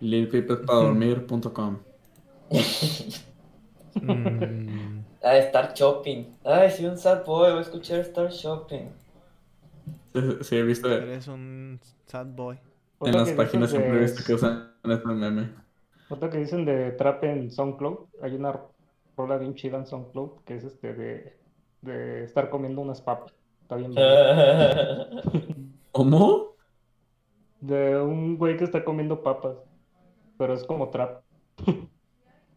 lilpeepesparadormir.com. 0.00 1.78
Mm, 3.94 5.00
La 5.22 5.30
de 5.32 5.38
Star 5.40 5.74
Shopping. 5.74 6.24
Ay, 6.44 6.70
soy 6.70 6.86
un 6.86 6.96
sad 6.96 7.24
boy, 7.24 7.50
voy 7.50 7.58
a 7.58 7.62
escuchar 7.62 8.00
Star 8.00 8.30
Shopping. 8.30 8.88
Sí, 10.40 10.56
he 10.56 10.62
visto 10.62 10.90
en 10.90 11.02
eres 11.04 11.28
un 11.28 11.78
sad 12.06 12.26
boy. 12.26 12.58
Otra 12.98 13.20
las 13.20 13.30
páginas 13.32 13.70
siempre 13.70 13.96
he 13.98 14.00
visto 14.00 14.22
que 14.26 14.34
usan 14.34 14.72
este 14.84 15.06
meme. 15.08 15.50
Otra 16.08 16.28
que 16.30 16.38
dicen 16.38 16.64
de 16.64 16.92
trap 16.92 17.22
en 17.24 17.50
SoundCloud. 17.50 18.06
Hay 18.22 18.34
una 18.34 18.58
rola 19.16 19.36
bien 19.36 19.54
chida 19.54 19.76
en 19.78 19.86
SoundCloud 19.86 20.40
que 20.44 20.56
es 20.56 20.64
este 20.64 20.94
de, 20.94 21.36
de 21.82 22.24
estar 22.24 22.50
comiendo 22.50 22.80
unas 22.80 23.00
papas. 23.00 23.32
Está 23.70 23.76
bien 23.76 23.94
verga. 23.94 25.06
¿Cómo? 25.92 26.56
De 27.60 28.00
un 28.02 28.36
güey 28.36 28.56
que 28.56 28.64
está 28.64 28.84
comiendo 28.84 29.22
papas. 29.22 29.58
Pero 30.36 30.54
es 30.54 30.64
como 30.64 30.88
trap. 30.88 31.22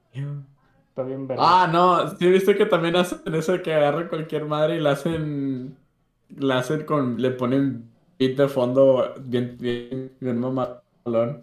Está 0.10 1.04
bien 1.04 1.28
verga. 1.28 1.44
Ah, 1.46 1.70
no, 1.72 2.18
sí 2.18 2.26
he 2.26 2.32
visto 2.32 2.56
que 2.56 2.66
también 2.66 2.96
hacen 2.96 3.20
eso 3.32 3.52
de 3.52 3.62
que 3.62 3.76
agarran 3.76 4.08
cualquier 4.08 4.46
madre 4.46 4.78
y 4.78 4.80
la 4.80 4.94
hacen, 4.94 5.78
la 6.36 6.58
hacen 6.58 6.84
con, 6.84 7.22
le 7.22 7.30
ponen 7.30 7.92
beat 8.18 8.36
de 8.36 8.48
fondo 8.48 9.14
bien, 9.22 9.56
bien, 9.60 10.14
bien 10.20 10.40
mamalón. 10.40 11.42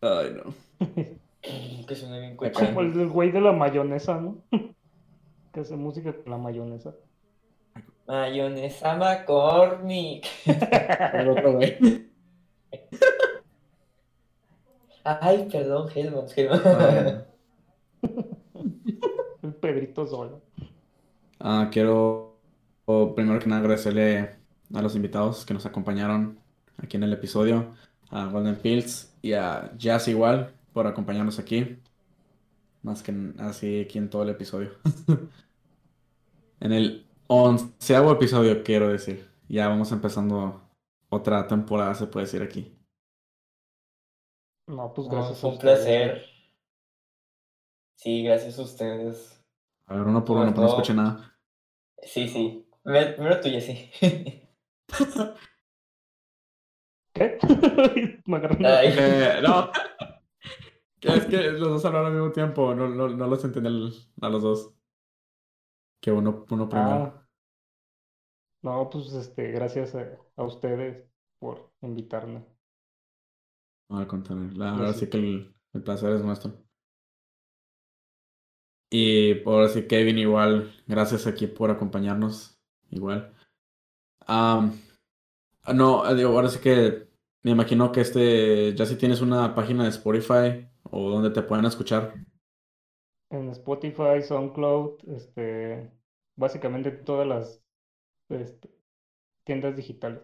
Ay, 0.00 0.34
no. 0.34 0.86
que 1.86 1.94
suena 1.94 2.18
bien 2.18 2.34
Como 2.34 2.50
cochino. 2.50 2.80
el 2.80 3.08
güey 3.10 3.30
de 3.30 3.42
la 3.42 3.52
mayonesa, 3.52 4.20
¿no? 4.20 4.38
Que 5.52 5.60
hace 5.60 5.76
música 5.76 6.12
con 6.12 6.32
la 6.32 6.38
mayonesa. 6.38 6.96
Mayonesa 8.10 8.96
McCormick. 8.96 10.26
El 11.14 11.28
otro 11.28 11.52
güey. 11.52 12.10
Ay, 15.04 15.48
perdón, 15.50 15.88
Helmut. 15.94 16.36
Helmut. 16.36 16.60
Ah, 16.66 17.22
El 19.42 19.54
Pedrito 19.54 20.08
Sola. 20.08 20.38
Ah, 21.38 21.68
quiero 21.70 22.36
primero 23.14 23.38
que 23.38 23.46
nada 23.46 23.60
agradecerle 23.60 24.30
a 24.74 24.82
los 24.82 24.96
invitados 24.96 25.46
que 25.46 25.54
nos 25.54 25.64
acompañaron 25.64 26.40
aquí 26.78 26.96
en 26.96 27.04
el 27.04 27.12
episodio, 27.12 27.76
a 28.10 28.26
Golden 28.26 28.56
Pills 28.56 29.14
y 29.22 29.34
a 29.34 29.70
Jazz 29.78 30.08
igual 30.08 30.52
por 30.72 30.88
acompañarnos 30.88 31.38
aquí, 31.38 31.78
más 32.82 33.04
que 33.04 33.14
así 33.38 33.82
aquí 33.82 33.98
en 33.98 34.10
todo 34.10 34.24
el 34.24 34.30
episodio. 34.30 34.72
En 36.62 36.72
el 36.72 37.09
onceavo 37.32 38.12
episodio, 38.12 38.62
quiero 38.64 38.88
decir. 38.88 39.30
Ya 39.48 39.68
vamos 39.68 39.92
empezando 39.92 40.68
otra 41.08 41.46
temporada, 41.46 41.94
se 41.94 42.06
puede 42.06 42.26
decir 42.26 42.42
aquí. 42.42 42.76
No, 44.66 44.92
pues 44.92 45.08
No, 45.08 45.14
gracias 45.14 45.38
a 45.38 45.40
fue 45.40 45.50
un 45.50 45.56
ustedes. 45.56 45.78
placer. 45.80 46.24
Sí, 47.96 48.22
gracias 48.22 48.58
a 48.58 48.62
ustedes. 48.62 49.44
A 49.86 49.94
ver, 49.94 50.06
uno 50.06 50.24
por 50.24 50.36
Sobre 50.36 50.42
uno, 50.48 50.54
pero 50.54 50.62
no 50.62 50.68
todo- 50.68 50.80
escuché 50.80 50.94
nada. 50.94 51.36
Sí, 52.02 52.28
sí. 52.28 52.66
Primero, 52.82 53.40
tuya, 53.40 53.60
sí. 53.60 53.90
¿Qué? 57.12 57.38
Me 58.26 58.36
Ay. 58.66 58.94
Eh, 58.96 59.40
no. 59.42 59.70
Es 61.00 61.26
que 61.26 61.36
los 61.52 61.68
dos 61.68 61.84
hablaron 61.84 62.08
al 62.08 62.12
mismo 62.14 62.30
tiempo, 62.32 62.74
no, 62.74 62.88
no, 62.88 63.08
no 63.08 63.26
los 63.26 63.44
entendí 63.44 63.68
a 64.20 64.28
los 64.28 64.42
dos. 64.42 64.74
Que 66.00 66.12
uno, 66.12 66.46
uno 66.50 66.68
primero. 66.68 66.90
Ah. 66.90 67.19
No, 68.62 68.88
pues 68.90 69.12
este, 69.12 69.50
gracias 69.52 69.94
a, 69.94 70.16
a 70.36 70.44
ustedes 70.44 71.04
por 71.38 71.72
invitarme. 71.82 72.44
No, 73.90 73.98
al 73.98 74.06
contrario, 74.06 74.50
la 74.54 74.72
verdad 74.74 74.94
sí. 74.94 74.98
sí 74.98 75.08
que 75.10 75.18
el, 75.18 75.54
el 75.74 75.82
placer 75.82 76.12
es 76.14 76.22
nuestro. 76.22 76.64
Y 78.90 79.34
por 79.36 79.62
así 79.64 79.86
Kevin 79.86 80.18
igual, 80.18 80.72
gracias 80.86 81.26
aquí 81.26 81.46
por 81.46 81.70
acompañarnos, 81.70 82.58
igual. 82.90 83.34
Ah, 84.26 84.70
no, 85.74 86.08
eh, 86.10 86.14
digo, 86.14 86.30
ahora 86.30 86.48
sí 86.48 86.58
que 86.60 87.08
me 87.42 87.50
imagino 87.52 87.92
que 87.92 88.00
este, 88.02 88.74
ya 88.74 88.86
si 88.86 88.96
tienes 88.96 89.20
una 89.20 89.54
página 89.54 89.84
de 89.84 89.90
Spotify 89.90 90.68
o 90.84 91.10
donde 91.10 91.30
te 91.30 91.42
puedan 91.42 91.64
escuchar. 91.66 92.14
En 93.30 93.48
Spotify, 93.50 94.22
SoundCloud, 94.22 95.08
este, 95.14 95.90
básicamente 96.36 96.90
todas 96.92 97.26
las 97.26 97.62
este, 98.30 98.70
tiendas 99.44 99.76
digitales. 99.76 100.22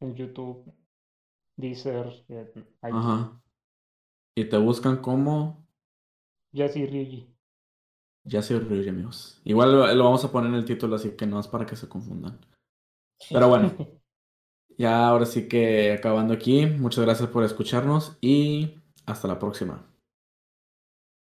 En 0.00 0.14
YouTube, 0.14 0.72
Deezer, 1.56 2.24
eh, 2.28 2.52
Ajá. 2.82 3.40
Y 4.36 4.44
te 4.44 4.56
buscan 4.58 4.98
como 4.98 5.66
Jazzy 6.52 6.86
Ryuji. 6.86 7.38
Ya 8.28 8.42
se 8.42 8.58
ríe, 8.58 8.90
amigos. 8.90 9.40
Igual 9.44 9.72
lo, 9.72 9.94
lo 9.94 10.04
vamos 10.04 10.24
a 10.24 10.30
poner 10.30 10.50
en 10.50 10.56
el 10.56 10.64
título, 10.64 10.96
así 10.96 11.12
que 11.12 11.26
no 11.26 11.40
es 11.40 11.48
para 11.48 11.64
que 11.64 11.76
se 11.76 11.88
confundan. 11.88 12.38
Pero 13.30 13.48
bueno, 13.48 13.72
ya 14.78 15.08
ahora 15.08 15.24
sí 15.24 15.48
que 15.48 15.92
acabando 15.92 16.34
aquí, 16.34 16.66
muchas 16.66 17.04
gracias 17.04 17.30
por 17.30 17.42
escucharnos 17.42 18.18
y 18.20 18.74
hasta 19.06 19.28
la 19.28 19.38
próxima. 19.38 19.90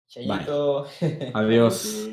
Chayito. 0.07 0.87
Adiós. 1.33 2.09